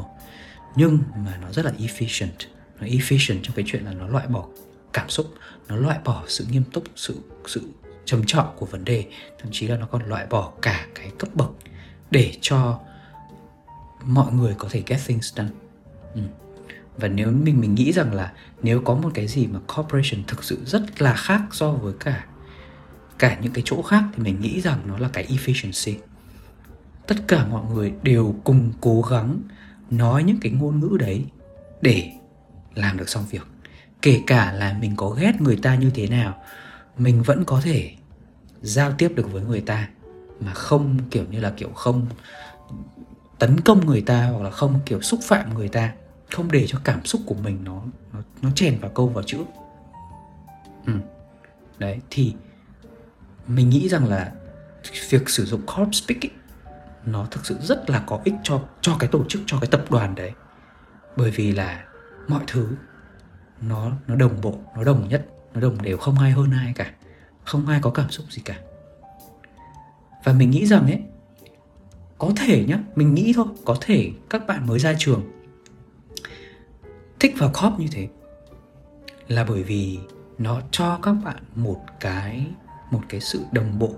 nhưng 0.75 0.99
mà 1.25 1.37
nó 1.41 1.51
rất 1.51 1.65
là 1.65 1.71
efficient 1.77 2.47
nó 2.79 2.87
efficient 2.87 3.39
trong 3.43 3.55
cái 3.55 3.65
chuyện 3.67 3.85
là 3.85 3.93
nó 3.93 4.07
loại 4.07 4.27
bỏ 4.27 4.45
cảm 4.93 5.09
xúc, 5.09 5.33
nó 5.67 5.75
loại 5.75 5.99
bỏ 6.05 6.23
sự 6.27 6.45
nghiêm 6.51 6.63
túc, 6.73 6.83
sự 6.95 7.15
sự 7.47 7.61
trầm 8.05 8.23
trọng 8.25 8.55
của 8.57 8.65
vấn 8.65 8.85
đề, 8.85 9.05
thậm 9.39 9.47
chí 9.51 9.67
là 9.67 9.77
nó 9.77 9.85
còn 9.85 10.03
loại 10.03 10.25
bỏ 10.29 10.53
cả 10.61 10.85
cái 10.95 11.11
cấp 11.19 11.29
bậc 11.35 11.51
để 12.11 12.33
cho 12.41 12.79
mọi 14.03 14.33
người 14.33 14.55
có 14.57 14.67
thể 14.71 14.83
get 14.87 14.99
things 15.05 15.33
done 15.33 15.49
ừ 16.13 16.21
và 16.97 17.07
nếu 17.07 17.31
mình 17.31 17.61
mình 17.61 17.75
nghĩ 17.75 17.91
rằng 17.91 18.13
là 18.13 18.33
nếu 18.63 18.81
có 18.81 18.95
một 18.95 19.09
cái 19.13 19.27
gì 19.27 19.47
mà 19.47 19.59
corporation 19.75 20.23
thực 20.27 20.43
sự 20.43 20.57
rất 20.65 21.01
là 21.01 21.13
khác 21.13 21.41
so 21.51 21.71
với 21.71 21.93
cả 21.99 22.25
cả 23.19 23.37
những 23.41 23.53
cái 23.53 23.63
chỗ 23.65 23.81
khác 23.81 24.03
thì 24.15 24.23
mình 24.23 24.41
nghĩ 24.41 24.61
rằng 24.61 24.79
nó 24.85 24.97
là 24.97 25.09
cái 25.13 25.25
efficiency. 25.25 25.95
Tất 27.07 27.15
cả 27.27 27.45
mọi 27.45 27.71
người 27.73 27.93
đều 28.03 28.35
cùng 28.43 28.73
cố 28.81 29.01
gắng 29.01 29.41
nói 29.89 30.23
những 30.23 30.37
cái 30.41 30.51
ngôn 30.51 30.79
ngữ 30.79 30.97
đấy 30.99 31.25
để 31.81 32.11
làm 32.75 32.97
được 32.97 33.09
xong 33.09 33.25
việc. 33.31 33.47
Kể 34.01 34.21
cả 34.27 34.51
là 34.51 34.77
mình 34.81 34.95
có 34.95 35.09
ghét 35.09 35.41
người 35.41 35.59
ta 35.61 35.75
như 35.75 35.91
thế 35.95 36.07
nào, 36.07 36.43
mình 36.97 37.21
vẫn 37.21 37.43
có 37.45 37.61
thể 37.61 37.91
giao 38.61 38.91
tiếp 38.91 39.11
được 39.15 39.31
với 39.31 39.43
người 39.43 39.61
ta, 39.61 39.87
mà 40.39 40.53
không 40.53 40.97
kiểu 41.11 41.25
như 41.31 41.39
là 41.39 41.53
kiểu 41.57 41.69
không 41.69 42.05
tấn 43.39 43.59
công 43.59 43.85
người 43.85 44.01
ta 44.01 44.25
hoặc 44.25 44.43
là 44.43 44.51
không 44.51 44.79
kiểu 44.85 45.01
xúc 45.01 45.19
phạm 45.23 45.53
người 45.53 45.69
ta 45.69 45.93
không 46.31 46.51
để 46.51 46.67
cho 46.67 46.79
cảm 46.83 47.05
xúc 47.05 47.21
của 47.25 47.35
mình 47.35 47.63
nó 47.63 47.81
nó, 48.13 48.19
nó 48.41 48.49
chèn 48.55 48.79
vào 48.79 48.91
câu 48.91 49.07
vào 49.07 49.23
chữ. 49.23 49.37
Ừ. 50.85 50.93
đấy 51.77 51.99
thì 52.09 52.35
mình 53.47 53.69
nghĩ 53.69 53.89
rằng 53.89 54.07
là 54.07 54.31
việc 55.09 55.29
sử 55.29 55.45
dụng 55.45 55.61
corp 55.61 55.95
speak 55.95 56.25
ấy, 56.25 56.31
nó 57.05 57.25
thực 57.31 57.45
sự 57.45 57.57
rất 57.61 57.89
là 57.89 58.03
có 58.07 58.19
ích 58.23 58.33
cho 58.43 58.61
cho 58.81 58.95
cái 58.99 59.09
tổ 59.09 59.23
chức 59.29 59.41
cho 59.45 59.57
cái 59.61 59.67
tập 59.71 59.85
đoàn 59.89 60.15
đấy. 60.15 60.31
Bởi 61.15 61.31
vì 61.31 61.51
là 61.51 61.85
mọi 62.27 62.43
thứ 62.47 62.67
nó 63.61 63.91
nó 64.07 64.15
đồng 64.15 64.41
bộ 64.41 64.59
nó 64.75 64.83
đồng 64.83 65.07
nhất 65.09 65.25
nó 65.53 65.61
đồng 65.61 65.81
đều 65.81 65.97
không 65.97 66.19
ai 66.19 66.31
hơn 66.31 66.51
ai 66.51 66.73
cả 66.75 66.91
không 67.43 67.67
ai 67.67 67.79
có 67.81 67.89
cảm 67.89 68.09
xúc 68.09 68.25
gì 68.29 68.41
cả. 68.45 68.59
Và 70.23 70.33
mình 70.33 70.49
nghĩ 70.49 70.65
rằng 70.65 70.85
ấy 70.85 71.01
có 72.17 72.31
thể 72.35 72.65
nhá 72.67 72.79
mình 72.95 73.13
nghĩ 73.13 73.33
thôi 73.35 73.45
có 73.65 73.77
thể 73.81 74.11
các 74.29 74.47
bạn 74.47 74.67
mới 74.67 74.79
ra 74.79 74.93
trường 74.99 75.36
thích 77.19 77.35
vào 77.37 77.49
corp 77.49 77.79
như 77.79 77.87
thế 77.91 78.07
là 79.27 79.43
bởi 79.43 79.63
vì 79.63 79.99
nó 80.37 80.61
cho 80.71 80.99
các 81.03 81.13
bạn 81.13 81.43
một 81.55 81.81
cái 81.99 82.45
một 82.91 83.01
cái 83.09 83.21
sự 83.21 83.41
đồng 83.51 83.79
bộ. 83.79 83.91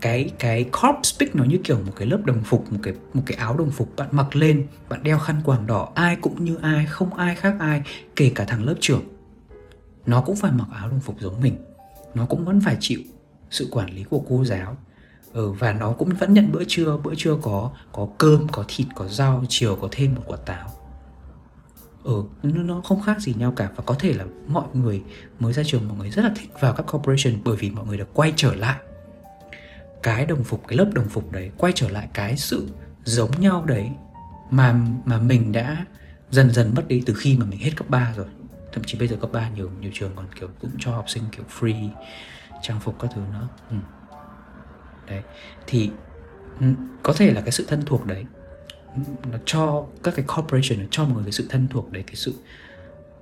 Cái 0.00 0.30
cái 0.38 0.64
corp 0.64 0.96
speak 1.02 1.36
nó 1.36 1.44
như 1.44 1.58
kiểu 1.64 1.78
một 1.86 1.92
cái 1.96 2.08
lớp 2.08 2.18
đồng 2.24 2.42
phục 2.44 2.72
một 2.72 2.78
cái 2.82 2.94
một 3.14 3.22
cái 3.26 3.36
áo 3.36 3.56
đồng 3.56 3.70
phục 3.70 3.96
bạn 3.96 4.08
mặc 4.12 4.36
lên 4.36 4.66
bạn 4.88 5.02
đeo 5.02 5.18
khăn 5.18 5.40
quàng 5.44 5.66
đỏ 5.66 5.92
ai 5.94 6.16
cũng 6.16 6.44
như 6.44 6.58
ai 6.62 6.86
không 6.86 7.14
ai 7.14 7.34
khác 7.36 7.54
ai 7.60 7.82
kể 8.16 8.32
cả 8.34 8.44
thằng 8.44 8.64
lớp 8.64 8.74
trưởng. 8.80 9.02
Nó 10.06 10.20
cũng 10.20 10.36
phải 10.36 10.52
mặc 10.52 10.68
áo 10.72 10.88
đồng 10.88 11.00
phục 11.00 11.20
giống 11.20 11.40
mình. 11.40 11.56
Nó 12.14 12.26
cũng 12.26 12.44
vẫn 12.44 12.60
phải 12.60 12.76
chịu 12.80 13.00
sự 13.50 13.68
quản 13.70 13.90
lý 13.90 14.04
của 14.04 14.22
cô 14.28 14.44
giáo. 14.44 14.76
Ừ, 15.32 15.52
và 15.52 15.72
nó 15.72 15.92
cũng 15.92 16.08
vẫn 16.08 16.34
nhận 16.34 16.52
bữa 16.52 16.64
trưa 16.68 16.98
bữa 17.04 17.14
trưa 17.14 17.38
có 17.42 17.70
có 17.92 18.08
cơm 18.18 18.48
có 18.52 18.64
thịt 18.68 18.86
có 18.94 19.08
rau 19.08 19.44
chiều 19.48 19.76
có 19.76 19.88
thêm 19.90 20.14
một 20.14 20.22
quả 20.26 20.36
táo 20.46 20.77
ừ 22.08 22.24
nó 22.42 22.80
không 22.80 23.02
khác 23.02 23.20
gì 23.20 23.34
nhau 23.38 23.52
cả 23.56 23.68
và 23.76 23.82
có 23.86 23.94
thể 23.98 24.12
là 24.12 24.24
mọi 24.46 24.66
người 24.72 25.02
mới 25.38 25.52
ra 25.52 25.62
trường, 25.66 25.88
mọi 25.88 25.98
người 25.98 26.10
rất 26.10 26.24
là 26.24 26.32
thích 26.36 26.50
vào 26.60 26.72
các 26.72 26.82
corporation 26.82 27.34
bởi 27.44 27.56
vì 27.56 27.70
mọi 27.70 27.86
người 27.86 27.98
được 27.98 28.14
quay 28.14 28.32
trở 28.36 28.54
lại 28.54 28.76
cái 30.02 30.26
đồng 30.26 30.44
phục, 30.44 30.62
cái 30.68 30.78
lớp 30.78 30.90
đồng 30.94 31.08
phục 31.08 31.32
đấy, 31.32 31.50
quay 31.58 31.72
trở 31.76 31.88
lại 31.88 32.08
cái 32.14 32.36
sự 32.36 32.68
giống 33.04 33.30
nhau 33.40 33.64
đấy 33.66 33.90
mà 34.50 34.80
mà 35.04 35.18
mình 35.18 35.52
đã 35.52 35.86
dần 36.30 36.50
dần 36.50 36.72
mất 36.74 36.88
đi 36.88 37.02
từ 37.06 37.14
khi 37.14 37.36
mà 37.36 37.46
mình 37.46 37.60
hết 37.60 37.70
cấp 37.76 37.90
3 37.90 38.12
rồi 38.16 38.26
thậm 38.72 38.84
chí 38.84 38.98
bây 38.98 39.08
giờ 39.08 39.16
cấp 39.20 39.32
3 39.32 39.48
nhiều 39.48 39.70
nhiều 39.80 39.90
trường 39.94 40.12
còn 40.14 40.26
kiểu 40.40 40.48
cũng 40.60 40.70
cho 40.78 40.90
học 40.90 41.04
sinh 41.08 41.22
kiểu 41.32 41.44
free 41.60 41.88
trang 42.62 42.80
phục 42.80 42.98
các 43.00 43.10
thứ 43.14 43.20
nữa 43.32 43.48
ừ. 43.70 43.76
đấy, 45.06 45.22
thì 45.66 45.90
ừ, 46.60 46.66
có 47.02 47.12
thể 47.12 47.32
là 47.32 47.40
cái 47.40 47.52
sự 47.52 47.64
thân 47.68 47.82
thuộc 47.86 48.06
đấy 48.06 48.24
nó 49.32 49.38
cho 49.44 49.86
các 50.02 50.14
cái 50.16 50.24
corporation 50.36 50.80
nó 50.80 50.86
cho 50.90 51.04
mọi 51.04 51.14
người 51.14 51.24
cái 51.24 51.32
sự 51.32 51.46
thân 51.50 51.68
thuộc 51.70 51.92
đấy 51.92 52.02
cái 52.06 52.16
sự 52.16 52.34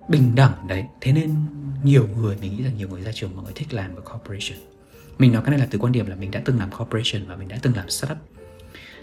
bình 0.09 0.35
đẳng 0.35 0.69
đấy. 0.69 0.85
Thế 1.01 1.13
nên 1.13 1.35
nhiều 1.85 2.09
người 2.17 2.37
mình 2.41 2.57
nghĩ 2.57 2.63
là 2.63 2.71
nhiều 2.71 2.89
người 2.89 3.03
ra 3.03 3.13
trường 3.15 3.37
mọi 3.37 3.45
người 3.45 3.53
thích 3.55 3.75
làm 3.75 3.97
ở 3.97 4.01
corporation. 4.01 4.59
Mình 5.19 5.33
nói 5.33 5.43
cái 5.43 5.51
này 5.51 5.59
là 5.59 5.67
từ 5.71 5.79
quan 5.79 5.93
điểm 5.93 6.07
là 6.07 6.17
mình 6.17 6.31
đã 6.31 6.43
từng 6.45 6.59
làm 6.59 6.71
corporation 6.71 7.29
và 7.29 7.37
mình 7.37 7.49
đã 7.49 7.59
từng 7.63 7.77
làm 7.77 7.91
startup. 7.91 8.19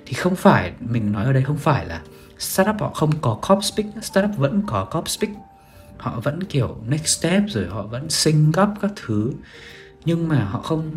Thì 0.06 0.14
không 0.14 0.36
phải 0.36 0.74
mình 0.80 1.12
nói 1.12 1.26
ở 1.26 1.34
đây 1.34 1.44
không 1.44 1.58
phải 1.58 1.86
là 1.86 2.02
startup 2.40 2.76
họ 2.80 2.90
không 2.94 3.12
có 3.22 3.40
corp 3.48 3.64
speak 3.64 3.88
startup 4.02 4.38
vẫn 4.38 4.64
có 4.68 4.86
corp 4.86 5.10
speak. 5.10 5.32
Họ 5.98 6.20
vẫn 6.20 6.44
kiểu 6.44 6.78
next 6.88 7.08
step 7.08 7.44
rồi 7.48 7.68
họ 7.68 7.84
vẫn 7.84 8.10
sinh 8.10 8.52
gấp 8.52 8.74
các 8.82 8.92
thứ. 9.06 9.32
Nhưng 10.06 10.28
mà 10.28 10.46
họ 10.46 10.62
không 10.62 10.92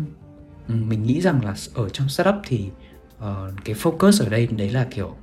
mình 0.67 1.03
nghĩ 1.03 1.21
rằng 1.21 1.45
là 1.45 1.55
ở 1.73 1.89
trong 1.89 2.09
startup 2.09 2.35
thì 2.43 2.69
uh, 3.17 3.25
cái 3.65 3.75
focus 3.75 4.23
ở 4.23 4.29
đây 4.29 4.47
đấy 4.47 4.69
là 4.69 4.87
kiểu 4.91 5.15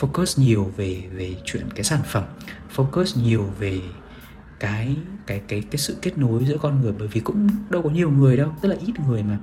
focus 0.00 0.42
nhiều 0.42 0.72
về 0.76 1.02
về 1.12 1.34
chuyện 1.44 1.68
cái 1.74 1.84
sản 1.84 2.00
phẩm, 2.04 2.24
focus 2.76 3.22
nhiều 3.22 3.44
về 3.58 3.80
cái 4.60 4.96
cái 5.26 5.42
cái 5.48 5.62
cái 5.70 5.78
sự 5.78 5.96
kết 6.02 6.18
nối 6.18 6.44
giữa 6.44 6.58
con 6.58 6.80
người, 6.80 6.92
bởi 6.98 7.08
vì 7.08 7.20
cũng 7.20 7.48
đâu 7.70 7.82
có 7.82 7.90
nhiều 7.90 8.10
người 8.10 8.36
đâu, 8.36 8.52
rất 8.62 8.68
là 8.68 8.76
ít 8.86 9.00
người 9.06 9.22
mà. 9.22 9.38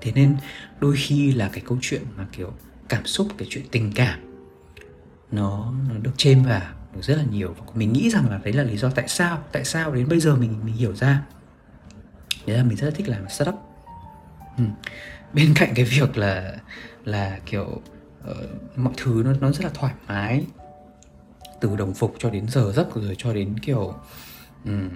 Thế 0.00 0.12
nên 0.12 0.36
đôi 0.80 0.96
khi 0.96 1.32
là 1.32 1.50
cái 1.52 1.62
câu 1.66 1.78
chuyện 1.80 2.02
mà 2.16 2.26
kiểu 2.32 2.52
cảm 2.88 3.06
xúc, 3.06 3.28
cái 3.38 3.48
chuyện 3.50 3.64
tình 3.70 3.92
cảm, 3.94 4.20
nó 5.32 5.72
nó 5.88 5.94
được 6.02 6.12
chêm 6.16 6.42
vào 6.42 6.72
được 6.94 7.02
rất 7.02 7.16
là 7.16 7.24
nhiều. 7.30 7.54
Và 7.58 7.64
mình 7.74 7.92
nghĩ 7.92 8.10
rằng 8.10 8.30
là 8.30 8.40
đấy 8.44 8.52
là 8.52 8.62
lý 8.62 8.76
do 8.76 8.90
tại 8.90 9.08
sao 9.08 9.38
tại 9.52 9.64
sao 9.64 9.94
đến 9.94 10.08
bây 10.08 10.20
giờ 10.20 10.36
mình 10.36 10.60
mình 10.64 10.74
hiểu 10.74 10.94
ra. 10.94 11.22
Đấy 12.46 12.56
là 12.56 12.64
mình 12.64 12.76
rất 12.76 12.86
là 12.86 12.92
thích 12.96 13.08
làm 13.08 13.28
startup. 13.28 13.54
Ừ. 14.58 14.64
bên 15.32 15.54
cạnh 15.54 15.72
cái 15.74 15.84
việc 15.84 16.16
là 16.16 16.54
là 17.04 17.38
kiểu 17.46 17.82
uh, 18.30 18.78
mọi 18.78 18.94
thứ 18.96 19.22
nó 19.24 19.32
nó 19.40 19.52
rất 19.52 19.64
là 19.64 19.70
thoải 19.74 19.94
mái. 20.08 20.46
Từ 21.60 21.76
đồng 21.76 21.94
phục 21.94 22.14
cho 22.18 22.30
đến 22.30 22.48
giờ 22.48 22.72
giấc 22.72 22.94
rồi 22.94 23.14
cho 23.18 23.34
đến 23.34 23.58
kiểu 23.58 23.94
um, 24.64 24.90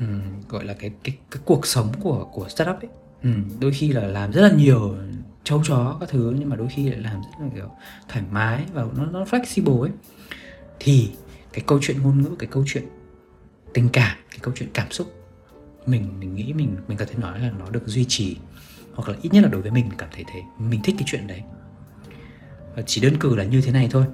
um, 0.00 0.20
gọi 0.48 0.64
là 0.64 0.74
cái 0.74 0.90
cái 1.04 1.16
cái 1.30 1.42
cuộc 1.44 1.66
sống 1.66 1.92
của 2.02 2.28
của 2.32 2.48
startup 2.48 2.76
ấy. 2.76 2.90
Um, 3.22 3.60
đôi 3.60 3.72
khi 3.72 3.92
là 3.92 4.06
làm 4.06 4.32
rất 4.32 4.42
là 4.42 4.52
nhiều 4.52 4.96
châu 5.44 5.64
chó 5.64 5.96
các 6.00 6.08
thứ 6.08 6.34
nhưng 6.38 6.48
mà 6.48 6.56
đôi 6.56 6.68
khi 6.70 6.90
lại 6.90 7.00
làm 7.00 7.20
rất 7.22 7.40
là 7.40 7.48
kiểu 7.54 7.70
thoải 8.08 8.24
mái 8.30 8.64
và 8.72 8.86
nó 8.96 9.06
nó 9.06 9.24
flexible 9.24 9.80
ấy. 9.80 9.90
Thì 10.80 11.10
cái 11.52 11.64
câu 11.66 11.78
chuyện 11.82 12.02
ngôn 12.02 12.22
ngữ 12.22 12.30
cái 12.38 12.48
câu 12.52 12.64
chuyện 12.66 12.84
tình 13.74 13.88
cảm 13.88 14.16
cái 14.30 14.38
câu 14.42 14.54
chuyện 14.56 14.68
cảm 14.74 14.90
xúc 14.90 15.12
mình 15.86 16.20
mình 16.20 16.34
nghĩ 16.34 16.52
mình 16.52 16.76
mình 16.88 16.98
có 16.98 17.04
thể 17.04 17.14
nói 17.18 17.40
là 17.40 17.50
nó 17.58 17.70
được 17.70 17.86
duy 17.86 18.04
trì 18.08 18.36
hoặc 18.94 19.08
là 19.08 19.16
ít 19.22 19.32
nhất 19.32 19.42
là 19.42 19.48
đối 19.48 19.62
với 19.62 19.70
mình 19.70 19.90
cảm 19.98 20.08
thấy 20.12 20.24
thế. 20.32 20.42
Mình 20.58 20.80
thích 20.84 20.94
cái 20.98 21.04
chuyện 21.06 21.26
đấy. 21.26 21.42
Ờ, 22.76 22.82
chỉ 22.86 23.00
đơn 23.00 23.16
cử 23.20 23.36
là 23.36 23.44
như 23.44 23.60
thế 23.60 23.72
này 23.72 23.88
thôi. 23.90 24.04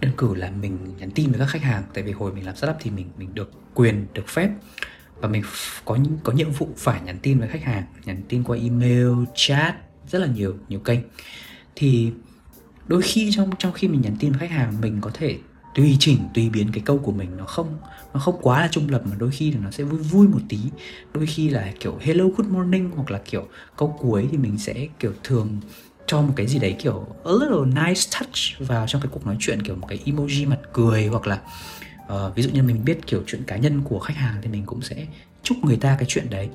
Đơn 0.00 0.12
cử 0.16 0.34
là 0.34 0.50
mình 0.50 0.78
nhắn 0.98 1.10
tin 1.10 1.30
với 1.30 1.38
các 1.38 1.46
khách 1.46 1.62
hàng, 1.62 1.82
tại 1.94 2.04
vì 2.04 2.12
hồi 2.12 2.32
mình 2.32 2.46
làm 2.46 2.56
startup 2.56 2.76
thì 2.80 2.90
mình 2.90 3.06
mình 3.18 3.34
được 3.34 3.50
quyền, 3.74 4.06
được 4.14 4.28
phép. 4.28 4.50
Và 5.20 5.28
mình 5.28 5.42
có 5.84 5.98
có 6.24 6.32
nhiệm 6.32 6.50
vụ 6.50 6.68
phải 6.76 7.00
nhắn 7.00 7.18
tin 7.22 7.38
với 7.38 7.48
khách 7.48 7.62
hàng, 7.62 7.84
nhắn 8.04 8.22
tin 8.28 8.42
qua 8.44 8.58
email, 8.58 9.08
chat, 9.34 9.74
rất 10.06 10.18
là 10.18 10.26
nhiều 10.26 10.56
nhiều 10.68 10.80
kênh. 10.80 11.00
Thì 11.76 12.10
đôi 12.86 13.02
khi 13.02 13.30
trong 13.32 13.50
trong 13.58 13.72
khi 13.72 13.88
mình 13.88 14.00
nhắn 14.00 14.16
tin 14.20 14.32
với 14.32 14.40
khách 14.40 14.50
hàng, 14.50 14.80
mình 14.80 14.98
có 15.00 15.10
thể 15.14 15.38
tùy 15.74 15.96
chỉnh, 16.00 16.18
tùy 16.34 16.50
biến 16.50 16.68
cái 16.72 16.82
câu 16.86 16.98
của 16.98 17.12
mình, 17.12 17.36
nó 17.36 17.44
không 17.44 17.78
nó 18.14 18.20
không 18.20 18.38
quá 18.42 18.60
là 18.60 18.68
trung 18.68 18.88
lập 18.88 19.02
mà 19.04 19.16
đôi 19.18 19.30
khi 19.30 19.52
là 19.52 19.60
nó 19.60 19.70
sẽ 19.70 19.84
vui 19.84 20.00
vui 20.00 20.28
một 20.28 20.40
tí. 20.48 20.58
Đôi 21.12 21.26
khi 21.26 21.48
là 21.48 21.72
kiểu, 21.80 21.98
hello, 22.00 22.24
good 22.36 22.48
morning 22.48 22.90
hoặc 22.96 23.10
là 23.10 23.20
kiểu, 23.24 23.48
câu 23.76 23.96
cuối 24.00 24.28
thì 24.30 24.38
mình 24.38 24.58
sẽ 24.58 24.88
kiểu 24.98 25.12
thường 25.24 25.60
cho 26.08 26.22
một 26.22 26.32
cái 26.36 26.46
gì 26.46 26.58
đấy 26.58 26.76
kiểu 26.78 27.06
a 27.24 27.32
little 27.32 27.82
nice 27.82 28.00
touch 28.18 28.68
vào 28.68 28.86
trong 28.86 29.02
cái 29.02 29.08
cuộc 29.12 29.26
nói 29.26 29.36
chuyện 29.40 29.62
kiểu 29.62 29.76
một 29.76 29.86
cái 29.86 29.98
emoji 30.04 30.48
mặt 30.48 30.58
cười 30.72 31.06
hoặc 31.06 31.26
là 31.26 31.40
uh, 32.12 32.34
ví 32.34 32.42
dụ 32.42 32.50
như 32.50 32.62
mình 32.62 32.84
biết 32.84 33.06
kiểu 33.06 33.22
chuyện 33.26 33.42
cá 33.46 33.56
nhân 33.56 33.82
của 33.84 33.98
khách 33.98 34.16
hàng 34.16 34.34
thì 34.42 34.48
mình 34.48 34.62
cũng 34.66 34.82
sẽ 34.82 35.06
chúc 35.42 35.58
người 35.64 35.76
ta 35.76 35.96
cái 35.98 36.04
chuyện 36.08 36.30
đấy. 36.30 36.48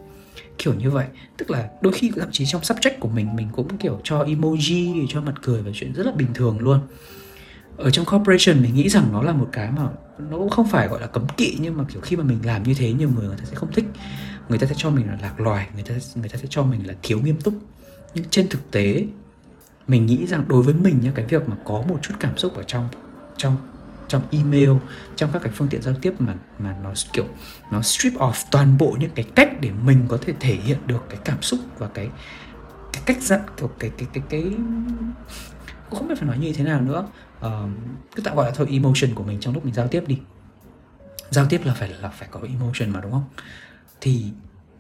Kiểu 0.57 0.73
như 0.73 0.91
vậy. 0.91 1.05
Tức 1.37 1.51
là 1.51 1.69
đôi 1.81 1.93
khi 1.93 2.11
thậm 2.15 2.29
chí 2.31 2.45
trong 2.45 2.61
subject 2.61 2.99
của 2.99 3.07
mình 3.07 3.35
mình 3.35 3.47
cũng 3.51 3.77
kiểu 3.77 3.99
cho 4.03 4.23
emoji 4.23 5.05
cho 5.09 5.21
mặt 5.21 5.33
cười 5.41 5.61
và 5.61 5.71
chuyện 5.73 5.93
rất 5.93 6.05
là 6.05 6.11
bình 6.11 6.27
thường 6.33 6.59
luôn. 6.59 6.79
Ở 7.77 7.89
trong 7.89 8.05
corporation 8.05 8.61
mình 8.63 8.75
nghĩ 8.75 8.89
rằng 8.89 9.09
nó 9.11 9.21
là 9.21 9.31
một 9.33 9.49
cái 9.51 9.71
mà 9.71 9.87
nó 10.29 10.37
cũng 10.37 10.49
không 10.49 10.67
phải 10.67 10.87
gọi 10.87 11.01
là 11.01 11.07
cấm 11.07 11.27
kỵ 11.37 11.57
nhưng 11.59 11.77
mà 11.77 11.83
kiểu 11.93 12.01
khi 12.01 12.15
mà 12.15 12.23
mình 12.23 12.39
làm 12.43 12.63
như 12.63 12.73
thế 12.73 12.93
nhiều 12.93 13.09
người 13.15 13.27
người 13.27 13.37
ta 13.37 13.45
sẽ 13.45 13.55
không 13.55 13.71
thích. 13.71 13.85
Người 14.49 14.57
ta 14.59 14.67
sẽ 14.67 14.75
cho 14.77 14.89
mình 14.89 15.07
là 15.07 15.17
lạc 15.21 15.39
loài 15.39 15.67
người 15.73 15.83
ta 15.83 15.95
người 16.15 16.29
ta 16.29 16.37
sẽ 16.37 16.47
cho 16.49 16.63
mình 16.63 16.87
là 16.87 16.93
thiếu 17.03 17.19
nghiêm 17.19 17.41
túc. 17.41 17.53
Nhưng 18.15 18.25
trên 18.29 18.49
thực 18.49 18.71
tế 18.71 19.05
mình 19.87 20.05
nghĩ 20.05 20.27
rằng 20.27 20.43
đối 20.47 20.63
với 20.63 20.73
mình 20.73 20.99
nhá 21.01 21.11
cái 21.15 21.25
việc 21.25 21.49
mà 21.49 21.55
có 21.65 21.83
một 21.87 21.99
chút 22.01 22.13
cảm 22.19 22.37
xúc 22.37 22.55
ở 22.55 22.63
trong 22.63 22.89
trong 23.37 23.57
trong 24.07 24.21
email 24.31 24.69
trong 25.15 25.29
các 25.33 25.41
cái 25.41 25.51
phương 25.55 25.67
tiện 25.67 25.81
giao 25.81 25.93
tiếp 26.01 26.13
mà 26.19 26.35
mà 26.59 26.75
nó 26.83 26.93
kiểu 27.13 27.25
nó 27.71 27.81
strip 27.81 28.13
off 28.13 28.45
toàn 28.51 28.77
bộ 28.77 28.95
những 28.99 29.11
cái 29.15 29.25
cách 29.35 29.49
để 29.61 29.71
mình 29.83 30.05
có 30.07 30.17
thể 30.21 30.33
thể 30.39 30.55
hiện 30.55 30.77
được 30.85 31.05
cái 31.09 31.19
cảm 31.25 31.41
xúc 31.41 31.59
và 31.77 31.87
cái 31.87 32.09
cái 32.93 33.03
cách 33.05 33.21
dặn 33.21 33.41
kiểu 33.57 33.71
cái 33.79 33.91
cái 33.97 34.07
cái 34.13 34.23
cái 34.29 34.53
cũng 35.89 35.99
không 35.99 36.07
biết 36.07 36.15
phải 36.17 36.27
nói 36.27 36.37
như 36.37 36.53
thế 36.53 36.63
nào 36.63 36.81
nữa. 36.81 37.07
Uh, 37.45 37.51
cứ 38.15 38.21
tạm 38.23 38.35
gọi 38.35 38.45
là 38.45 38.51
thôi 38.55 38.67
emotion 38.71 39.15
của 39.15 39.23
mình 39.23 39.39
trong 39.39 39.53
lúc 39.53 39.65
mình 39.65 39.73
giao 39.73 39.87
tiếp 39.87 40.03
đi. 40.07 40.19
Giao 41.29 41.45
tiếp 41.49 41.61
là 41.65 41.73
phải 41.73 41.89
là 41.89 42.09
phải 42.09 42.27
có 42.31 42.39
emotion 42.47 42.89
mà 42.89 43.01
đúng 43.01 43.11
không? 43.11 43.25
Thì 44.01 44.25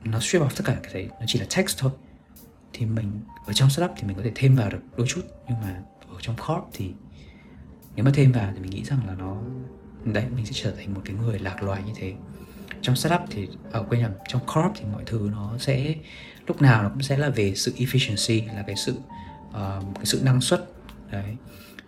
nó 0.03 0.19
strip 0.19 0.41
off 0.41 0.49
tất 0.55 0.63
cả 0.65 0.77
cái 0.83 0.93
đấy 0.93 1.09
nó 1.19 1.25
chỉ 1.27 1.39
là 1.39 1.45
text 1.55 1.77
thôi 1.79 1.91
thì 2.73 2.85
mình 2.85 3.21
ở 3.45 3.53
trong 3.53 3.69
setup 3.69 3.91
thì 3.97 4.07
mình 4.07 4.17
có 4.17 4.23
thể 4.23 4.31
thêm 4.35 4.55
vào 4.55 4.69
được 4.69 4.81
đôi 4.97 5.07
chút 5.07 5.21
nhưng 5.49 5.61
mà 5.61 5.81
ở 6.09 6.15
trong 6.21 6.35
corp 6.35 6.63
thì 6.73 6.91
nếu 7.95 8.05
mà 8.05 8.11
thêm 8.13 8.31
vào 8.31 8.51
thì 8.53 8.59
mình 8.59 8.69
nghĩ 8.69 8.83
rằng 8.83 8.99
là 9.07 9.15
nó 9.15 9.37
đấy 10.05 10.25
mình 10.35 10.45
sẽ 10.45 10.51
trở 10.55 10.71
thành 10.71 10.93
một 10.93 11.01
cái 11.05 11.15
người 11.15 11.39
lạc 11.39 11.63
loài 11.63 11.81
như 11.85 11.93
thế. 11.95 12.13
Trong 12.81 12.95
setup 12.95 13.21
thì 13.29 13.47
ở 13.47 13.79
ờ, 13.79 13.85
quên 13.89 14.01
nhầm 14.01 14.11
trong 14.27 14.41
corp 14.41 14.71
thì 14.75 14.85
mọi 14.93 15.03
thứ 15.05 15.29
nó 15.31 15.57
sẽ 15.57 15.95
lúc 16.47 16.61
nào 16.61 16.83
nó 16.83 16.89
cũng 16.89 17.01
sẽ 17.01 17.17
là 17.17 17.29
về 17.29 17.53
sự 17.55 17.73
efficiency 17.77 18.55
là 18.55 18.63
cái 18.67 18.75
sự 18.75 18.93
uh, 19.49 19.95
cái 19.95 20.05
sự 20.05 20.21
năng 20.23 20.41
suất 20.41 20.69
đấy. 21.11 21.35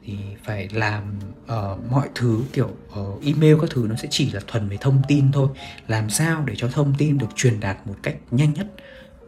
Thì 0.04 0.18
phải 0.44 0.70
làm 0.70 1.20
uh, 1.44 1.92
mọi 1.92 2.10
thứ 2.16 2.44
kiểu 2.54 2.70
uh, 3.00 3.26
email 3.26 3.56
các 3.62 3.70
thứ 3.70 3.88
nó 3.90 3.96
sẽ 3.96 4.08
chỉ 4.12 4.32
là 4.32 4.42
thuần 4.48 4.70
về 4.70 4.78
thông 4.82 5.02
tin 5.08 5.32
thôi. 5.32 5.50
Làm 5.88 6.10
sao 6.10 6.44
để 6.46 6.54
cho 6.58 6.68
thông 6.68 6.94
tin 6.98 7.18
được 7.18 7.36
truyền 7.36 7.60
đạt 7.60 7.88
một 7.88 7.96
cách 8.04 8.16
nhanh 8.32 8.54
nhất 8.54 8.68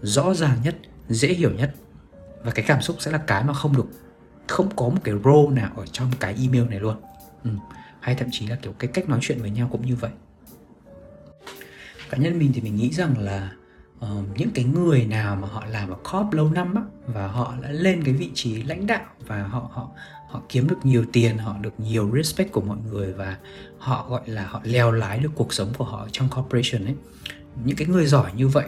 rõ 0.02 0.34
ràng 0.34 0.58
nhất 0.64 0.76
dễ 1.10 1.28
hiểu 1.28 1.52
nhất. 1.52 1.74
Và 2.44 2.52
cái 2.52 2.66
cảm 2.68 2.82
xúc 2.82 2.96
sẽ 3.00 3.12
là 3.12 3.18
cái 3.18 3.44
mà 3.44 3.54
không 3.54 3.78
được 3.78 3.88
không 4.48 4.70
có 4.76 4.90
một 4.90 5.00
cái 5.04 5.16
role 5.24 5.62
nào 5.62 5.72
ở 5.76 5.86
trong 5.86 6.12
cái 6.20 6.36
email 6.42 6.70
này 6.70 6.80
luôn. 6.80 6.96
Ừ. 7.44 7.50
hay 8.00 8.16
thậm 8.16 8.28
chí 8.32 8.48
là 8.48 8.56
kiểu 8.56 8.74
cái 8.80 8.88
cách 8.94 9.10
nói 9.10 9.20
chuyện 9.22 9.42
với 9.42 9.50
nhau 9.50 9.70
cũng 9.72 9.86
như 9.86 9.96
vậy. 9.96 10.12
Cá 12.10 12.18
nhân 12.18 12.40
mình 12.40 12.52
thì 12.54 12.62
mình 12.62 12.76
nghĩ 12.76 12.92
rằng 12.92 13.18
là 13.18 13.52
uh, 14.00 14.38
những 14.38 14.50
cái 14.54 14.66
người 14.66 15.06
nào 15.06 15.36
mà 15.36 15.48
họ 15.48 15.66
làm 15.66 15.90
ở 15.90 15.96
corp 15.96 16.34
lâu 16.34 16.52
năm 16.52 16.76
á 16.76 16.82
và 17.08 17.28
họ 17.28 17.54
đã 17.62 17.72
lên 17.72 18.04
cái 18.04 18.14
vị 18.14 18.32
trí 18.34 18.64
lãnh 18.64 18.88
đạo 18.88 19.06
và 19.28 19.44
họ 19.44 19.70
họ 19.74 19.90
họ 20.30 20.42
kiếm 20.50 20.68
được 20.68 20.78
nhiều 20.84 21.06
tiền 21.14 21.38
họ 21.38 21.56
được 21.62 21.80
nhiều 21.80 22.12
respect 22.16 22.52
của 22.52 22.62
mọi 22.62 22.78
người 22.92 23.14
và 23.14 23.38
họ 23.78 24.06
gọi 24.10 24.22
là 24.26 24.48
họ 24.48 24.62
leo 24.64 24.92
lái 24.92 25.20
được 25.20 25.32
cuộc 25.36 25.54
sống 25.54 25.74
của 25.78 25.86
họ 25.86 26.08
trong 26.12 26.30
corporation 26.30 26.86
ấy 26.86 26.96
những 27.64 27.78
cái 27.78 27.88
người 27.88 28.06
giỏi 28.06 28.32
như 28.36 28.48
vậy 28.48 28.66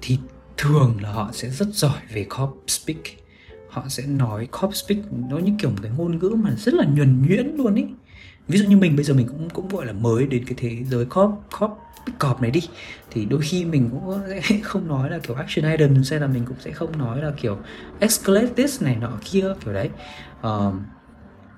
thì 0.00 0.18
thường 0.62 0.96
là 1.00 1.12
họ 1.12 1.30
sẽ 1.32 1.48
rất 1.48 1.68
giỏi 1.72 2.00
về 2.12 2.24
corp 2.24 2.54
speak. 2.66 3.02
Họ 3.68 3.84
sẽ 3.88 4.06
nói 4.06 4.46
corp 4.46 4.74
speak 4.74 4.98
nó 5.28 5.38
như 5.38 5.52
kiểu 5.58 5.70
một 5.70 5.76
cái 5.82 5.92
ngôn 5.96 6.18
ngữ 6.18 6.28
mà 6.28 6.50
rất 6.50 6.74
là 6.74 6.84
nhuần 6.84 7.26
nhuyễn 7.26 7.54
luôn 7.56 7.74
ý. 7.74 7.84
Ví 8.48 8.58
dụ 8.58 8.64
như 8.64 8.76
mình 8.76 8.96
bây 8.96 9.04
giờ 9.04 9.14
mình 9.14 9.28
cũng 9.28 9.50
cũng 9.50 9.68
gọi 9.68 9.86
là 9.86 9.92
mới 9.92 10.26
đến 10.26 10.44
cái 10.44 10.54
thế 10.58 10.84
giới 10.84 11.04
corp 11.04 11.30
corp 11.60 11.72
cọp 12.18 12.42
này 12.42 12.50
đi 12.50 12.60
thì 13.10 13.24
đôi 13.24 13.40
khi 13.40 13.64
mình 13.64 13.90
cũng 13.90 14.20
sẽ 14.28 14.58
không 14.62 14.88
nói 14.88 15.10
là 15.10 15.18
kiểu 15.18 15.36
action 15.36 15.70
item 15.70 16.02
hay 16.10 16.20
là 16.20 16.26
mình 16.26 16.44
cũng 16.46 16.56
sẽ 16.60 16.70
không 16.70 16.98
nói 16.98 17.22
là 17.22 17.32
kiểu 17.36 17.58
escalate 18.00 18.48
this 18.56 18.82
này 18.82 18.96
nọ 18.96 19.18
kia 19.24 19.46
kiểu 19.64 19.74
đấy. 19.74 19.90
Uh, 20.46 20.74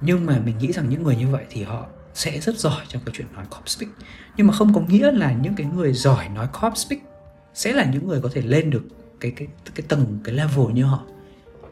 nhưng 0.00 0.26
mà 0.26 0.40
mình 0.44 0.59
nghĩ 0.59 0.72
rằng 0.72 0.88
những 0.88 1.02
người 1.02 1.16
như 1.16 1.28
vậy 1.28 1.44
thì 1.50 1.62
họ 1.62 1.86
sẽ 2.14 2.40
rất 2.40 2.59
giỏi 2.59 2.82
trong 2.88 3.02
cái 3.07 3.14
chuyện 3.18 3.26
nói 3.34 3.44
corp 3.50 3.68
speak. 3.68 3.90
Nhưng 4.36 4.46
mà 4.46 4.52
không 4.52 4.74
có 4.74 4.80
nghĩa 4.80 5.12
là 5.12 5.32
những 5.32 5.55
cái 5.55 5.66
người 5.66 5.92
giỏi 5.92 6.28
nói 6.28 6.48
corp 6.61 6.76
speak 6.76 7.13
sẽ 7.55 7.72
là 7.72 7.84
những 7.84 8.09
người 8.09 8.20
có 8.20 8.30
thể 8.32 8.42
lên 8.42 8.70
được 8.70 8.82
cái 9.20 9.30
cái 9.30 9.48
cái 9.74 9.86
tầng 9.88 10.18
cái 10.24 10.34
level 10.34 10.72
như 10.72 10.84
họ 10.84 11.05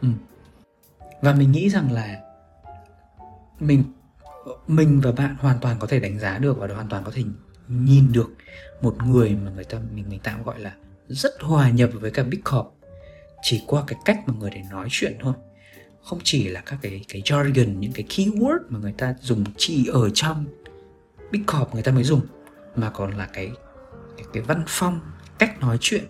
ừ. 0.00 0.08
và 1.20 1.32
mình 1.32 1.52
nghĩ 1.52 1.70
rằng 1.70 1.92
là 1.92 2.20
mình 3.60 3.84
mình 4.66 5.00
và 5.00 5.12
bạn 5.12 5.36
hoàn 5.40 5.58
toàn 5.58 5.76
có 5.78 5.86
thể 5.86 6.00
đánh 6.00 6.18
giá 6.18 6.38
được 6.38 6.58
và 6.58 6.66
hoàn 6.66 6.88
toàn 6.88 7.04
có 7.04 7.12
thể 7.14 7.22
nhìn 7.68 8.12
được 8.12 8.30
một 8.82 8.96
người 9.06 9.36
mà 9.44 9.50
người 9.50 9.64
ta 9.64 9.78
mình 9.94 10.04
mình 10.08 10.20
tạm 10.22 10.42
gọi 10.42 10.60
là 10.60 10.74
rất 11.08 11.32
hòa 11.40 11.70
nhập 11.70 11.90
với 11.92 12.10
cả 12.10 12.22
big 12.22 12.42
corp 12.42 12.66
chỉ 13.42 13.62
qua 13.66 13.84
cái 13.86 13.98
cách 14.04 14.18
mà 14.26 14.34
người 14.38 14.50
để 14.50 14.62
nói 14.70 14.88
chuyện 14.90 15.16
thôi 15.20 15.34
không 16.04 16.18
chỉ 16.24 16.48
là 16.48 16.60
các 16.60 16.78
cái 16.82 17.04
cái 17.08 17.22
jargon 17.22 17.78
những 17.78 17.92
cái 17.92 18.06
keyword 18.08 18.58
mà 18.68 18.78
người 18.78 18.94
ta 18.98 19.14
dùng 19.20 19.44
chỉ 19.56 19.86
ở 19.86 20.10
trong 20.14 20.44
big 21.30 21.44
corp 21.46 21.74
người 21.74 21.82
ta 21.82 21.92
mới 21.92 22.04
dùng 22.04 22.20
mà 22.76 22.90
còn 22.90 23.16
là 23.16 23.28
cái 23.32 23.50
cái, 24.16 24.26
cái 24.32 24.42
văn 24.42 24.64
phong 24.66 25.00
cách 25.42 25.60
nói 25.60 25.78
chuyện, 25.80 26.04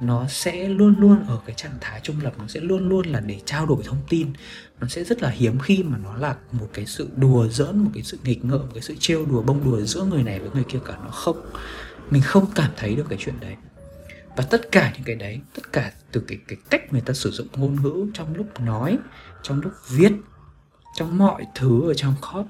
nó 0.00 0.26
sẽ 0.28 0.68
luôn 0.68 0.94
luôn 0.98 1.24
ở 1.26 1.40
cái 1.46 1.54
trạng 1.54 1.78
thái 1.80 2.00
trung 2.02 2.16
lập, 2.22 2.32
nó 2.38 2.46
sẽ 2.48 2.60
luôn 2.60 2.88
luôn 2.88 3.06
là 3.06 3.20
để 3.20 3.40
trao 3.44 3.66
đổi 3.66 3.82
thông 3.84 3.98
tin. 4.08 4.32
Nó 4.80 4.88
sẽ 4.88 5.04
rất 5.04 5.22
là 5.22 5.28
hiếm 5.28 5.58
khi 5.58 5.82
mà 5.82 5.98
nó 5.98 6.16
là 6.16 6.36
một 6.52 6.68
cái 6.72 6.86
sự 6.86 7.08
đùa 7.16 7.48
giỡn, 7.48 7.78
một 7.78 7.90
cái 7.94 8.02
sự 8.02 8.18
nghịch 8.24 8.44
ngợm, 8.44 8.60
một 8.60 8.70
cái 8.74 8.82
sự 8.82 8.94
trêu 8.98 9.26
đùa, 9.26 9.42
bông 9.42 9.64
đùa 9.64 9.80
giữa 9.80 10.04
người 10.04 10.22
này 10.22 10.40
với 10.40 10.50
người 10.54 10.64
kia 10.64 10.78
cả. 10.86 10.98
Nó 11.04 11.10
không, 11.10 11.40
mình 12.10 12.22
không 12.22 12.46
cảm 12.54 12.70
thấy 12.76 12.96
được 12.96 13.06
cái 13.08 13.18
chuyện 13.22 13.34
đấy. 13.40 13.56
Và 14.36 14.44
tất 14.50 14.72
cả 14.72 14.92
những 14.94 15.04
cái 15.04 15.16
đấy, 15.16 15.40
tất 15.54 15.72
cả 15.72 15.92
từ 16.12 16.20
cái 16.28 16.38
cái 16.48 16.58
cách 16.70 16.92
người 16.92 17.00
ta 17.00 17.12
sử 17.12 17.30
dụng 17.30 17.46
ngôn 17.56 17.82
ngữ, 17.82 18.06
trong 18.14 18.34
lúc 18.34 18.60
nói, 18.60 18.98
trong 19.42 19.60
lúc 19.60 19.72
viết, 19.88 20.12
trong 20.96 21.18
mọi 21.18 21.46
thứ 21.54 21.90
ở 21.90 21.94
trong 21.94 22.14
code 22.32 22.48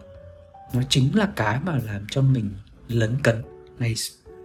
nó 0.72 0.82
chính 0.88 1.18
là 1.18 1.28
cái 1.36 1.60
mà 1.64 1.78
làm 1.86 2.06
cho 2.10 2.22
mình 2.22 2.50
lấn 2.88 3.16
cấn. 3.22 3.42
Này 3.78 3.94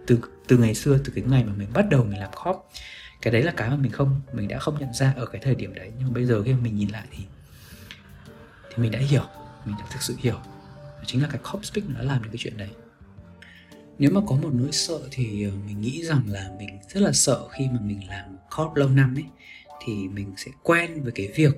từ 0.06 0.18
từ 0.48 0.58
ngày 0.58 0.74
xưa, 0.74 0.98
từ 1.04 1.12
cái 1.14 1.24
ngày 1.28 1.44
mà 1.44 1.52
mình 1.52 1.68
bắt 1.72 1.86
đầu 1.90 2.04
mình 2.04 2.20
làm 2.20 2.32
khóp. 2.32 2.70
Cái 3.22 3.32
đấy 3.32 3.42
là 3.42 3.52
cái 3.56 3.70
mà 3.70 3.76
mình 3.76 3.92
không, 3.92 4.20
mình 4.32 4.48
đã 4.48 4.58
không 4.58 4.78
nhận 4.80 4.92
ra 4.92 5.12
ở 5.16 5.26
cái 5.26 5.40
thời 5.44 5.54
điểm 5.54 5.74
đấy. 5.74 5.92
Nhưng 5.98 6.08
mà 6.08 6.14
bây 6.14 6.24
giờ 6.24 6.42
khi 6.42 6.52
mà 6.52 6.58
mình 6.62 6.76
nhìn 6.76 6.88
lại 6.88 7.06
thì 7.10 7.24
thì 8.70 8.82
mình 8.82 8.90
đã 8.90 8.98
hiểu, 8.98 9.24
mình 9.64 9.74
đã 9.78 9.84
thực 9.90 10.02
sự 10.02 10.14
hiểu. 10.18 10.40
Chính 11.06 11.22
là 11.22 11.28
cái 11.28 11.40
cop 11.52 11.64
speak 11.64 11.88
nó 11.88 11.94
đã 11.98 12.02
làm 12.02 12.22
được 12.22 12.28
cái 12.32 12.38
chuyện 12.38 12.56
đấy. 12.56 12.70
Nếu 13.98 14.10
mà 14.10 14.20
có 14.26 14.36
một 14.36 14.50
nỗi 14.52 14.72
sợ 14.72 14.98
thì 15.10 15.44
ờ, 15.44 15.50
mình 15.66 15.80
nghĩ 15.80 16.04
rằng 16.04 16.22
là 16.26 16.50
mình 16.58 16.78
rất 16.88 17.00
là 17.00 17.12
sợ 17.12 17.48
khi 17.48 17.68
mà 17.72 17.78
mình 17.80 18.08
làm 18.08 18.36
corp 18.56 18.76
lâu 18.76 18.88
năm 18.88 19.14
ấy, 19.16 19.24
thì 19.84 20.08
mình 20.08 20.34
sẽ 20.36 20.50
quen 20.62 21.02
với 21.02 21.12
cái 21.12 21.28
việc 21.34 21.54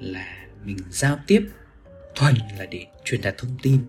là 0.00 0.46
mình 0.64 0.76
giao 0.90 1.18
tiếp 1.26 1.48
thuần 2.14 2.34
là 2.58 2.66
để 2.66 2.86
truyền 3.04 3.20
đạt 3.20 3.38
thông 3.38 3.56
tin. 3.62 3.80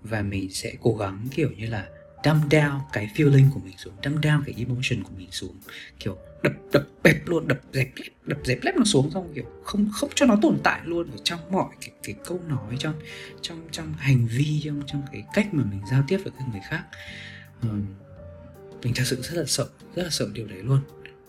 Và 0.00 0.22
mình 0.22 0.52
sẽ 0.52 0.72
cố 0.80 0.96
gắng, 0.96 1.26
kiểu 1.30 1.50
như 1.56 1.66
là 1.66 1.88
dumb 2.24 2.48
down 2.50 2.80
cái 2.92 3.10
feeling 3.14 3.50
của 3.54 3.60
mình 3.64 3.78
xuống 3.78 3.94
dumb 4.04 4.18
down 4.18 4.42
cái 4.46 4.54
emotion 4.58 5.02
của 5.02 5.10
mình 5.16 5.28
xuống. 5.30 5.56
Kiểu 5.98 6.18
đập 6.42 6.52
đập 6.72 6.86
bẹp 7.02 7.28
luôn 7.28 7.48
đập 7.48 7.60
dẹp 7.72 7.88
lép 7.96 8.12
đập 8.26 8.38
dẹp 8.44 8.58
lép 8.62 8.76
nó 8.76 8.84
xuống 8.84 9.10
xong 9.10 9.32
kiểu 9.34 9.44
không 9.64 9.90
không 9.92 10.10
cho 10.14 10.26
nó 10.26 10.36
tồn 10.42 10.58
tại 10.62 10.80
luôn 10.84 11.10
ở 11.10 11.16
trong 11.24 11.40
mọi 11.50 11.68
cái, 11.80 11.90
cái 12.02 12.14
câu 12.24 12.40
nói 12.48 12.76
trong 12.78 12.94
trong 13.40 13.68
trong 13.70 13.92
hành 13.98 14.26
vi 14.26 14.60
trong 14.64 14.82
trong 14.86 15.02
cái 15.12 15.24
cách 15.34 15.54
mà 15.54 15.64
mình 15.70 15.80
giao 15.90 16.04
tiếp 16.08 16.18
với 16.24 16.32
người 16.52 16.60
khác. 16.68 16.84
Uh, 17.66 17.72
mình 18.82 18.92
thật 18.94 19.04
sự 19.06 19.22
rất 19.22 19.34
là 19.34 19.44
sợ 19.46 19.68
rất 19.94 20.02
là 20.02 20.10
sợ 20.10 20.28
điều 20.32 20.46
đấy 20.46 20.62
luôn. 20.62 20.80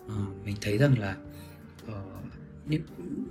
Uh, 0.05 0.45
mình 0.45 0.55
thấy 0.61 0.77
rằng 0.77 0.99
là 0.99 1.15
uh, 1.91 2.13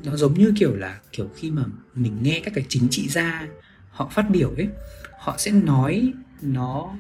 nó 0.05 0.17
giống 0.17 0.35
như 0.35 0.53
kiểu 0.59 0.77
là 0.77 1.01
kiểu 1.13 1.31
khi 1.37 1.51
mà 1.51 1.65
mình 1.95 2.23
nghe 2.23 2.41
các 2.45 2.55
cái 2.55 2.65
chính 2.69 2.89
trị 2.91 3.09
gia 3.09 3.49
họ 3.91 4.09
phát 4.15 4.31
biểu 4.31 4.55
ấy 4.57 4.69
họ 5.19 5.35
sẽ 5.39 5.51
nói 5.51 6.13
nó 6.43 6.97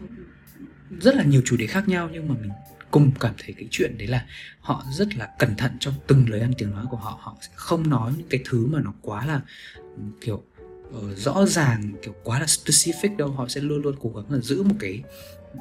rất 1.01 1.14
là 1.14 1.24
nhiều 1.24 1.43
chủ 1.45 1.57
đề 1.57 1.66
khác 1.66 1.88
nhau 1.88 2.09
nhưng 2.12 2.28
mà 2.28 2.34
mình 2.40 2.51
cùng 2.90 3.11
cảm 3.20 3.34
thấy 3.38 3.55
cái 3.59 3.68
chuyện 3.70 3.99
đấy 3.99 4.09
là 4.09 4.26
họ 4.61 4.84
rất 4.93 5.16
là 5.16 5.28
cẩn 5.38 5.55
thận 5.57 5.72
trong 5.80 5.95
từng 6.07 6.30
lời 6.30 6.40
ăn 6.40 6.53
tiếng 6.59 6.70
nói 6.70 6.84
của 6.90 6.97
họ. 6.97 7.18
Họ 7.20 7.36
sẽ 7.40 7.49
không 7.55 7.90
nói 7.90 8.12
những 8.16 8.28
cái 8.28 8.40
thứ 8.45 8.66
mà 8.66 8.80
nó 8.84 8.93
quá 9.03 9.26
là 9.26 9.40
ừ, 9.74 10.03
kiểu 10.20 10.43
uh, 10.88 11.16
rõ 11.16 11.47
ràng 11.47 11.93
kiểu 12.03 12.14
quá 12.24 12.40
là 12.40 12.47
specific 12.47 13.16
đâu. 13.16 13.28
Họ 13.28 13.49
sẽ 13.49 13.61
luôn 13.61 13.82
luôn 13.82 13.95
cố 14.01 14.12
gắng 14.16 14.32
là 14.32 14.38
giữ 14.38 14.62
một 14.62 14.74
cái 14.80 15.03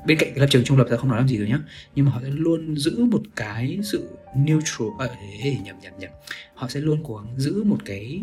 bên 0.06 0.18
cạnh 0.18 0.30
cái 0.30 0.40
lập 0.40 0.48
trường 0.50 0.64
trung 0.64 0.78
lập 0.78 0.88
ta 0.90 0.98
không 0.98 1.10
nói 1.10 1.18
làm 1.18 1.28
gì 1.28 1.38
rồi 1.38 1.48
nhá 1.48 1.60
nhưng 1.96 2.06
mà 2.06 2.12
họ 2.12 2.20
sẽ 2.24 2.30
luôn 2.30 2.78
giữ 2.78 3.06
một 3.06 3.22
cái 3.36 3.80
sự 3.84 4.10
neutral 4.36 4.88
à, 5.00 5.08
ê, 5.44 5.58
nhầm 5.64 5.80
nhầm 5.82 5.94
nhầm. 6.00 6.12
Họ 6.54 6.68
sẽ 6.68 6.80
luôn 6.80 7.04
cố 7.04 7.18
gắng 7.18 7.34
giữ 7.38 7.64
một 7.64 7.78
cái 7.86 8.22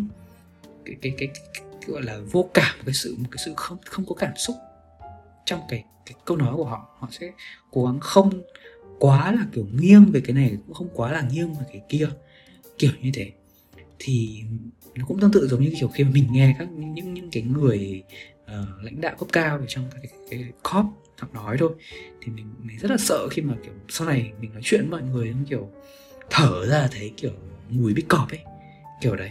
cái 0.85 0.97
cái 1.03 1.13
cái, 1.19 1.29
cái, 1.29 1.45
cái 1.55 1.63
gọi 1.87 2.03
là 2.03 2.19
vô 2.31 2.51
cảm 2.55 2.77
một 2.77 2.83
cái 2.87 2.95
sự 2.95 3.17
một 3.19 3.29
cái 3.31 3.43
sự 3.45 3.53
không 3.57 3.79
không 3.85 4.07
có 4.07 4.15
cảm 4.15 4.33
xúc 4.37 4.57
trong 5.49 5.61
cái 5.69 5.85
cái 6.07 6.15
câu 6.25 6.37
nói 6.37 6.57
của 6.57 6.65
họ 6.65 6.89
họ 6.99 7.09
sẽ 7.11 7.33
cố 7.71 7.85
gắng 7.87 8.01
không 8.01 8.43
quá 8.99 9.33
là 9.33 9.47
kiểu 9.53 9.67
nghiêng 9.73 10.05
về 10.13 10.21
cái 10.21 10.35
này 10.35 10.57
cũng 10.67 10.75
không 10.75 10.89
quá 10.95 11.13
là 11.13 11.29
nghiêng 11.33 11.55
về 11.55 11.65
cái 11.73 11.83
kia 11.89 12.09
kiểu 12.79 12.93
như 13.03 13.11
thế. 13.15 13.31
Thì 13.99 14.43
nó 14.95 15.05
cũng 15.07 15.21
tương 15.21 15.33
tự 15.33 15.49
giống 15.49 15.63
như 15.63 15.73
kiểu 15.81 15.89
khi 15.89 16.05
mà 16.05 16.11
mình 16.11 16.29
nghe 16.31 16.55
các 16.59 16.69
những 16.73 17.15
những, 17.15 17.31
cái 17.31 17.43
người 17.43 18.03
uh, 18.45 18.83
lãnh 18.83 19.01
đạo 19.01 19.17
cấp 19.19 19.29
cao 19.33 19.59
ở 19.59 19.65
trong 19.69 19.85
các 19.91 19.99
cái, 20.03 20.13
cái, 20.31 20.41
cái 20.43 20.53
cop 20.63 20.87
họ 21.19 21.29
nói 21.33 21.57
thôi 21.61 21.73
thì 22.23 22.33
mình 22.33 22.47
mình 22.63 22.79
rất 22.79 22.91
là 22.91 22.97
sợ 22.97 23.29
khi 23.29 23.43
mà 23.43 23.55
kiểu 23.65 23.73
sau 23.89 24.07
này 24.07 24.33
mình 24.41 24.53
nói 24.53 24.63
chuyện 24.65 24.81
với 24.91 25.01
mọi 25.01 25.11
người 25.11 25.35
kiểu 25.49 25.71
thở 26.31 26.67
ra 26.67 26.89
thấy 26.93 27.13
kiểu 27.17 27.33
mùi 27.69 27.95
bít 27.95 28.05
cọp 28.09 28.31
ấy 28.31 28.41
kiểu 29.01 29.17
đấy. 29.17 29.31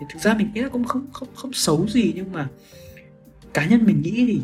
Thì 0.00 0.06
thực 0.12 0.22
ra 0.22 0.34
mình 0.34 0.50
nghĩ 0.54 0.60
là 0.60 0.68
cũng 0.68 0.84
không 0.84 1.06
không 1.12 1.28
không 1.34 1.52
xấu 1.52 1.88
gì 1.88 2.12
nhưng 2.16 2.32
mà 2.32 2.48
cá 3.54 3.66
nhân 3.66 3.84
mình 3.84 4.02
nghĩ 4.02 4.24
thì 4.28 4.40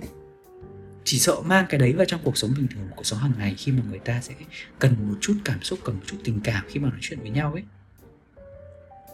chỉ 1.05 1.19
sợ 1.19 1.41
mang 1.41 1.67
cái 1.69 1.81
đấy 1.81 1.93
vào 1.93 2.05
trong 2.05 2.21
cuộc 2.25 2.37
sống 2.39 2.55
bình 2.57 2.67
thường 2.69 2.89
cuộc 2.97 3.07
sống 3.07 3.19
hàng 3.19 3.33
ngày 3.39 3.55
khi 3.59 3.73
mà 3.73 3.83
người 3.91 3.99
ta 3.99 4.21
sẽ 4.21 4.35
cần 4.79 4.97
một 5.09 5.19
chút 5.21 5.37
cảm 5.45 5.63
xúc 5.63 5.79
cần 5.85 5.97
một 5.97 6.03
chút 6.07 6.17
tình 6.25 6.41
cảm 6.45 6.65
khi 6.69 6.81
mà 6.81 6.89
nói 6.89 6.99
chuyện 7.01 7.21
với 7.21 7.31
nhau 7.31 7.53
ấy. 7.53 7.63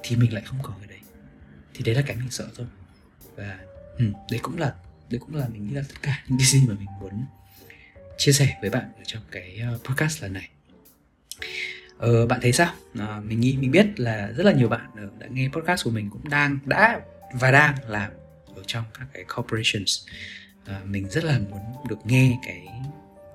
Thì 0.02 0.16
mình 0.16 0.34
lại 0.34 0.42
không 0.46 0.58
có 0.62 0.74
cái 0.78 0.88
đấy. 0.88 1.00
Thì 1.74 1.84
đấy 1.84 1.94
là 1.94 2.02
cái 2.02 2.16
mình 2.16 2.30
sợ 2.30 2.48
thôi. 2.56 2.66
Và 3.36 3.58
ừ, 3.98 4.04
đấy 4.30 4.40
cũng 4.42 4.58
là 4.58 4.74
đấy 5.10 5.20
cũng 5.20 5.34
là 5.34 5.48
mình 5.48 5.66
nghĩ 5.66 5.74
là 5.74 5.82
tất 5.88 5.94
cả 6.02 6.24
những 6.28 6.38
cái 6.38 6.46
gì 6.46 6.66
mà 6.68 6.74
mình 6.74 6.88
muốn 7.00 7.24
chia 8.18 8.32
sẻ 8.32 8.58
với 8.60 8.70
bạn 8.70 8.92
ở 8.98 9.02
trong 9.06 9.22
cái 9.30 9.58
ờ, 9.58 9.78
podcast 9.84 10.22
lần 10.22 10.32
này. 10.32 10.48
Ờ, 11.98 12.26
bạn 12.26 12.40
thấy 12.42 12.52
sao? 12.52 12.74
À, 12.98 13.20
mình 13.24 13.40
nghĩ 13.40 13.56
mình 13.56 13.70
biết 13.70 14.00
là 14.00 14.32
rất 14.36 14.46
là 14.46 14.52
nhiều 14.52 14.68
bạn 14.68 14.90
ờ, 14.96 15.10
đã 15.18 15.26
nghe 15.30 15.48
podcast 15.52 15.84
của 15.84 15.90
mình 15.90 16.10
cũng 16.10 16.28
đang 16.28 16.58
đã 16.64 17.00
và 17.32 17.50
đang 17.50 17.74
làm 17.88 18.10
ở 18.56 18.62
trong 18.66 18.84
các 18.98 19.06
cái 19.12 19.24
corporations 19.36 20.06
à, 20.66 20.82
mình 20.84 21.08
rất 21.08 21.24
là 21.24 21.38
muốn 21.50 21.60
được 21.88 21.98
nghe 22.04 22.38
cái 22.46 22.66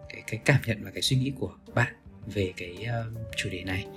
cái 0.09 0.23
cái 0.27 0.39
cảm 0.45 0.61
nhận 0.65 0.83
và 0.83 0.91
cái 0.91 1.01
suy 1.01 1.17
nghĩ 1.17 1.33
của 1.39 1.55
bạn 1.73 1.93
về 2.25 2.53
cái 2.57 2.87
uh, 3.07 3.17
chủ 3.37 3.49
đề 3.49 3.63
này. 3.63 3.87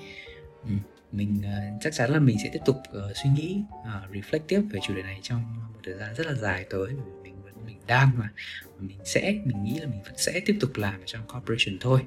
Ừ, 0.65 0.71
mình 1.13 1.39
uh, 1.39 1.83
chắc 1.83 1.93
chắn 1.95 2.11
là 2.11 2.19
mình 2.19 2.37
sẽ 2.43 2.51
tiếp 2.53 2.61
tục 2.65 2.77
uh, 2.77 3.17
suy 3.17 3.31
nghĩ 3.31 3.63
uh, 3.81 4.15
reflect 4.15 4.45
tiếp 4.49 4.61
về 4.71 4.81
chủ 4.83 4.95
đề 4.95 5.03
này 5.03 5.19
trong 5.23 5.43
một 5.73 5.81
thời 5.85 5.95
gian 5.95 6.15
rất 6.15 6.27
là 6.27 6.35
dài 6.35 6.67
tới 6.71 6.89
mình 7.23 7.43
vẫn 7.43 7.55
mình 7.67 7.79
đang 7.87 8.11
mà. 8.19 8.29
Mình 8.79 8.99
sẽ 9.05 9.35
mình 9.45 9.65
nghĩ 9.65 9.79
là 9.79 9.87
mình 9.87 10.03
vẫn 10.03 10.15
sẽ 10.17 10.41
tiếp 10.47 10.57
tục 10.61 10.71
làm 10.77 11.01
ở 11.01 11.07
trong 11.07 11.23
corporation 11.27 11.79
thôi. 11.81 12.01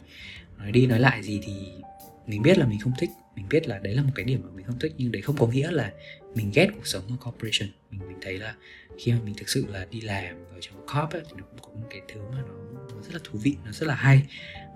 Nói 0.58 0.72
đi 0.72 0.88
nói 0.88 1.00
lại 1.00 1.24
gì 1.24 1.42
thì 1.44 1.54
mình 2.28 2.42
biết 2.42 2.58
là 2.58 2.66
mình 2.66 2.80
không 2.80 2.94
thích. 3.00 3.10
Mình 3.36 3.46
biết 3.50 3.68
là 3.68 3.80
đấy 3.80 3.96
là 3.96 4.02
một 4.02 4.12
cái 4.16 4.26
điểm 4.26 4.42
mà 4.44 4.50
mình 4.56 4.66
không 4.66 4.80
thích 4.80 4.94
nhưng 4.98 5.12
đấy 5.12 5.22
không 5.22 5.38
có 5.38 5.48
nghĩa 5.48 5.72
là 5.72 5.92
mình 6.38 6.52
ghét 6.54 6.68
cuộc 6.76 6.88
sống 6.88 7.04
ở 7.10 7.16
corporation. 7.26 7.70
Mình 7.92 8.02
mình 8.08 8.18
thấy 8.22 8.38
là 8.38 8.56
khi 8.98 9.12
mà 9.12 9.18
mình 9.26 9.36
thực 9.38 9.50
sự 9.50 9.66
là 9.70 9.86
đi 9.92 10.02
làm 10.02 10.36
ở 10.54 10.58
trong 10.62 10.76
corp 10.76 11.14
ấy, 11.14 11.22
thì 11.26 11.34
nó 11.38 11.44
cũng 11.52 11.60
có 11.62 11.70
một 11.82 11.88
cái 11.90 12.02
thứ 12.08 12.20
mà 12.32 12.42
nó, 12.48 12.54
nó 12.96 13.02
rất 13.02 13.14
là 13.14 13.20
thú 13.24 13.40
vị 13.44 13.56
nó 13.66 13.72
rất 13.72 13.88
là 13.88 13.96
hay. 13.96 14.24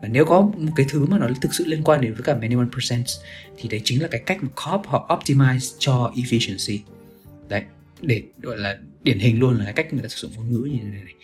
Và 0.01 0.07
nếu 0.07 0.26
có 0.26 0.41
một 0.41 0.72
cái 0.76 0.86
thứ 0.89 1.05
mà 1.05 1.18
nó 1.18 1.28
thực 1.41 1.53
sự 1.53 1.66
liên 1.66 1.84
quan 1.84 2.01
đến 2.01 2.14
với 2.14 2.24
cả 2.24 2.36
many 2.36 2.55
one 2.55 2.70
percent 2.74 3.05
thì 3.57 3.70
đấy 3.70 3.82
chính 3.84 4.01
là 4.01 4.07
cái 4.07 4.22
cách 4.26 4.38
mà 4.41 4.49
corp 4.49 4.88
họ 4.88 5.20
optimize 5.20 5.76
cho 5.80 6.12
efficiency. 6.16 6.80
Đấy 7.49 7.64
để 8.01 8.24
gọi 8.41 8.57
là 8.57 8.78
điển 9.03 9.20
hình 9.20 9.39
luôn 9.39 9.57
là 9.57 9.64
cái 9.64 9.74
cách 9.74 9.93
người 9.93 10.03
ta 10.03 10.09
sử 10.09 10.28
dụng 10.28 10.32
ngôn 10.36 10.51
ngữ 10.51 10.70
như 10.70 10.80
thế 10.84 10.89
này, 10.89 11.03
này. 11.03 11.16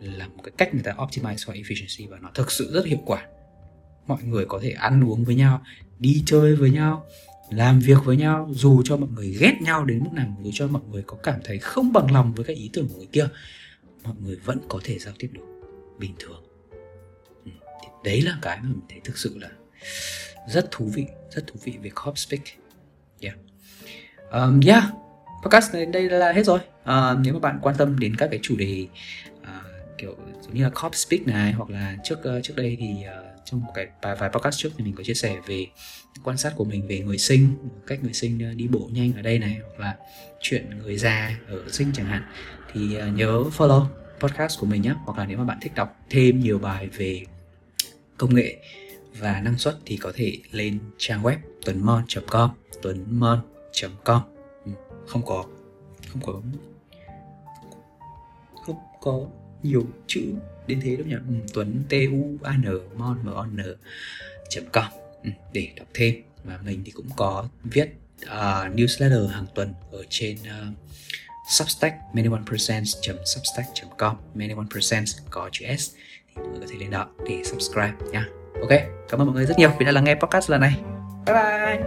Là 0.00 0.26
một 0.26 0.42
cái 0.42 0.52
cách 0.56 0.74
người 0.74 0.82
ta 0.82 0.92
optimize 0.92 1.36
cho 1.36 1.52
efficiency 1.52 2.08
và 2.08 2.18
nó 2.18 2.30
thực 2.34 2.52
sự 2.52 2.70
rất 2.72 2.86
hiệu 2.86 3.02
quả. 3.06 3.26
Mọi 4.06 4.22
người 4.22 4.44
có 4.48 4.60
thể 4.62 4.70
ăn 4.70 5.04
uống 5.04 5.24
với 5.24 5.34
nhau 5.34 5.62
đi 5.98 6.22
chơi 6.26 6.56
với 6.56 6.70
nhau 6.70 7.06
làm 7.50 7.78
việc 7.80 7.98
với 8.04 8.16
nhau 8.16 8.48
dù 8.52 8.82
cho 8.84 8.96
mọi 8.96 9.08
người 9.14 9.36
ghét 9.40 9.54
nhau 9.60 9.84
đến 9.84 10.00
mức 10.04 10.10
nào 10.12 10.36
dù 10.42 10.50
cho 10.54 10.66
mọi 10.66 10.82
người 10.90 11.02
có 11.06 11.16
cảm 11.22 11.40
thấy 11.44 11.58
không 11.58 11.92
bằng 11.92 12.12
lòng 12.12 12.32
với 12.34 12.44
cái 12.44 12.56
ý 12.56 12.70
tưởng 12.72 12.88
của 12.88 12.96
người 12.96 13.08
kia 13.12 13.28
mọi 14.04 14.14
người 14.22 14.36
vẫn 14.36 14.58
có 14.68 14.80
thể 14.84 14.98
giao 14.98 15.14
tiếp 15.18 15.30
được 15.32 15.44
bình 15.98 16.14
thường. 16.18 16.42
Ừ, 17.44 17.50
thì 17.82 17.88
đấy 18.04 18.22
là 18.22 18.38
cái 18.42 18.56
mà 18.62 18.68
mình 18.68 18.86
thấy 18.88 19.00
thực 19.04 19.18
sự 19.18 19.38
là 19.38 19.48
rất 20.48 20.70
thú 20.70 20.90
vị 20.94 21.06
rất 21.30 21.46
thú 21.46 21.60
vị 21.64 21.74
về 21.82 21.90
Corp 22.04 22.18
Speak. 22.18 22.42
Yeah. 23.20 23.36
Um, 24.32 24.60
yeah 24.66 24.84
podcast 25.44 25.74
này 25.74 25.86
đây 25.86 26.10
là 26.10 26.32
hết 26.32 26.46
rồi. 26.46 26.58
Uh, 26.82 27.18
nếu 27.24 27.34
mà 27.34 27.40
bạn 27.40 27.58
quan 27.62 27.76
tâm 27.76 27.98
đến 27.98 28.16
các 28.16 28.28
cái 28.30 28.40
chủ 28.42 28.56
đề 28.56 28.86
uh, 29.40 29.46
kiểu 29.98 30.16
giống 30.40 30.54
như 30.54 30.64
là 30.64 30.70
cop 30.70 30.94
Speak 30.94 31.26
này 31.26 31.52
hoặc 31.52 31.70
là 31.70 31.96
trước 32.04 32.18
uh, 32.18 32.42
trước 32.42 32.54
đây 32.56 32.76
thì 32.80 32.90
uh, 32.90 33.29
trong 33.50 33.60
một 33.60 33.72
cái 33.74 33.86
vài, 34.02 34.14
vài 34.14 34.30
podcast 34.30 34.58
trước 34.58 34.70
thì 34.76 34.84
mình 34.84 34.94
có 34.94 35.04
chia 35.04 35.14
sẻ 35.14 35.40
về 35.46 35.66
quan 36.24 36.36
sát 36.36 36.52
của 36.56 36.64
mình 36.64 36.86
về 36.86 37.00
người 37.00 37.18
sinh 37.18 37.54
cách 37.86 37.98
người 38.02 38.12
sinh 38.12 38.44
ờ, 38.44 38.54
đi 38.54 38.68
bộ 38.68 38.88
nhanh 38.92 39.12
ở 39.16 39.22
đây 39.22 39.38
này 39.38 39.58
hoặc 39.62 39.80
là 39.80 39.96
chuyện 40.40 40.70
người 40.82 40.96
già 40.96 41.38
ở 41.48 41.62
sinh 41.68 41.90
chẳng 41.94 42.06
hạn. 42.06 42.22
Thì 42.72 42.94
ờ, 42.94 43.08
nhớ 43.08 43.44
follow 43.56 43.86
podcast 44.20 44.60
của 44.60 44.66
mình 44.66 44.82
nhé 44.82 44.94
hoặc 45.04 45.18
là 45.18 45.26
nếu 45.26 45.38
mà 45.38 45.44
bạn 45.44 45.58
thích 45.60 45.72
đọc 45.74 45.96
thêm 46.10 46.40
nhiều 46.40 46.58
bài 46.58 46.88
về 46.88 47.24
công 48.16 48.34
nghệ 48.34 48.56
và 49.18 49.40
năng 49.40 49.58
suất 49.58 49.76
thì 49.86 49.96
có 49.96 50.12
thể 50.14 50.38
lên 50.50 50.78
trang 50.98 51.22
web 51.22 51.36
tuấn.mon.com 51.64 52.50
tuấn.mon.com 52.82 54.22
ừ, 54.64 54.72
không 55.06 55.22
có 55.26 55.44
không 56.12 56.22
có 56.22 56.42
không 58.66 58.76
có 59.00 59.26
nhiều 59.62 59.86
chữ 60.06 60.34
đến 60.70 60.80
thế 60.82 60.96
đâu 60.96 61.06
nhỉ 61.06 61.14
ừ, 61.14 61.34
tuấn 61.54 61.82
t 61.88 61.92
u 61.92 62.38
a 62.42 62.56
n 62.56 62.64
mon 62.96 63.16
m 63.24 63.28
o 63.40 63.46
n 63.46 63.48
com 64.72 64.90
ừ, 65.24 65.30
để 65.52 65.68
đọc 65.76 65.88
thêm 65.94 66.14
và 66.44 66.58
mình 66.64 66.82
thì 66.84 66.90
cũng 66.90 67.08
có 67.16 67.48
viết 67.64 67.88
uh, 68.24 68.74
newsletter 68.76 69.26
hàng 69.26 69.46
tuần 69.54 69.74
ở 69.92 70.04
trên 70.08 70.36
uh, 70.36 70.74
Substack 71.50 71.96
many1percent.substack.com 72.14 74.16
many1percent 74.34 75.04
có 75.30 75.48
chữ 75.52 75.66
S 75.78 75.90
thì 76.28 76.34
mọi 76.36 76.48
người 76.48 76.60
có 76.60 76.66
thể 76.70 76.76
lên 76.78 76.90
đó 76.90 77.08
để 77.28 77.42
subscribe 77.44 77.92
nha. 78.12 78.26
Ok, 78.60 78.70
cảm 79.08 79.20
ơn 79.20 79.26
mọi 79.26 79.34
người 79.34 79.46
rất 79.46 79.58
nhiều 79.58 79.70
vì 79.78 79.84
đã 79.84 79.92
lắng 79.92 80.04
nghe 80.04 80.14
podcast 80.14 80.50
lần 80.50 80.60
này. 80.60 80.76
Bye 81.26 81.34
bye. 81.34 81.80